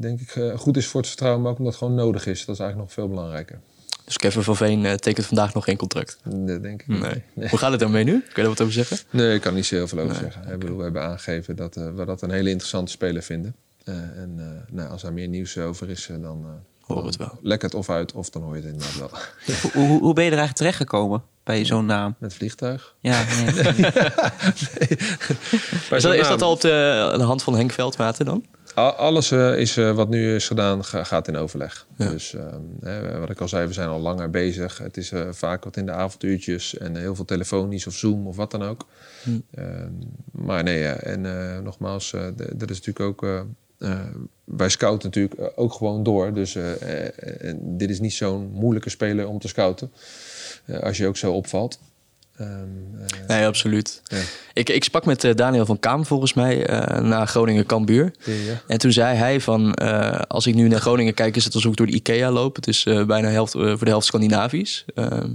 denk 0.00 0.20
ik 0.20 0.52
goed 0.56 0.76
is 0.76 0.86
voor 0.86 1.00
het 1.00 1.08
vertrouwen, 1.08 1.42
maar 1.42 1.50
ook 1.50 1.58
omdat 1.58 1.72
het 1.72 1.82
gewoon 1.82 1.98
nodig 1.98 2.26
is. 2.26 2.44
Dat 2.44 2.54
is 2.54 2.60
eigenlijk 2.60 2.90
nog 2.90 2.92
veel 2.92 3.08
belangrijker. 3.08 3.58
Dus 4.04 4.16
Kevin 4.16 4.42
van 4.42 4.56
Veen 4.56 4.96
tekent 4.96 5.26
vandaag 5.26 5.54
nog 5.54 5.64
geen 5.64 5.76
contract? 5.76 6.18
Dat 6.24 6.62
denk 6.62 6.80
ik 6.80 6.86
nee. 6.86 7.22
nee. 7.32 7.48
Hoe 7.48 7.58
gaat 7.58 7.70
het 7.70 7.80
daarmee 7.80 8.04
nu? 8.04 8.12
Kun 8.12 8.28
je 8.28 8.34
daar 8.34 8.48
wat 8.48 8.60
over 8.60 8.72
zeggen? 8.72 8.98
Nee, 9.10 9.34
ik 9.34 9.40
kan 9.40 9.54
niet 9.54 9.66
zo 9.66 9.74
heel 9.74 9.88
veel 9.88 9.98
over 9.98 10.22
nee. 10.22 10.30
zeggen. 10.32 10.58
Bedoel, 10.58 10.76
we 10.76 10.82
hebben 10.82 11.02
aangegeven 11.02 11.56
dat 11.56 11.74
we 11.74 12.04
dat 12.06 12.22
een 12.22 12.30
hele 12.30 12.50
interessante 12.50 12.90
speler 12.90 13.22
vinden. 13.22 13.54
en 13.84 14.64
nou, 14.70 14.90
als 14.90 15.02
er 15.02 15.12
meer 15.12 15.28
nieuws 15.28 15.58
over 15.58 15.90
is, 15.90 16.10
dan 16.20 16.44
hoor 16.94 17.06
het 17.06 17.16
wel. 17.16 17.38
Lek 17.42 17.62
het 17.62 17.74
of 17.74 17.90
uit, 17.90 18.12
of 18.12 18.30
dan 18.30 18.42
hoor 18.42 18.56
je 18.56 18.62
het 18.62 18.72
inderdaad 18.72 18.98
wel. 18.98 19.10
hoe, 19.72 19.86
hoe, 19.86 20.00
hoe 20.00 20.14
ben 20.14 20.24
je 20.24 20.30
er 20.30 20.38
eigenlijk 20.38 20.56
terechtgekomen 20.56 21.22
bij 21.44 21.64
zo'n 21.64 21.86
naam? 21.86 22.14
Met 22.18 22.34
vliegtuig? 22.34 22.94
Ja, 23.00 23.24
nee. 23.28 23.44
nee. 23.44 23.62
nee. 23.62 23.82
Is, 25.90 26.02
dat, 26.02 26.14
is, 26.14 26.28
dat, 26.28 26.42
al 26.42 26.50
op 26.50 26.60
de, 26.60 27.14
de 27.16 27.22
hand 27.22 27.42
van 27.42 27.54
Henk 27.54 27.72
Veldmaten 27.72 28.24
dan? 28.24 28.44
Alles 28.74 29.30
uh, 29.30 29.58
is, 29.58 29.76
uh, 29.76 29.94
wat 29.94 30.08
nu 30.08 30.34
is 30.34 30.46
gedaan, 30.46 30.84
ga, 30.84 31.04
gaat 31.04 31.28
in 31.28 31.36
overleg. 31.36 31.86
Ja. 31.96 32.08
Dus 32.10 32.34
uh, 32.82 33.18
wat 33.18 33.30
ik 33.30 33.40
al 33.40 33.48
zei, 33.48 33.66
we 33.66 33.72
zijn 33.72 33.88
al 33.88 34.00
langer 34.00 34.30
bezig. 34.30 34.78
Het 34.78 34.96
is 34.96 35.12
vaak 35.30 35.64
wat 35.64 35.76
in 35.76 35.86
de 35.86 35.92
avonduurtjes 35.92 36.78
en 36.78 36.96
heel 36.96 37.14
veel 37.14 37.24
telefonisch 37.24 37.86
of 37.86 37.94
Zoom 37.94 38.26
of 38.26 38.36
wat 38.36 38.50
dan 38.50 38.62
ook. 38.62 38.86
Hm. 39.22 39.30
Ehm, 39.54 39.92
maar 40.32 40.62
nee, 40.62 40.84
en 40.84 41.20
nogmaals, 41.62 42.10
dat 42.54 42.70
is 42.70 42.80
natuurlijk 42.80 43.00
ook 43.00 43.22
uh, 43.22 43.40
wij 44.44 44.68
scouten 44.68 45.08
natuurlijk 45.08 45.40
eh, 45.40 45.46
ook 45.54 45.72
gewoon 45.72 46.02
door. 46.02 46.32
Dus 46.34 46.54
uh, 46.54 46.64
dit 47.56 47.90
is 47.90 48.00
niet 48.00 48.12
zo'n 48.12 48.50
moeilijke 48.52 48.90
speler 48.90 49.26
om 49.28 49.38
te 49.38 49.48
scouten. 49.48 49.92
als 50.80 50.96
je 50.96 51.06
ook 51.06 51.16
zo 51.16 51.32
opvalt. 51.32 51.78
Ehm, 52.36 52.50
eh, 52.50 53.28
Nee, 53.28 53.46
absoluut. 53.46 54.00
Ja. 54.04 54.18
Ik, 54.52 54.68
ik 54.68 54.84
sprak 54.84 55.04
met 55.04 55.24
eh, 55.24 55.34
Daniel 55.34 55.66
van 55.66 55.78
Kaam 55.78 56.06
volgens 56.06 56.34
mij 56.34 56.66
eh 56.66 57.00
na 57.02 57.26
Groningen-Kambuur. 57.26 58.12
ja. 58.24 58.60
En 58.66 58.78
toen 58.78 58.92
zei 58.92 59.16
hij 59.16 59.40
van, 59.40 59.74
eh, 59.74 60.20
als 60.28 60.46
ik 60.46 60.54
nu 60.54 60.68
naar 60.68 60.80
Groningen 60.80 61.14
kijk, 61.14 61.36
is 61.36 61.44
het 61.44 61.54
alsof 61.54 61.70
ik 61.70 61.76
door 61.76 61.86
de 61.86 61.92
IKEA 61.92 62.30
loop. 62.30 62.56
Het 62.56 62.66
is 62.66 62.84
eh, 62.86 63.04
bijna 63.06 63.28
helft, 63.28 63.54
eh, 63.54 63.60
voor 63.60 63.84
de 63.84 63.90
helft 63.90 64.06
Scandinavisch. 64.06 64.84
Ehm, 64.94 65.30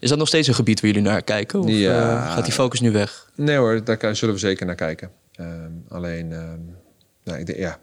is 0.00 0.08
dat 0.08 0.18
nog 0.18 0.28
steeds 0.28 0.48
een 0.48 0.54
gebied 0.54 0.80
waar 0.80 0.90
jullie 0.90 1.08
naar 1.08 1.22
kijken? 1.22 1.60
Of 1.60 1.68
Ja. 1.70 2.10
eh, 2.26 2.32
gaat 2.34 2.44
die 2.44 2.52
focus 2.54 2.80
nu 2.80 2.90
weg? 2.92 3.30
Nee 3.34 3.56
hoor, 3.56 3.84
daar 3.84 4.16
zullen 4.16 4.34
we 4.34 4.40
zeker 4.40 4.66
naar 4.66 4.74
kijken. 4.74 5.10
Ehm, 5.32 5.70
alleen, 5.88 6.28
nou, 7.24 7.38
ik, 7.38 7.46
denk- 7.46 7.58
ja. 7.58 7.78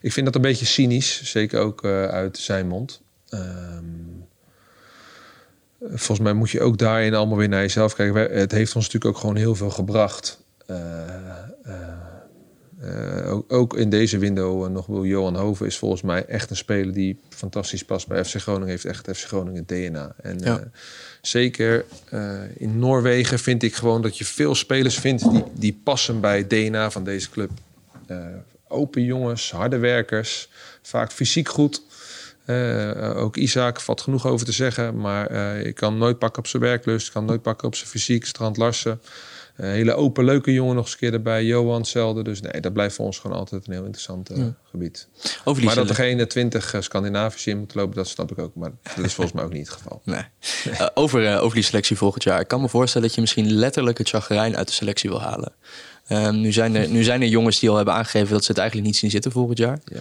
Ik 0.00 0.12
vind 0.12 0.26
dat 0.26 0.34
een 0.34 0.40
beetje 0.40 0.66
cynisch, 0.66 1.22
zeker 1.22 1.60
ook 1.60 1.84
eh, 1.84 2.04
uit 2.04 2.38
zijn 2.38 2.66
mond. 2.68 3.00
Ehm, 3.28 3.84
volgens 5.80 6.18
mij 6.20 6.32
moet 6.32 6.50
je 6.50 6.60
ook 6.60 6.78
daarin 6.78 7.14
allemaal 7.14 7.36
weer 7.38 7.48
naar 7.48 7.60
jezelf 7.60 7.94
kijken. 7.94 8.14
Wij- 8.14 8.38
Het 8.40 8.52
heeft 8.52 8.74
ons 8.74 8.84
natuurlijk 8.84 9.14
ook 9.14 9.20
gewoon 9.20 9.36
heel 9.36 9.54
veel 9.54 9.70
gebracht. 9.70 10.40
Eh, 10.66 11.02
eh, 11.62 13.32
ook, 13.32 13.52
ook 13.52 13.76
in 13.76 13.90
deze 13.90 14.18
window 14.18 14.68
nog 14.70 14.86
wil 14.86 15.04
Johan 15.04 15.36
Hoven 15.36 15.66
is 15.66 15.78
volgens 15.78 16.02
mij 16.02 16.24
echt 16.24 16.50
een 16.50 16.56
speler 16.56 16.94
die 16.94 17.20
fantastisch 17.28 17.84
past 17.84 18.06
bij 18.08 18.24
FC 18.24 18.34
Groningen. 18.40 18.68
Heeft 18.68 18.84
echt 18.84 19.08
FC 19.16 19.24
Groningen 19.26 19.66
DNA. 19.66 20.14
En 20.22 20.38
Ja. 20.38 20.62
zeker 21.22 21.84
in 22.56 22.78
Noorwegen 22.78 23.38
vind 23.38 23.62
ik 23.62 23.74
gewoon 23.74 24.02
dat 24.02 24.18
je 24.18 24.24
veel 24.24 24.54
spelers 24.54 24.98
vindt 24.98 25.30
die, 25.30 25.44
die 25.54 25.80
passen 25.84 26.20
bij 26.20 26.38
het 26.38 26.50
DNA 26.50 26.90
van 26.90 27.04
deze 27.04 27.30
club. 27.30 27.50
Open 28.68 29.04
jongens, 29.04 29.50
harde 29.50 29.78
werkers, 29.78 30.48
vaak 30.82 31.12
fysiek 31.12 31.48
goed. 31.48 31.82
Eh, 32.44 33.16
ook 33.16 33.36
Isaac 33.36 33.80
valt 33.80 34.00
genoeg 34.00 34.26
over 34.26 34.46
te 34.46 34.52
zeggen, 34.52 34.96
maar 34.96 35.26
eh 35.26 35.66
ik 35.66 35.74
kan 35.74 35.98
nooit 35.98 36.18
pakken 36.18 36.42
op 36.42 36.48
zijn 36.48 36.62
werklust, 36.62 37.12
kan 37.12 37.24
nooit 37.24 37.42
pakken 37.42 37.66
op 37.68 37.74
zijn 37.74 37.88
fysiek. 37.88 38.26
Strand 38.26 38.56
Larsen, 38.56 39.00
hele 39.66 39.94
open, 39.94 40.24
leuke 40.24 40.52
jongen 40.52 40.74
nog 40.74 40.84
eens 40.84 40.92
een 40.92 40.98
keer 40.98 41.12
erbij. 41.12 41.44
Johan 41.44 41.76
hetzelfde. 41.80 42.22
Dus 42.22 42.40
nee, 42.40 42.60
dat 42.60 42.72
blijft 42.72 42.94
voor 42.94 43.04
ons 43.04 43.18
gewoon 43.18 43.36
altijd 43.36 43.66
een 43.66 43.72
heel 43.72 43.82
interessant 43.84 44.30
eh, 44.30 44.36
Ja. 44.36 44.54
gebied. 44.70 45.08
Over 45.44 45.64
Maar 45.64 45.74
dat 45.74 45.88
er 45.88 45.94
geen 45.94 46.28
twintig 46.28 46.74
Scandinavische 46.78 47.50
in 47.50 47.58
moeten 47.58 47.80
lopen, 47.80 47.94
dat 47.96 48.08
snap 48.08 48.30
ik 48.30 48.38
ook. 48.38 48.54
Maar 48.54 48.70
dat 48.96 49.04
is 49.04 49.14
volgens 49.14 49.36
mij 49.36 49.44
ook 49.44 49.52
niet 49.52 49.66
het 49.66 49.76
geval. 49.76 50.00
Nee. 50.04 50.22
Eh, 50.72 50.86
over, 50.94 51.26
eh, 51.26 51.42
over 51.42 51.54
die 51.54 51.64
selectie 51.64 51.96
volgend 51.96 52.22
jaar. 52.22 52.40
Ik 52.40 52.48
kan 52.48 52.60
me 52.60 52.68
voorstellen 52.68 53.06
dat 53.06 53.14
je 53.16 53.20
misschien 53.20 53.52
letterlijk 53.52 53.98
het 53.98 54.08
chagrijn 54.08 54.56
uit 54.56 54.66
de 54.66 54.72
selectie 54.74 55.10
wil 55.10 55.20
halen. 55.20 55.52
Ehm, 56.06 56.40
nu, 56.40 56.52
zijn 56.52 56.74
er, 56.76 56.88
nu 56.88 57.02
zijn 57.02 57.22
er 57.22 57.28
jongens 57.28 57.58
die 57.58 57.70
al 57.70 57.76
hebben 57.76 57.94
aangegeven 57.94 58.32
dat 58.32 58.42
ze 58.44 58.50
het 58.50 58.58
eigenlijk 58.60 58.88
niet 58.90 58.98
zien 58.98 59.10
zitten 59.10 59.32
volgend 59.32 59.58
jaar. 59.58 59.78
Ja. 59.84 60.00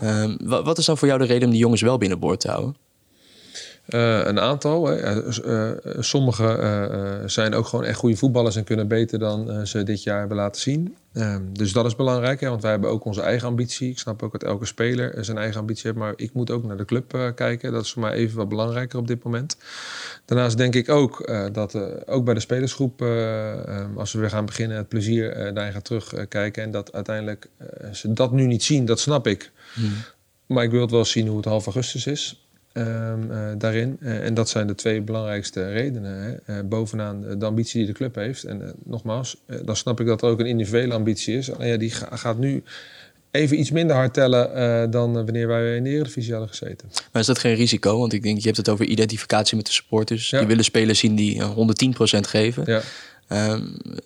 Ehm, 0.00 0.36
wa- 0.40 0.62
wat 0.62 0.78
is 0.78 0.84
dan 0.84 0.98
voor 0.98 1.08
jou 1.08 1.20
de 1.20 1.26
reden 1.26 1.44
om 1.44 1.50
die 1.50 1.60
jongens 1.60 1.80
wel 1.82 1.98
binnenboord 1.98 2.40
te 2.40 2.48
houden? 2.48 2.76
Eh, 3.90 4.24
een 4.24 4.40
aantal. 4.40 4.86
Hè. 4.86 4.96
Eh, 4.96 5.70
eh, 5.70 5.76
sommige 5.98 7.22
zijn 7.26 7.54
ook 7.54 7.66
gewoon 7.66 7.84
echt 7.84 7.98
goede 7.98 8.16
voetballers 8.16 8.56
en 8.56 8.64
kunnen 8.64 8.88
beter 8.88 9.18
dan 9.18 9.66
ze 9.66 9.82
dit 9.82 10.02
jaar 10.02 10.18
hebben 10.18 10.36
laten 10.36 10.60
zien. 10.60 10.96
Ehm, 11.12 11.42
dus 11.52 11.72
dat 11.72 11.86
is 11.86 11.96
belangrijk, 11.96 12.40
hè, 12.40 12.48
want 12.48 12.62
wij 12.62 12.70
hebben 12.70 12.90
ook 12.90 13.04
onze 13.04 13.20
eigen 13.20 13.48
ambitie. 13.48 13.90
Ik 13.90 13.98
snap 13.98 14.22
ook 14.22 14.32
dat 14.32 14.42
elke 14.42 14.66
speler 14.66 15.24
zijn 15.24 15.38
eigen 15.38 15.60
ambitie 15.60 15.86
heeft, 15.86 15.98
maar 15.98 16.12
ik 16.16 16.32
moet 16.32 16.50
ook 16.50 16.64
naar 16.64 16.76
de 16.76 16.84
club 16.84 17.32
kijken. 17.34 17.72
Dat 17.72 17.84
is 17.84 17.92
voor 17.92 18.02
mij 18.02 18.12
even 18.12 18.36
wat 18.36 18.48
belangrijker 18.48 18.98
op 18.98 19.06
dit 19.06 19.22
moment. 19.24 19.56
Daarnaast 20.24 20.56
denk 20.56 20.74
ik 20.74 20.88
ook 20.88 21.30
dat 21.52 21.74
ook 22.06 22.24
bij 22.24 22.34
de 22.34 22.40
spelersgroep, 22.40 23.02
eh, 23.02 23.78
eh, 23.78 23.96
als 23.96 24.12
we 24.12 24.18
weer 24.18 24.30
gaan 24.30 24.46
beginnen, 24.46 24.76
het 24.76 24.88
plezier 24.88 25.54
daarin 25.54 25.72
gaat 25.72 25.84
terugkijken. 25.84 26.62
en 26.62 26.70
dat 26.70 26.92
uiteindelijk 26.92 27.48
ze 27.92 28.12
dat 28.12 28.32
nu 28.32 28.46
niet 28.46 28.62
zien, 28.62 28.84
dat 28.84 29.00
snap 29.00 29.26
ik. 29.26 29.50
Maar 30.46 30.64
ik 30.64 30.70
wil 30.70 30.80
het 30.80 30.90
wel 30.90 31.04
zien 31.04 31.26
hoe 31.26 31.36
het 31.36 31.44
half 31.44 31.64
augustus 31.64 32.06
is. 32.06 32.49
Ehm, 32.72 33.30
eh, 33.30 33.38
daarin. 33.58 33.96
Eh, 34.00 34.24
en 34.24 34.34
dat 34.34 34.48
zijn 34.48 34.66
de 34.66 34.74
twee 34.74 35.00
belangrijkste 35.02 35.68
redenen. 35.72 36.22
Hè. 36.22 36.54
Eh, 36.58 36.64
bovenaan 36.64 37.38
de 37.38 37.46
ambitie 37.46 37.78
die 37.78 37.86
de 37.86 37.92
club 37.92 38.14
heeft. 38.14 38.44
En 38.44 38.74
nogmaals, 38.84 39.36
dan 39.64 39.76
snap 39.76 40.00
ik 40.00 40.06
dat 40.06 40.22
er 40.22 40.28
ook 40.28 40.40
een 40.40 40.46
individuele 40.46 40.94
ambitie 40.94 41.36
is. 41.36 41.52
Alleen 41.52 41.68
ja, 41.68 41.76
die 41.76 41.90
ga- 41.90 42.16
gaat 42.16 42.38
nu 42.38 42.62
even 43.30 43.58
iets 43.60 43.70
minder 43.70 43.96
hard 43.96 44.14
tellen 44.14 44.90
dan 44.90 45.12
wanneer 45.12 45.46
wij 45.48 45.76
in 45.76 45.84
de 45.84 45.90
Eredivisie 45.90 46.30
hadden 46.32 46.48
gezeten. 46.50 46.88
Maar 47.12 47.20
is 47.20 47.26
dat 47.26 47.38
geen 47.38 47.54
risico? 47.54 47.98
Want 47.98 48.12
ik 48.12 48.22
denk, 48.22 48.38
je 48.38 48.44
hebt 48.44 48.56
het 48.56 48.68
over 48.68 48.84
identificatie 48.84 49.56
met 49.56 49.66
de 49.66 49.72
supporters. 49.72 50.30
Ja. 50.30 50.38
Die 50.38 50.48
willen 50.48 50.64
spelers 50.64 50.98
zien 50.98 51.14
die 51.14 51.38
eh, 51.40 51.50
110% 51.56 52.26
geven. 52.26 52.62
Ja. 52.66 52.80
Ehm, 53.30 53.62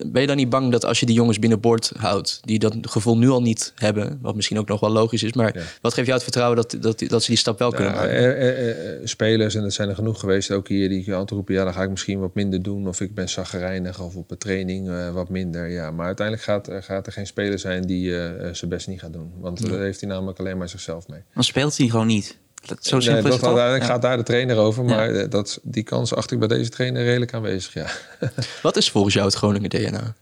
ben 0.06 0.20
je 0.20 0.26
dan 0.26 0.36
niet 0.36 0.48
bang 0.48 0.72
dat 0.72 0.84
als 0.84 1.00
je 1.00 1.06
die 1.06 1.14
jongens 1.14 1.38
binnenboord 1.38 1.92
houdt, 1.96 2.40
die 2.42 2.58
dat 2.58 2.76
gevoel 2.80 3.18
nu 3.18 3.28
al 3.28 3.42
niet 3.42 3.72
hebben, 3.74 4.18
wat 4.22 4.34
misschien 4.34 4.58
ook 4.58 4.68
nog 4.68 4.80
wel 4.80 4.90
logisch 4.90 5.22
is, 5.22 5.32
maar 5.32 5.56
Ja. 5.58 5.62
wat 5.80 5.92
geeft 5.94 6.06
jou 6.06 6.12
het 6.12 6.22
vertrouwen 6.22 6.56
dat, 6.56 6.76
dat, 6.82 6.98
dat 7.08 7.22
ze 7.22 7.28
die 7.30 7.38
stap 7.38 7.58
wel 7.58 7.70
kunnen 7.70 7.92
maken? 7.92 8.10
eh, 8.10 8.48
eh, 8.48 8.70
eh, 8.94 9.00
spelers, 9.04 9.54
en 9.54 9.62
dat 9.62 9.72
zijn 9.72 9.88
er 9.88 9.94
genoeg 9.94 10.20
geweest, 10.20 10.50
ook 10.50 10.68
hier, 10.68 10.88
die 10.88 11.12
altijd 11.12 11.30
roepen... 11.30 11.54
ja, 11.54 11.64
dan 11.64 11.72
ga 11.72 11.82
ik 11.82 11.90
misschien 11.90 12.18
wat 12.20 12.34
minder 12.34 12.62
doen... 12.62 12.88
of 12.88 13.00
ik 13.00 13.14
ben 13.14 13.28
zaggerijnig 13.28 14.00
of 14.00 14.16
op 14.16 14.30
een 14.30 14.38
training 14.38 14.88
eh, 14.88 15.10
wat 15.12 15.28
minder. 15.28 15.68
Ja, 15.70 15.90
maar 15.90 16.06
uiteindelijk 16.06 16.46
gaat, 16.46 16.66
er- 16.68 16.82
gaat 16.82 17.06
er 17.06 17.12
geen 17.12 17.26
speler 17.26 17.58
zijn 17.58 17.82
die 17.86 18.10
zijn 18.52 18.68
best 18.70 18.88
niet 18.88 19.00
gaat 19.00 19.12
doen. 19.12 19.32
Want 19.40 19.68
daar 19.70 19.80
heeft 19.80 20.00
hij 20.00 20.08
namelijk 20.08 20.38
alleen 20.38 20.58
maar 20.58 20.68
zichzelf 20.68 21.08
mee. 21.08 21.20
Dan 21.34 21.44
speelt 21.44 21.76
hij 21.76 21.88
gewoon 21.88 22.06
niet. 22.06 22.36
Dat, 22.66 22.84
zo 22.84 22.96
Nee, 22.96 23.04
simpel 23.04 23.22
dat 23.22 23.32
is 23.32 23.40
het 23.40 23.40
toch? 23.40 23.48
uiteindelijk 23.48 23.84
Ja. 23.84 23.90
gaat 23.90 24.02
daar 24.02 24.16
de 24.16 24.22
trainer 24.22 24.56
over. 24.56 24.84
Maar 24.84 25.10
eh, 25.10 25.30
dat, 25.30 25.58
die 25.62 25.82
kans 25.82 26.14
acht 26.14 26.30
ik 26.30 26.38
bij 26.38 26.48
deze 26.48 26.70
trainer 26.70 27.04
redelijk 27.04 27.34
aanwezig, 27.34 27.74
ja. 27.74 27.86
Wat 28.62 28.76
is 28.76 28.90
volgens 28.90 29.14
jou 29.14 29.26
het 29.26 29.34
Groningen 29.34 29.70
DNA? 29.70 30.14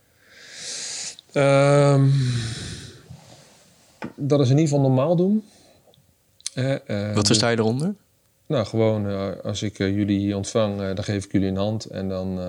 Ehm, 1.33 2.09
dat 4.15 4.39
is 4.39 4.49
in 4.49 4.57
ieder 4.57 4.73
geval 4.73 4.89
normaal 4.89 5.15
doen. 5.15 5.43
Eh, 6.53 7.07
eh, 7.09 7.15
Wat 7.15 7.27
versta 7.27 7.49
je 7.49 7.57
eronder? 7.57 7.93
Nou, 8.45 8.65
gewoon 8.65 9.09
eh, 9.09 9.29
als 9.43 9.61
ik 9.61 9.77
jullie 9.77 10.19
hier 10.19 10.35
ontvang, 10.35 10.93
dan 10.93 11.03
geef 11.03 11.25
ik 11.25 11.31
jullie 11.31 11.47
een 11.47 11.57
hand 11.57 11.85
en 11.85 12.09
dan 12.09 12.39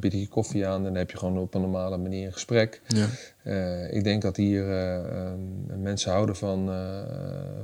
bied 0.00 0.12
ik 0.12 0.20
je 0.20 0.28
koffie 0.28 0.66
aan 0.66 0.76
en 0.76 0.84
dan 0.84 0.94
heb 0.94 1.10
je 1.10 1.16
gewoon 1.16 1.38
op 1.38 1.54
een 1.54 1.60
normale 1.60 1.96
manier 1.96 2.26
een 2.26 2.32
gesprek. 2.32 2.80
Ja. 2.86 3.06
Eh, 3.46 3.92
ik 3.92 4.04
denk 4.04 4.22
dat 4.22 4.36
hier 4.36 4.70
eh, 4.70 5.32
mensen 5.78 6.10
houden 6.12 6.36
van, 6.36 6.70
eh, 6.70 6.76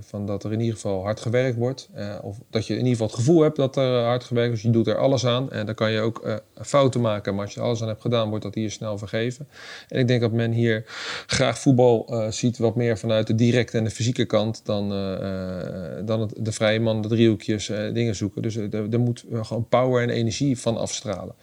van 0.00 0.26
dat 0.26 0.44
er 0.44 0.52
in 0.52 0.60
ieder 0.60 0.74
geval 0.74 1.02
hard 1.02 1.20
gewerkt 1.20 1.56
wordt. 1.56 1.88
Of 2.22 2.38
dat 2.50 2.66
je 2.66 2.72
in 2.72 2.78
ieder 2.78 2.92
geval 2.92 3.06
het 3.06 3.16
gevoel 3.16 3.42
hebt 3.42 3.56
dat 3.56 3.76
er 3.76 4.04
hard 4.04 4.24
gewerkt 4.24 4.48
wordt. 4.48 4.62
Dus 4.62 4.72
je 4.72 4.78
doet 4.78 4.86
er 4.86 4.98
alles 4.98 5.26
aan 5.26 5.50
en 5.50 5.66
dan 5.66 5.74
kan 5.74 5.92
je 5.92 6.00
ook 6.00 6.40
fouten 6.54 7.00
maken. 7.00 7.34
Maar 7.34 7.44
als 7.44 7.54
je 7.54 7.60
alles 7.60 7.82
aan 7.82 7.88
hebt 7.88 8.00
gedaan, 8.00 8.28
wordt 8.28 8.44
dat 8.44 8.54
hier 8.54 8.70
snel 8.70 8.98
vergeven. 8.98 9.48
En 9.88 9.98
ik 9.98 10.08
denk 10.08 10.20
dat 10.20 10.32
men 10.32 10.52
hier 10.52 10.84
graag 11.26 11.58
voetbal 11.58 12.14
ziet 12.30 12.58
wat 12.58 12.76
meer 12.76 12.98
vanuit 12.98 13.26
de 13.26 13.34
directe 13.34 13.78
en 13.78 13.84
de 13.84 13.90
fysieke 13.90 14.24
kant 14.24 14.60
dan, 14.64 14.88
dan 16.04 16.30
de 16.36 16.52
vrije 16.52 16.80
man, 16.80 17.02
de 17.02 17.08
driehoekjes, 17.08 17.68
eh, 17.68 17.94
dingen 17.94 18.14
zoeken. 18.14 18.42
Dus 18.42 18.56
er 18.56 19.00
moet 19.00 19.24
gewoon 19.30 19.68
power 19.68 20.02
en 20.02 20.10
energie 20.10 20.58
van 20.58 20.76
afstralen. 20.76 21.34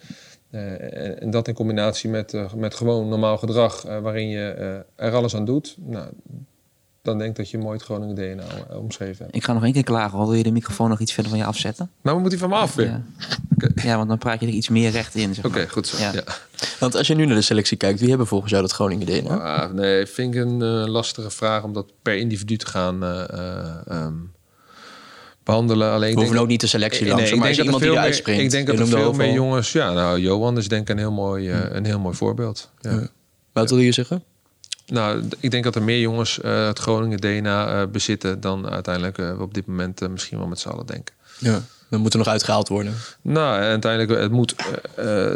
Eh, 0.50 1.22
en, 1.22 1.30
dat 1.30 1.48
in 1.48 1.54
combinatie 1.54 2.10
met, 2.10 2.34
eh, 2.34 2.54
met 2.54 2.74
gewoon 2.74 3.08
normaal 3.08 3.38
gedrag, 3.38 3.84
eh, 3.84 3.98
waarin 3.98 4.28
je 4.28 4.48
eh, 4.50 5.06
er 5.06 5.14
alles 5.14 5.36
aan 5.36 5.44
doet. 5.44 5.76
Nou, 5.78 6.08
dan 7.02 7.18
denk 7.18 7.30
ik 7.30 7.36
dat 7.36 7.50
je 7.50 7.58
mooi 7.58 7.76
het 7.76 7.82
Groningen 7.82 8.14
DNA 8.14 8.76
omschreven 8.76 9.24
hebt. 9.24 9.36
Ik 9.36 9.44
ga 9.44 9.52
nog 9.52 9.64
één 9.64 9.72
keer 9.72 9.84
klagen. 9.84 10.18
Wil 10.18 10.34
je 10.34 10.42
de 10.42 10.50
microfoon 10.50 10.88
nog 10.88 11.00
iets 11.00 11.12
verder 11.12 11.30
van 11.30 11.40
je 11.40 11.46
afzetten? 11.46 11.90
Nou, 12.02 12.20
moet 12.20 12.30
hij 12.30 12.38
van 12.38 12.48
me 12.48 12.54
af 12.54 12.74
weer? 12.74 12.86
Ja. 12.86 13.02
Ja, 13.74 13.96
want 13.96 14.08
dan 14.08 14.18
praat 14.18 14.40
je 14.40 14.46
er 14.46 14.52
iets 14.52 14.68
meer 14.68 14.90
recht 14.90 15.14
in. 15.14 15.34
Zeg 15.34 15.44
Oké, 15.44 15.68
goed 15.68 15.86
zo. 15.86 15.98
Ja. 15.98 16.12
Ja. 16.12 16.24
Want 16.78 16.94
als 16.94 17.06
je 17.06 17.14
nu 17.14 17.26
naar 17.26 17.34
de 17.34 17.42
selectie 17.42 17.76
kijkt, 17.76 18.00
wie 18.00 18.08
hebben 18.08 18.26
volgens 18.26 18.50
jou 18.50 18.62
dat 18.62 18.72
Groningen 18.72 19.06
DNA? 19.06 19.36
Ah, 19.36 19.72
nee, 19.72 20.06
vind 20.06 20.34
ik 20.34 20.40
een 20.40 20.90
lastige 20.90 21.30
vraag 21.30 21.62
om 21.62 21.72
dat 21.72 21.92
per 22.02 22.16
individu 22.16 22.56
te 22.56 22.66
gaan 22.66 23.02
eh, 23.04 23.28
eh, 23.28 23.76
ehm, 23.86 24.14
behandelen. 25.42 25.92
Alleen 25.92 26.08
ik 26.08 26.14
We 26.14 26.20
hoeven 26.20 26.40
ook 26.40 26.48
niet 26.48 26.60
de 26.60 26.66
selectie 26.66 27.02
Nee, 27.02 27.14
langs, 27.14 27.30
ik 27.30 27.36
maar 27.36 27.46
als 27.46 27.56
denk 27.56 27.66
iemand 27.66 27.84
er 27.84 27.90
die 27.90 27.98
eruit 27.98 28.16
springt. 28.16 28.42
Ik 28.42 28.50
denk 28.50 28.66
dat 28.66 28.78
er 28.78 28.86
veel 28.86 29.12
meer 29.12 29.32
jongens... 29.32 29.72
Ja, 29.72 29.92
nou, 29.92 30.20
Johan 30.20 30.58
is 30.58 30.68
denk 30.68 30.82
ik 30.82 30.88
een 30.88 30.98
heel 30.98 31.12
mooi, 31.12 31.50
eh, 31.50 31.58
een 31.70 31.84
heel 31.84 31.98
mooi 31.98 32.16
voorbeeld. 32.16 32.70
Ja. 32.80 32.90
Ja. 32.90 33.08
Wat 33.52 33.70
wil 33.70 33.78
je 33.78 33.92
zeggen? 33.92 34.22
Nou, 34.86 35.22
ik 35.40 35.50
denk 35.50 35.64
dat 35.64 35.74
er 35.74 35.82
meer 35.82 36.00
jongens 36.00 36.40
eh, 36.40 36.66
het 36.66 36.78
Groningen 36.78 37.20
DNA 37.20 37.80
eh, 37.80 37.88
bezitten... 37.88 38.40
dan 38.40 38.70
uiteindelijk 38.70 39.16
we 39.16 39.36
op 39.38 39.54
dit 39.54 39.66
moment 39.66 40.08
misschien 40.10 40.38
wel 40.38 40.46
met 40.46 40.58
z'n 40.58 40.68
allen 40.68 40.86
denken. 40.86 41.14
Ja. 41.38 41.62
We 41.88 41.98
moeten 41.98 42.18
nog 42.18 42.28
uitgehaald 42.28 42.68
worden. 42.68 42.94
Nou, 43.22 43.60
uiteindelijk, 43.60 44.20
het 44.20 44.32
moet 44.32 44.54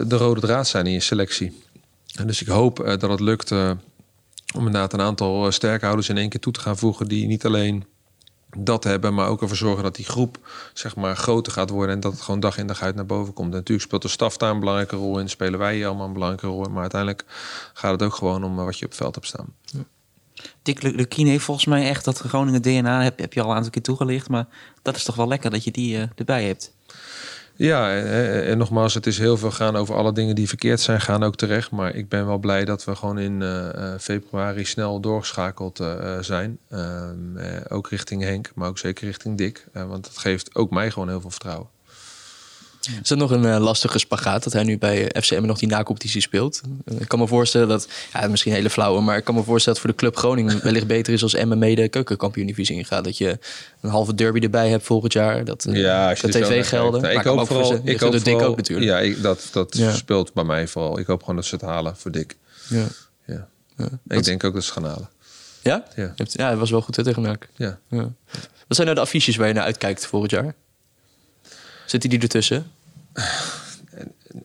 de 0.09 0.17
rode 0.17 0.41
draad 0.41 0.69
zijn 0.69 0.87
in 0.87 0.93
je 0.93 1.01
selectie. 1.01 1.63
En 2.15 2.27
dus 2.27 2.41
ik 2.41 2.47
hoop 2.47 2.97
dat 2.99 3.11
het 3.11 3.21
lukt 3.21 3.53
om 4.55 4.67
inderdaad 4.67 4.93
een 4.93 5.01
aantal 5.01 5.47
eh, 5.47 5.53
sterkhouders 5.53 6.09
in 6.09 6.17
één 6.17 6.29
keer 6.29 6.41
toe 6.41 6.53
te 6.53 6.61
gaan 6.61 6.79
voegen... 6.79 7.09
die 7.09 7.27
niet 7.27 7.45
alleen 7.45 7.85
dat 8.59 8.85
hebben, 8.85 9.15
maar 9.15 9.29
ook 9.29 9.43
ervoor 9.43 9.57
zorgen 9.57 9.83
dat 9.83 9.97
die 9.97 10.05
groep 10.05 10.39
zeg 10.73 10.97
maar 10.97 11.17
groter 11.17 11.53
gaat 11.53 11.71
worden... 11.71 11.95
en 11.95 12.01
dat 12.01 12.13
het 12.13 12.21
gewoon 12.21 12.41
dag 12.41 12.59
in 12.59 12.67
dag 12.67 12.83
uit 12.83 12.95
naar 12.95 13.07
boven 13.07 13.33
komt. 13.33 13.51
En 13.51 13.57
natuurlijk 13.57 13.87
speelt 13.87 14.03
de 14.03 14.09
staf 14.09 14.37
daar 14.37 14.51
een 14.51 14.59
belangrijke 14.59 14.97
rol 14.97 15.19
in, 15.19 15.29
spelen 15.29 15.59
wij 15.59 15.75
hier 15.75 15.87
allemaal 15.87 16.07
een 16.07 16.13
belangrijke 16.13 16.47
rol 16.47 16.63
maar 16.65 16.81
uiteindelijk 16.81 17.25
gaat 17.75 17.93
het 17.93 18.03
ook 18.03 18.15
gewoon 18.15 18.45
om 18.45 18.59
eh, 18.59 18.65
wat 18.65 18.79
je 18.79 18.85
op 18.85 18.91
het 18.91 19.01
veld 19.01 19.15
hebt 19.15 19.27
staan. 19.27 19.55
Dick 20.63 20.83
Lu- 20.83 20.95
Lukien 20.95 21.27
heeft 21.27 21.45
volgens 21.45 21.67
mij 21.67 21.89
echt 21.89 22.05
dat 22.05 22.19
Groningen 22.19 22.63
DNA, 22.63 23.03
heb, 23.03 23.19
heb 23.19 23.33
je 23.33 23.43
al 23.43 23.51
een 23.51 23.57
aantal 23.57 23.71
keer 23.71 23.83
toegelicht. 23.83 24.29
Maar 24.29 24.47
dat 24.83 24.97
is 24.97 25.05
toch 25.05 25.15
wel 25.15 25.29
lekker 25.29 25.51
dat 25.51 25.65
je 25.65 25.71
die 25.71 25.97
eh, 25.97 26.09
erbij 26.15 26.45
hebt. 26.45 26.73
Ja, 27.57 27.97
en, 28.43 28.59
nogmaals, 28.59 28.95
het 28.95 29.07
is 29.07 29.19
heel 29.19 29.37
veel 29.37 29.51
gaan 29.51 29.77
over 29.77 29.95
alle 29.95 30.13
dingen 30.13 30.35
die 30.35 30.49
verkeerd 30.49 30.81
zijn, 30.81 31.01
gaan 31.01 31.23
ook 31.23 31.37
terecht. 31.37 31.71
Maar 31.71 31.95
ik 31.95 32.09
ben 32.09 32.27
wel 32.27 32.39
blij 32.39 32.65
dat 32.65 32.85
we 32.85 32.97
gewoon 32.97 33.19
in 33.19 33.43
eh, 33.43 33.93
eh, 33.93 34.01
februari 34.01 34.65
snel 34.65 35.01
doorgeschakeld 35.01 35.81
eh, 35.81 36.19
zijn. 36.21 36.59
Ehm, 36.69 37.37
eh, 37.37 37.61
ook 37.69 37.89
richting 37.89 38.23
Henk, 38.23 38.53
maar 38.55 38.69
ook 38.69 38.79
zeker 38.79 39.07
richting 39.07 39.39
Dick. 39.39 39.67
Want 39.73 40.05
dat 40.05 40.19
geeft 40.19 40.55
ook 40.55 40.71
mij 40.71 40.91
gewoon 40.91 41.09
heel 41.09 41.21
veel 41.21 41.31
vertrouwen. 41.31 41.69
Is 43.03 43.09
dat 43.09 43.19
nog 43.19 43.31
een 43.31 43.45
uh, 43.45 43.59
lastige 43.59 43.99
spagaat 43.99 44.45
dat 44.45 44.53
hij 44.53 44.63
nu 44.63 44.79
bij 44.79 45.11
FCM 45.21 45.47
nog 45.47 45.59
die 45.59 45.69
na-competitie 45.69 46.21
speelt? 46.21 46.61
ik 46.99 47.09
kan 47.09 47.19
me 47.19 47.27
voorstellen 47.27 47.69
dat, 47.69 47.89
ja, 48.13 48.29
misschien 48.29 48.51
een 48.51 48.57
hele 48.57 48.71
flauwe, 48.71 49.01
maar 49.01 49.17
ik 49.17 49.25
kan 49.25 49.35
me 49.35 49.43
voorstellen 49.43 49.81
dat 49.81 49.89
voor 49.89 49.97
de 49.97 49.97
club 49.97 50.17
Groningen 50.17 50.63
wellicht 50.69 50.87
beter 50.87 51.13
is 51.13 51.23
als 51.23 51.35
Emmen 51.35 51.59
mee 51.59 51.75
de 51.75 51.89
keukenkampioen-divisie 51.89 52.77
ingaat. 52.77 53.05
Dat 53.05 53.19
je 53.19 53.39
een 53.81 53.91
halve 53.91 54.15
derby 54.15 54.41
erbij 54.41 54.69
hebt 54.69 54.85
volgend 54.85 55.13
jaar. 55.13 55.45
Dat, 55.45 55.67
ja, 55.71 56.11
als 56.11 56.21
je 56.21 56.29
tv-gelden. 56.29 57.03
Nou, 57.03 57.15
ik 57.15 57.25
hoop 57.25 57.47
vooral, 57.47 57.81
ik 57.85 58.01
hoop 58.01 58.25
Dick 58.25 58.43
ook 58.43 58.57
natuurlijk. 58.57 58.91
Ja, 58.91 58.99
ik, 58.99 59.23
dat, 59.23 59.49
dat 59.53 59.81
speelt 59.93 60.33
bij 60.33 60.45
mij 60.45 60.69
vooral. 60.69 60.99
Ik 60.99 61.07
hoop 61.07 61.21
gewoon 61.21 61.37
dat 61.37 61.45
ze 61.45 61.55
het 61.55 61.65
halen 61.65 61.97
voor 61.97 62.11
Dick. 62.11 62.37
Ja. 62.69 62.87
ja. 63.27 63.49
ja. 63.77 63.89
Ik 64.09 64.25
denk 64.25 64.45
ook 64.45 64.55
dat 64.55 64.65
ze 64.65 64.73
gaan 64.73 64.85
halen. 64.85 65.09
Ja? 65.63 65.85
Ja, 65.97 66.15
ja 66.17 66.51
het 66.51 66.59
was 66.59 66.71
wel 66.71 66.81
goed 66.81 66.97
hè, 66.97 67.05
tegen 67.05 67.23
NAC. 67.23 67.49
Ja. 67.57 67.79
ja. 67.89 68.13
Wat 68.67 68.77
zijn 68.77 68.87
nou 68.87 68.95
de 68.95 69.01
affiches 69.01 69.37
waar 69.37 69.49
je 69.49 69.55
naar 69.55 69.65
uitkijkt 69.65 70.07
volgend 70.07 70.31
jaar? 70.31 70.55
Zitten 71.87 72.11
die 72.11 72.21
ertussen? 72.21 72.73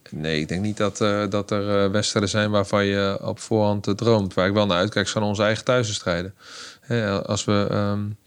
Nee, 0.09 0.39
ik 0.39 0.47
denk 0.47 0.61
niet 0.61 0.77
dat, 0.77 1.01
uh, 1.01 1.23
dat 1.29 1.51
er 1.51 1.83
uh, 1.85 1.91
wedstrijden 1.91 2.29
zijn 2.29 2.51
waarvan 2.51 2.85
je 2.85 3.19
op 3.21 3.39
voorhand 3.39 3.87
uh, 3.87 3.93
droomt. 3.93 4.33
Waar 4.33 4.47
ik 4.47 4.53
wel 4.53 4.65
naar 4.65 4.77
uitkijk, 4.77 5.07
zijn 5.07 5.23
onze 5.23 5.43
eigen 5.43 5.63
thuiswedstrijden. 5.63 6.33
als 7.25 7.45
we 7.45 7.67
um, 7.71 8.17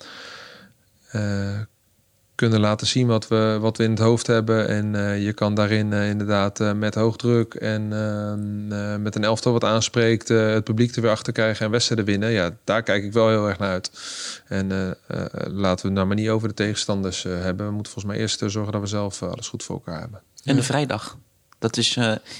kunnen 2.34 2.61
laten 2.61 2.86
zien 2.86 3.07
wat 3.07 3.28
we, 3.28 3.59
wat 3.61 3.76
we 3.76 3.84
in 3.84 3.90
het 3.90 3.99
hoofd 3.99 4.26
hebben. 4.26 4.68
En 4.68 5.20
je 5.20 5.32
kan 5.32 5.55
daarin 5.55 5.93
inderdaad 5.93 6.74
met 6.74 6.95
hoogdruk 6.95 7.55
en 7.55 7.93
ehm, 7.93 9.03
met 9.03 9.14
een 9.14 9.24
elftal 9.24 9.53
wat 9.53 9.64
aanspreekt, 9.64 10.28
het 10.28 10.64
publiek 10.64 10.97
er 10.97 11.03
weer 11.03 11.11
achter 11.11 11.32
krijgen 11.32 11.64
en 11.64 11.70
wedstrijden 11.70 12.07
winnen. 12.07 12.30
Ja, 12.30 12.51
daar 12.64 12.82
kijk 12.82 13.05
ik 13.05 13.12
wel 13.12 13.28
heel 13.28 13.49
erg 13.49 13.59
naar 13.59 13.70
uit. 13.70 13.90
En 14.47 14.97
laten 15.47 15.86
we 15.86 15.93
nou 15.93 16.07
maar 16.07 16.16
niet 16.16 16.28
over 16.28 16.49
de 16.49 16.55
tegenstanders 16.55 17.22
hebben. 17.22 17.66
We 17.66 17.72
moeten 17.72 17.93
volgens 17.93 18.14
mij 18.14 18.22
eerst 18.22 18.38
zorgen 18.47 18.72
dat 18.72 18.80
we 18.80 18.86
zelf 18.86 19.22
alles 19.22 19.49
goed 19.49 19.62
voor 19.62 19.76
elkaar 19.76 20.01
hebben. 20.01 20.20
En 20.45 20.57
de 20.57 20.62
vrijdag. 20.62 21.18
Dat 21.59 21.76
is, 21.76 21.99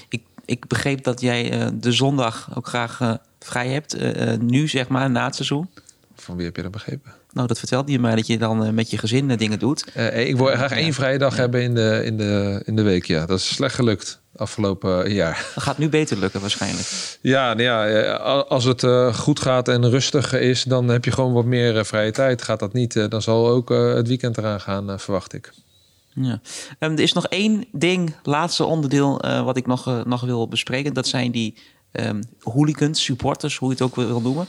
ik, 0.09 0.21
ik 0.45 0.67
begreep 0.67 1.03
dat 1.03 1.21
jij 1.21 1.71
de 1.73 1.91
zondag 1.91 2.49
ook 2.55 2.67
graag 2.67 3.19
vrij 3.39 3.67
hebt. 3.67 3.97
nu 4.41 4.67
zeg 4.67 4.87
maar, 4.87 5.09
na 5.09 5.25
het 5.25 5.35
seizoen. 5.35 5.69
Van 6.15 6.35
wie 6.35 6.45
heb 6.45 6.55
je 6.55 6.61
dat 6.61 6.71
begrepen? 6.71 7.13
Nou, 7.33 7.47
dat 7.47 7.59
vertelde 7.59 7.91
je 7.91 7.99
mij 7.99 8.15
dat 8.15 8.27
je 8.27 8.37
dan 8.37 8.73
met 8.73 8.89
je 8.89 8.97
gezin 8.97 9.27
dingen 9.27 9.59
doet. 9.59 9.85
Ik 10.13 10.37
wil 10.37 10.45
graag 10.45 10.71
één 10.71 10.93
vrije 10.93 11.17
dag 11.17 11.35
ja. 11.35 11.39
hebben 11.39 11.61
in 11.61 11.75
de, 11.75 12.01
in, 12.05 12.17
de, 12.17 12.61
in 12.65 12.75
de 12.75 12.81
week. 12.81 13.05
Ja, 13.05 13.25
dat 13.25 13.39
is 13.39 13.53
slecht 13.53 13.75
gelukt 13.75 14.21
afgelopen 14.35 15.13
jaar. 15.13 15.45
Dat 15.55 15.63
gaat 15.63 15.77
nu 15.77 15.89
beter 15.89 16.17
lukken 16.17 16.41
waarschijnlijk. 16.41 17.17
Ja, 17.21 17.53
nou 17.53 17.89
ja 17.89 18.15
als 18.47 18.63
het 18.63 18.85
goed 19.15 19.39
gaat 19.39 19.67
en 19.67 19.89
rustig 19.89 20.33
is, 20.33 20.63
dan 20.63 20.87
heb 20.87 21.05
je 21.05 21.11
gewoon 21.11 21.33
wat 21.33 21.45
meer 21.45 21.85
vrije 21.85 22.11
tijd. 22.11 22.41
Gaat 22.41 22.59
dat 22.59 22.73
niet, 22.73 23.09
dan 23.09 23.21
zal 23.21 23.49
ook 23.49 23.69
het 23.69 24.07
weekend 24.07 24.37
eraan 24.37 24.61
gaan, 24.61 24.99
verwacht 24.99 25.33
ik. 25.33 25.51
Ja. 26.15 26.39
Um, 26.79 26.91
er 26.91 26.99
is 26.99 27.13
nog 27.13 27.27
één 27.27 27.65
ding, 27.71 28.15
laatste 28.23 28.65
onderdeel, 28.65 29.21
wat 29.21 29.57
ik 29.57 29.67
nog, 29.67 30.03
nog 30.05 30.21
wil 30.21 30.47
bespreken. 30.47 30.93
Dat 30.93 31.07
zijn 31.07 31.31
die 31.31 31.57
um, 31.91 32.23
hooligans, 32.39 33.03
supporters, 33.03 33.57
hoe 33.57 33.67
je 33.67 33.73
het 33.73 33.83
ook 33.83 33.95
wil 33.95 34.21
noemen. 34.21 34.47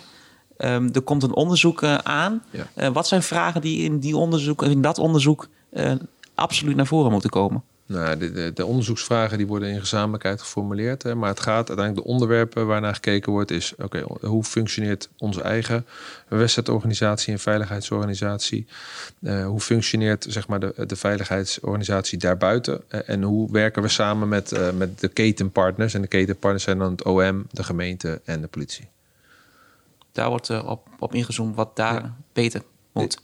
Um, 0.59 0.93
er 0.93 1.03
komt 1.03 1.23
een 1.23 1.35
onderzoek 1.35 1.83
uh, 1.83 1.95
aan. 1.95 2.43
Ja. 2.75 2.93
Wat 2.93 3.09
zijn 3.09 3.23
vragen 3.23 3.61
die 3.61 3.83
in, 3.83 3.99
die 3.99 4.17
onderzoek, 4.17 4.63
in 4.63 4.83
dat 4.83 4.99
onderzoek 4.99 5.49
absoluut 6.35 6.77
naar 6.77 6.87
voren 6.87 7.13
moeten 7.13 7.31
komen? 7.31 7.63
Nou, 7.87 8.19
de, 8.19 8.33
de, 8.33 8.53
de, 8.53 8.67
onderzoeksvragen 8.67 9.39
die 9.39 9.47
worden 9.47 9.69
in 9.69 9.81
gezamenlijkheid 9.81 10.41
geformuleerd. 10.41 11.03
Hè, 11.03 11.15
maar 11.15 11.29
het 11.29 11.41
gaat 11.41 11.69
uiteindelijk 11.69 12.07
de 12.07 12.13
onderwerpen 12.13 12.67
waarnaar 12.67 12.95
gekeken 12.95 13.33
wordt, 13.33 13.51
is 13.51 13.73
oké, 13.73 14.03
okay, 14.03 14.29
hoe 14.31 14.45
functioneert 14.45 15.09
onze 15.19 15.43
eigen 15.43 15.87
wedstrijdorganisatie 16.29 17.33
en 17.33 17.39
veiligheidsorganisatie? 17.39 18.67
Uh, 19.21 19.47
hoe 19.47 19.61
functioneert 19.61 20.27
zeg 20.29 20.49
maar, 20.49 20.61
de, 20.61 20.87
de 20.87 20.97
veiligheidsorganisatie 20.97 22.19
daarbuiten? 22.19 22.83
Uh, 22.89 23.01
en 23.07 23.23
hoe 23.23 23.53
werken 23.53 23.83
we 23.83 23.89
samen 23.89 24.29
met, 24.29 24.53
uh, 24.53 24.71
met 24.71 25.01
de 25.01 25.09
ketenpartners? 25.09 25.95
En 25.95 26.01
de 26.01 26.09
ketenpartners 26.09 26.65
zijn 26.65 26.79
dan 26.79 26.91
het 26.91 27.05
OM, 27.05 27.47
de 27.51 27.65
gemeente 27.65 28.21
en 28.25 28.41
de 28.41 28.47
politie. 28.47 28.89
Daar 30.13 30.29
wordt 30.29 30.63
op, 30.65 30.89
op 30.99 31.15
ingezoomd 31.15 31.57
wat 31.57 31.77
daar 31.77 32.03
ja. 32.03 32.17
beter 32.33 32.63
moet. 32.93 33.19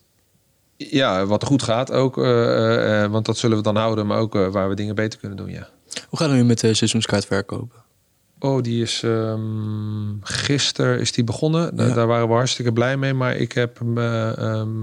Ja, 0.88 1.26
wat 1.26 1.44
goed 1.44 1.62
gaat 1.62 1.92
ook. 1.92 2.18
Uh, 2.18 3.02
uh, 3.02 3.06
want 3.06 3.26
dat 3.26 3.38
zullen 3.38 3.56
we 3.56 3.62
dan 3.62 3.76
houden. 3.76 4.06
Maar 4.06 4.18
ook 4.18 4.32
waar 4.32 4.68
we 4.68 4.74
dingen 4.74 4.94
beter 4.94 5.18
kunnen 5.18 5.36
doen, 5.36 5.50
ja. 5.50 5.68
Hoe 6.08 6.18
gaat 6.18 6.28
het 6.28 6.36
nu 6.36 6.44
met 6.44 6.60
de 6.60 6.74
seizoenskaart 6.74 7.26
verkopen? 7.26 7.78
Oh, 8.38 8.62
die 8.62 8.82
is 8.82 9.02
um, 9.04 10.18
gisteren 10.22 11.00
is 11.00 11.12
die 11.12 11.24
begonnen. 11.24 11.72
Ja. 11.76 11.94
Daar 11.94 12.06
waren 12.06 12.28
we 12.28 12.34
hartstikke 12.34 12.72
blij 12.72 12.96
mee. 12.96 13.14
Maar 13.14 13.36
ik 13.36 13.52
heb 13.52 13.80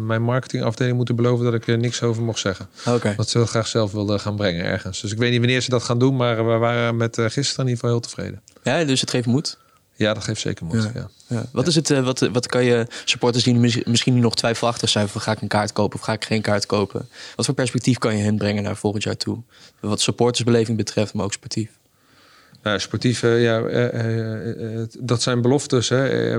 mijn 0.07 0.21
marketingafdeling 0.21 0.95
moeten 0.95 1.15
beloven 1.15 1.45
dat 1.45 1.53
ik 1.53 1.67
er 1.67 1.77
niks 1.77 2.03
over 2.03 2.23
mocht 2.23 2.39
zeggen. 2.39 2.69
Okay. 2.87 3.15
Dat 3.15 3.29
ze 3.29 3.37
dat 3.37 3.49
graag 3.49 3.67
zelf 3.67 3.91
wilden 3.91 4.19
gaan 4.19 4.35
brengen 4.35 4.65
ergens. 4.65 5.01
Dus 5.01 5.11
ik 5.11 5.17
weet 5.17 5.31
niet 5.31 5.39
wanneer 5.39 5.61
ze 5.61 5.69
dat 5.69 5.83
gaan 5.83 5.99
doen. 5.99 6.15
Maar 6.15 6.35
we 6.47 6.57
waren 6.57 6.97
met 6.97 7.15
gisteren 7.15 7.65
in 7.65 7.71
ieder 7.71 7.73
geval 7.73 7.89
heel 7.89 7.99
tevreden. 7.99 8.41
Ja, 8.63 8.83
dus 8.83 9.01
het 9.01 9.09
geeft 9.09 9.27
moed. 9.27 9.57
Ja, 9.97 10.13
dat 10.13 10.23
geeft 10.23 10.41
zeker 10.41 10.65
moed. 10.65 10.83
Ja. 10.83 10.91
Ja. 10.93 11.09
Ja. 11.27 11.45
Wat, 11.51 11.67
is 11.67 11.75
het, 11.75 11.89
uh, 11.89 12.03
wat, 12.03 12.19
wat 12.19 12.47
kan 12.47 12.63
je 12.63 12.87
supporters 13.05 13.43
die 13.43 13.83
misschien 13.85 14.13
nu 14.13 14.19
nog 14.19 14.35
twijfelachtig 14.35 14.89
zijn... 14.89 15.07
van 15.07 15.21
ga 15.21 15.31
ik 15.31 15.41
een 15.41 15.47
kaart 15.47 15.71
kopen 15.71 15.99
of 15.99 16.05
ga 16.05 16.13
ik 16.13 16.25
geen 16.25 16.41
kaart 16.41 16.65
kopen... 16.65 17.09
wat 17.35 17.45
voor 17.45 17.55
perspectief 17.55 17.97
kan 17.97 18.17
je 18.17 18.23
hen 18.23 18.37
brengen 18.37 18.63
naar 18.63 18.75
volgend 18.75 19.03
jaar 19.03 19.17
toe? 19.17 19.37
Wat 19.79 20.01
supportersbeleving 20.01 20.77
betreft, 20.77 21.13
maar 21.13 21.25
ook 21.25 21.33
sportief. 21.33 21.69
Nou, 22.63 22.79
sportief, 22.79 23.23
uh, 23.23 23.43
ja, 23.43 23.59
uh, 23.59 24.83
dat 24.99 25.21
zijn 25.21 25.41
beloftes. 25.41 25.89
Hè. 25.89 26.37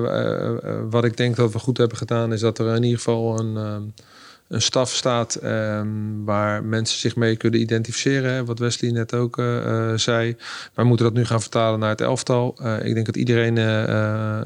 wat 0.91 1.05
ik 1.05 1.17
denk 1.17 1.37
dat 1.37 1.53
we 1.53 1.59
goed 1.59 1.77
hebben 1.77 1.97
gedaan... 1.97 2.33
is 2.33 2.41
dat 2.41 2.59
er 2.59 2.75
in 2.75 2.83
ieder 2.83 2.99
geval 2.99 3.39
een 3.39 3.95
een 4.49 4.63
staf 4.63 4.91
staat 4.91 5.39
um, 5.45 6.25
waar 6.25 6.65
mensen 6.65 6.99
zich 6.99 7.17
mee 7.17 7.37
kunnen 7.37 7.61
identificeren. 7.61 8.33
Hè, 8.33 8.45
wat 8.45 8.59
Wesley 8.59 8.91
net 8.91 9.15
ook 9.15 9.39
uh, 9.39 9.93
zei. 9.97 10.37
Wij 10.75 10.85
moeten 10.85 11.07
dat 11.07 11.15
nu 11.15 11.25
gaan 11.25 11.41
vertalen 11.41 11.81
naar 11.81 11.89
het 11.89 12.01
elftal. 12.01 12.59
Uh, 12.63 12.85
ik 12.85 12.95
denk 12.95 13.07
dat 13.07 13.17
iedereen 13.17 13.59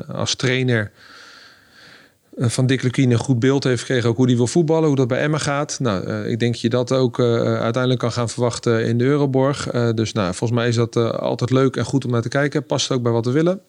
als 0.09 0.35
trainer 0.35 0.91
van 2.37 2.67
Dick 2.67 2.83
Lukien 2.83 3.11
een 3.11 3.19
goed 3.19 3.39
beeld 3.39 3.65
heeft 3.65 3.81
gekregen. 3.81 4.09
Ook 4.09 4.17
hoe 4.17 4.27
die 4.27 4.37
wil 4.37 4.47
voetballen, 4.47 4.87
hoe 4.87 4.97
dat 4.97 5.09
bij 5.09 5.21
Emma 5.21 5.39
gaat. 5.39 5.79
Nou, 5.81 6.25
ik 6.25 6.39
denk 6.39 6.53
dat 6.53 6.61
je 6.61 6.69
dat 6.69 6.93
ook 6.93 7.21
uiteindelijk 7.21 7.99
kan 7.99 8.13
gaan 8.13 8.29
verwachten 8.29 8.85
in 8.85 8.99
de 8.99 9.05
Euroborg. 9.05 9.71
dus 9.95 10.13
nou, 10.13 10.35
volgens 10.35 10.59
mij 10.61 10.69
is 10.69 10.75
dat 10.75 10.97
altijd 10.97 11.51
leuk 11.51 11.77
en 11.77 11.85
goed 11.85 12.05
om 12.05 12.11
naar 12.11 12.23
te 12.23 12.29
kijken. 12.29 12.67
Past 12.67 12.91
ook 12.91 13.03
bij 13.03 13.13
wat 13.13 13.25
we 13.25 13.33
willen. 13.33 13.61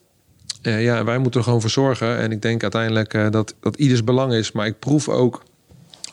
ja, 0.61 1.03
wij 1.03 1.17
moeten 1.17 1.39
er 1.39 1.45
gewoon 1.45 1.61
voor 1.61 1.69
zorgen. 1.69 2.17
En 2.17 2.31
ik 2.31 2.41
denk 2.41 2.61
uiteindelijk 2.61 3.31
dat, 3.31 3.55
dat 3.59 3.75
ieders 3.75 4.03
belang 4.03 4.33
is. 4.33 4.51
Maar 4.51 4.65
ik 4.65 4.79
proef 4.79 5.09
ook 5.09 5.43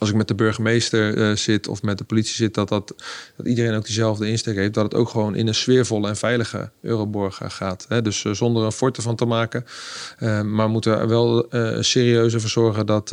als 0.00 0.08
ik 0.08 0.14
met 0.14 0.28
de 0.28 0.34
burgemeester 0.34 1.16
uh, 1.16 1.36
zit 1.36 1.68
of 1.68 1.82
met 1.82 1.98
de 1.98 2.04
politie 2.04 2.34
zit, 2.34 2.54
dat, 2.54 2.68
dat, 2.68 2.94
dat 3.36 3.46
iedereen 3.46 3.74
ook 3.74 3.84
diezelfde 3.84 4.28
insteek 4.28 4.56
heeft. 4.56 4.74
Dat 4.74 4.84
het 4.84 4.94
ook 4.94 5.08
gewoon 5.08 5.34
in 5.34 5.46
een 5.46 5.54
sfeervolle 5.54 6.08
en 6.08 6.16
veilige 6.16 6.70
Euroborg 6.80 7.40
gaat. 7.42 7.86
Hè? 7.88 8.02
Dus 8.02 8.24
uh, 8.24 8.32
zonder 8.32 8.64
een 8.64 8.72
forte 8.72 9.02
van 9.02 9.16
te 9.16 9.24
maken. 9.24 9.64
Uh, 10.18 10.42
maar 10.42 10.68
moeten 10.68 10.98
er 10.98 11.08
wel 11.08 11.46
serieus 11.80 12.34
ervoor 12.34 12.50
zorgen 12.50 12.86
dat, 12.86 13.08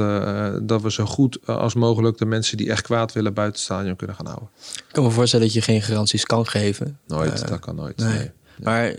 dat 0.61 0.81
we 0.81 0.91
zo 0.91 1.05
goed 1.05 1.39
als 1.45 1.73
mogelijk 1.73 2.17
de 2.17 2.25
mensen 2.25 2.57
die 2.57 2.69
echt 2.69 2.81
kwaad 2.81 3.13
willen 3.13 3.33
buiten 3.33 3.55
het 3.55 3.65
stadion 3.65 3.95
kunnen 3.95 4.15
gaan 4.15 4.25
houden. 4.25 4.49
Ik 4.75 4.83
kan 4.91 5.03
me 5.03 5.09
voorstellen 5.09 5.45
dat 5.45 5.55
je 5.55 5.61
geen 5.61 5.81
garanties 5.81 6.25
kan 6.25 6.47
geven. 6.47 6.99
Nooit, 7.07 7.47
dat 7.47 7.59
kan 7.59 7.75
nooit. 7.75 7.97
Nee. 7.97 8.17
nee. 8.17 8.31
Maar 8.63 8.93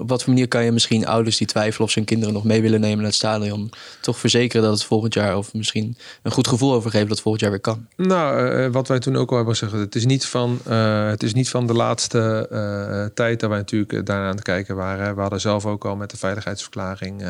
op 0.00 0.08
wat 0.08 0.22
voor 0.22 0.32
manier 0.32 0.48
kan 0.48 0.64
je 0.64 0.72
misschien 0.72 1.06
ouders 1.06 1.36
die 1.36 1.46
twijfelen 1.46 1.86
of 1.86 1.90
ze 1.90 1.98
hun 1.98 2.08
kinderen 2.08 2.34
nog 2.34 2.44
mee 2.44 2.62
willen 2.62 2.80
nemen 2.80 2.96
naar 2.96 3.06
het 3.06 3.14
stadion, 3.14 3.70
toch 4.00 4.18
verzekeren 4.18 4.62
dat 4.62 4.72
het 4.72 4.84
volgend 4.84 5.14
jaar 5.14 5.36
of 5.36 5.54
misschien 5.54 5.96
een 6.22 6.32
goed 6.32 6.48
gevoel 6.48 6.72
overgeven 6.72 7.06
dat 7.06 7.16
het 7.16 7.20
volgend 7.20 7.42
jaar 7.42 7.52
weer 7.52 7.60
kan? 7.60 7.86
Nou, 7.96 8.50
uh, 8.50 8.72
wat 8.72 8.88
wij 8.88 8.98
toen 8.98 9.16
ook 9.16 9.30
al 9.30 9.36
hebben 9.36 9.56
gezegd, 9.56 9.72
het 9.72 9.94
is 9.94 10.06
niet 10.06 10.26
van, 10.26 10.58
uh, 10.68 11.08
het 11.08 11.22
is 11.22 11.34
niet 11.34 11.48
van 11.48 11.66
de 11.66 11.74
laatste 11.74 12.48
uh, 12.52 13.14
tijd 13.14 13.40
dat 13.40 13.48
wij 13.48 13.58
natuurlijk 13.58 14.06
daarna 14.06 14.28
aan 14.28 14.34
het 14.34 14.44
kijken 14.44 14.76
waren. 14.76 15.14
We 15.14 15.20
hadden 15.20 15.40
zelf 15.40 15.66
ook 15.66 15.84
al 15.84 15.96
met 15.96 16.10
de 16.10 16.16
veiligheidsverklaring 16.16 17.22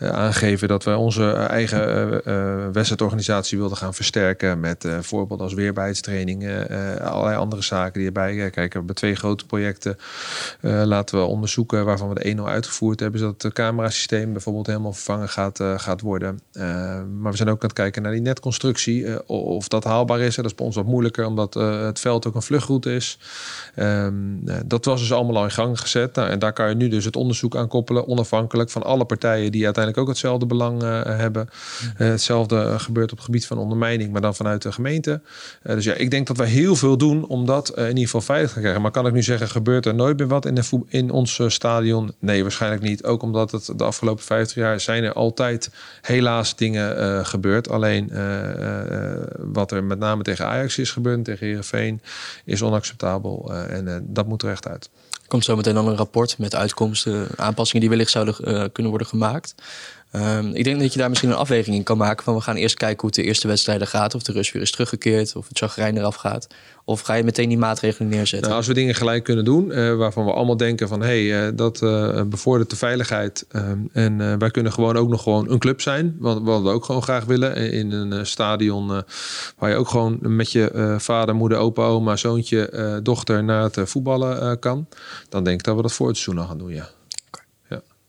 uh, 0.00 0.08
aangegeven 0.08 0.68
dat 0.68 0.84
we 0.84 0.96
onze 0.96 1.32
eigen 1.32 2.10
uh, 2.12 2.66
wedstrijdorganisatie 2.72 3.58
wilden 3.58 3.76
gaan 3.76 3.94
versterken. 3.94 4.60
Met 4.60 4.86
voorbeelden 5.00 5.46
als 5.46 5.54
weerbaarheidstrainingen, 5.54 6.68
allerlei 7.00 7.36
andere 7.36 7.62
zaken 7.62 7.98
die 7.98 8.06
erbij 8.06 8.34
kijken. 8.34 8.62
We 8.62 8.76
hebben 8.76 8.94
twee 8.94 9.14
grote 9.14 9.46
projecten. 9.46 9.96
laten 10.60 11.18
we 11.18 11.24
onderzoeken 11.24 11.84
waarvan 11.84 12.08
we 12.08 12.14
de 12.14 12.20
1 12.20 12.38
al 12.38 12.48
uitgevoerd 12.48 13.00
hebben. 13.00 13.20
Zodat 13.20 13.42
het 13.42 13.52
camerasysteem 13.52 14.32
bijvoorbeeld 14.32 14.66
helemaal 14.66 14.92
vervangen 14.92 15.28
gaat, 15.28 15.60
gaat 15.76 16.00
worden. 16.00 16.40
maar 17.20 17.30
we 17.30 17.36
zijn 17.36 17.48
ook 17.48 17.62
aan 17.62 17.68
het 17.68 17.72
kijken 17.72 18.02
naar 18.02 18.12
die 18.12 18.20
netconstructie. 18.20 19.28
of 19.28 19.68
dat 19.68 19.84
haalbaar 19.84 20.20
is. 20.20 20.36
Dat 20.36 20.44
is 20.44 20.54
bij 20.54 20.66
ons 20.66 20.76
wat 20.76 20.86
moeilijker, 20.86 21.26
omdat 21.26 21.54
het 21.54 22.00
veld 22.00 22.26
ook 22.26 22.34
een 22.34 22.42
vluchtroute 22.42 22.94
is. 22.94 23.18
Um, 23.76 24.40
dat 24.66 24.84
was 24.84 25.00
dus 25.00 25.12
allemaal 25.12 25.36
al 25.36 25.44
in 25.44 25.50
gang 25.50 25.80
gezet. 25.80 26.14
Nou, 26.14 26.28
en 26.28 26.38
daar 26.38 26.52
kan 26.52 26.68
je 26.68 26.74
nu 26.74 26.88
dus 26.88 27.04
het 27.04 27.16
onderzoek 27.16 27.56
aan 27.56 27.68
koppelen, 27.68 28.08
onafhankelijk 28.08 28.70
van 28.70 28.82
alle 28.82 29.04
partijen 29.04 29.52
die 29.52 29.64
uiteindelijk 29.64 29.87
ook 29.96 30.08
hetzelfde 30.08 30.46
belang 30.46 30.82
uh, 30.82 31.02
hebben. 31.04 31.48
Uh, 31.98 32.08
hetzelfde 32.08 32.78
gebeurt 32.78 33.10
op 33.10 33.16
het 33.16 33.26
gebied 33.26 33.46
van 33.46 33.58
ondermijning, 33.58 34.12
maar 34.12 34.20
dan 34.20 34.34
vanuit 34.34 34.62
de 34.62 34.72
gemeente. 34.72 35.20
Dus 35.62 35.84
ja, 35.84 35.94
ik 35.94 36.10
denk 36.10 36.26
dat 36.26 36.36
wij 36.36 36.48
heel 36.48 36.76
veel 36.76 36.96
doen 36.96 37.26
om 37.26 37.46
dat 37.46 37.76
in 37.76 37.88
ieder 37.88 38.04
geval 38.04 38.20
veilig 38.20 38.52
te 38.52 38.58
krijgen. 38.60 38.82
Maar 38.82 38.90
kan 38.90 39.06
ik 39.06 39.12
nu 39.12 39.22
zeggen, 39.22 39.48
gebeurt 39.48 39.86
er 39.86 39.94
nooit 39.94 40.18
meer 40.18 40.28
wat 40.28 40.46
in, 40.46 40.54
de 40.54 40.80
in 40.88 41.10
ons 41.10 41.40
stadion? 41.46 42.14
Nee, 42.18 42.42
waarschijnlijk 42.42 42.82
niet. 42.82 43.04
Ook 43.04 43.22
omdat 43.22 43.50
het 43.50 43.72
de 43.76 43.84
afgelopen 43.84 44.24
50 44.24 44.56
jaar 44.56 44.80
zijn 44.80 45.04
er 45.04 45.12
altijd 45.12 45.70
helaas 46.00 46.56
dingen 46.56 46.98
uh, 46.98 47.24
gebeurd. 47.24 47.68
Alleen 47.68 48.10
uh, 48.12 49.22
wat 49.38 49.72
er 49.72 49.84
met 49.84 49.98
name 49.98 50.22
tegen 50.22 50.46
Ajax 50.46 50.78
is 50.78 50.90
gebeurd, 50.90 51.24
tegen 51.24 51.46
Herenveen, 51.46 52.00
is 52.44 52.62
onacceptabel. 52.62 53.52
en 53.54 54.06
dat 54.08 54.26
moet 54.26 54.42
er 54.42 54.50
echt 54.50 54.68
uit. 54.68 54.90
Er 55.12 55.28
komt 55.28 55.44
zo 55.44 55.56
meteen 55.56 55.74
dan 55.74 55.88
een 55.88 55.96
rapport 55.96 56.38
met 56.38 56.54
uitkomsten, 56.54 57.28
aanpassingen 57.36 57.80
die 57.80 57.90
wellicht 57.90 58.10
zouden 58.10 58.72
kunnen 58.72 58.90
worden 58.92 59.08
gemaakt. 59.08 59.54
Um, 60.12 60.54
ik 60.54 60.64
denk 60.64 60.80
dat 60.80 60.92
je 60.92 60.98
daar 60.98 61.08
misschien 61.08 61.30
een 61.30 61.36
afweging 61.36 61.76
in 61.76 61.82
kan 61.82 61.96
maken 61.96 62.24
van 62.24 62.34
we 62.34 62.40
gaan 62.40 62.56
eerst 62.56 62.76
kijken 62.76 63.00
hoe 63.00 63.06
het 63.06 63.18
de 63.18 63.22
eerste 63.22 63.48
wedstrijden 63.48 63.86
gaat, 63.86 64.14
of 64.14 64.22
de 64.22 64.32
rust 64.32 64.52
weer 64.52 64.62
is 64.62 64.70
teruggekeerd, 64.70 65.36
of 65.36 65.48
het 65.48 65.58
chagrijn 65.58 65.96
eraf 65.96 66.14
gaat. 66.14 66.46
Of 66.84 67.00
ga 67.00 67.14
je 67.14 67.24
meteen 67.24 67.48
die 67.48 67.58
maatregelen 67.58 68.08
neerzetten? 68.08 68.48
Nou, 68.48 68.54
als 68.54 68.66
we 68.66 68.74
dingen 68.74 68.94
gelijk 68.94 69.24
kunnen 69.24 69.44
doen, 69.44 69.68
uh, 69.70 69.94
waarvan 69.94 70.24
we 70.24 70.32
allemaal 70.32 70.56
denken 70.56 70.88
van 70.88 71.00
hé, 71.00 71.28
hey, 71.28 71.46
uh, 71.46 71.56
dat 71.56 71.82
uh, 71.82 72.22
bevordert 72.22 72.70
de 72.70 72.76
veiligheid. 72.76 73.46
Um, 73.52 73.88
en 73.92 74.38
wij 74.38 74.50
kunnen 74.50 74.72
gewoon 74.72 74.96
ook 74.96 75.08
nog 75.08 75.22
gewoon 75.22 75.50
een 75.50 75.58
club 75.58 75.80
zijn, 75.80 76.16
wat, 76.18 76.42
wat 76.42 76.62
we 76.62 76.68
ook 76.68 76.84
gewoon 76.84 77.02
graag 77.02 77.24
willen. 77.24 77.56
In 77.72 77.92
een 77.92 78.26
stadion 78.26 79.02
waar 79.58 79.70
je 79.70 79.76
ook 79.76 79.88
gewoon 79.88 80.18
met 80.20 80.52
je 80.52 80.94
vader, 80.98 81.34
moeder, 81.34 81.58
opa, 81.58 81.82
oma, 81.82 82.16
zoontje, 82.16 83.00
dochter 83.02 83.44
naar 83.44 83.62
het 83.62 83.78
voetballen 83.84 84.58
kan. 84.58 84.86
Dan 85.28 85.44
denk 85.44 85.58
ik 85.58 85.64
dat 85.64 85.76
we 85.76 85.82
dat 85.82 85.92
voor 85.92 86.08
het 86.08 86.16
seizoen 86.16 86.46
gaan 86.46 86.58
doen, 86.58 86.74
ja. 86.74 86.88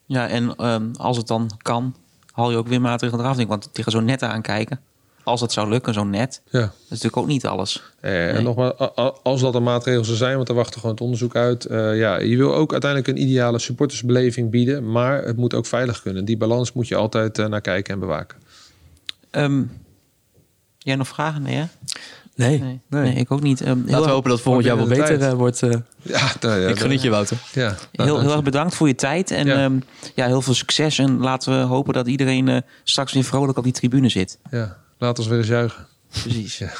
Ja, 0.09 0.27
en 0.27 0.65
um, 0.65 0.91
als 0.97 1.17
het 1.17 1.27
dan 1.27 1.51
kan, 1.57 1.95
haal 2.31 2.51
je 2.51 2.57
ook 2.57 2.67
weer 2.67 2.81
maatregelen 2.81 3.23
eraf. 3.23 3.35
Denk, 3.35 3.49
want 3.49 3.69
tegen 3.73 3.91
zo'n 3.91 4.05
net 4.05 4.23
aankijken, 4.23 4.79
als 5.23 5.41
het 5.41 5.51
zou 5.51 5.69
lukken, 5.69 5.93
zo'n 5.93 6.09
net, 6.09 6.41
ja. 6.49 6.59
dat 6.59 6.69
is 6.69 6.89
natuurlijk 6.89 7.17
ook 7.17 7.27
niet 7.27 7.45
alles. 7.45 7.83
Eh, 7.99 8.11
nee. 8.11 8.27
En 8.27 8.43
nogmaals, 8.43 8.73
als 9.23 9.41
dat 9.41 9.55
een 9.55 9.63
maatregel 9.63 10.03
zou 10.03 10.17
zijn, 10.17 10.35
want 10.35 10.49
er 10.49 10.55
wachten 10.55 10.79
gewoon 10.79 10.95
het 10.95 11.03
onderzoek 11.03 11.35
uit. 11.35 11.67
Uh, 11.69 11.97
ja, 11.97 12.19
je 12.19 12.37
wil 12.37 12.55
ook 12.55 12.71
uiteindelijk 12.71 13.11
een 13.11 13.21
ideale 13.21 13.59
supportersbeleving 13.59 14.49
bieden, 14.49 14.91
maar 14.91 15.23
het 15.23 15.37
moet 15.37 15.53
ook 15.53 15.65
veilig 15.65 16.01
kunnen. 16.01 16.25
Die 16.25 16.37
balans 16.37 16.73
moet 16.73 16.87
je 16.87 16.95
altijd 16.95 17.37
uh, 17.37 17.45
naar 17.45 17.61
kijken 17.61 17.93
en 17.93 17.99
bewaken. 17.99 18.37
Um, 19.31 19.71
jij 20.77 20.95
nog 20.95 21.07
vragen? 21.07 21.41
Nee, 21.41 21.55
hè? 21.55 21.65
Nee, 22.39 22.59
nee, 22.59 22.79
nee. 22.89 23.13
ik 23.13 23.31
ook 23.31 23.41
niet. 23.41 23.67
Um, 23.67 23.83
Laten 23.85 24.05
we 24.05 24.11
hopen 24.11 24.29
dat 24.29 24.41
volgend 24.41 24.65
jaar 24.65 24.77
wel 24.77 24.87
beter 24.87 25.19
uh, 25.19 25.31
wordt. 25.31 25.61
Uh, 25.61 25.73
ja, 26.01 26.31
nou, 26.39 26.59
ja, 26.59 26.67
ik 26.67 26.79
gun 26.79 26.91
het 26.91 27.01
je, 27.01 27.09
Wouter. 27.09 27.37
Ja, 27.53 27.75
nou, 27.91 28.09
heel, 28.09 28.19
heel 28.19 28.31
erg 28.31 28.43
bedankt 28.43 28.75
voor 28.75 28.87
je 28.87 28.95
tijd. 28.95 29.31
En 29.31 29.45
ja. 29.45 29.63
Um, 29.63 29.83
ja, 30.15 30.25
heel 30.25 30.41
veel 30.41 30.53
succes. 30.53 30.99
En 30.99 31.17
laten 31.17 31.59
we 31.59 31.65
hopen 31.65 31.93
dat 31.93 32.07
iedereen 32.07 32.47
uh, 32.47 32.57
straks 32.83 33.13
weer 33.13 33.23
vrolijk 33.23 33.57
op 33.57 33.63
die 33.63 33.73
tribune 33.73 34.09
zit. 34.09 34.37
Ja, 34.51 34.77
laat 34.97 35.19
ons 35.19 35.27
weer 35.27 35.37
eens 35.37 35.47
juichen. 35.47 35.87
Precies. 36.09 36.57
Ja. 36.57 36.71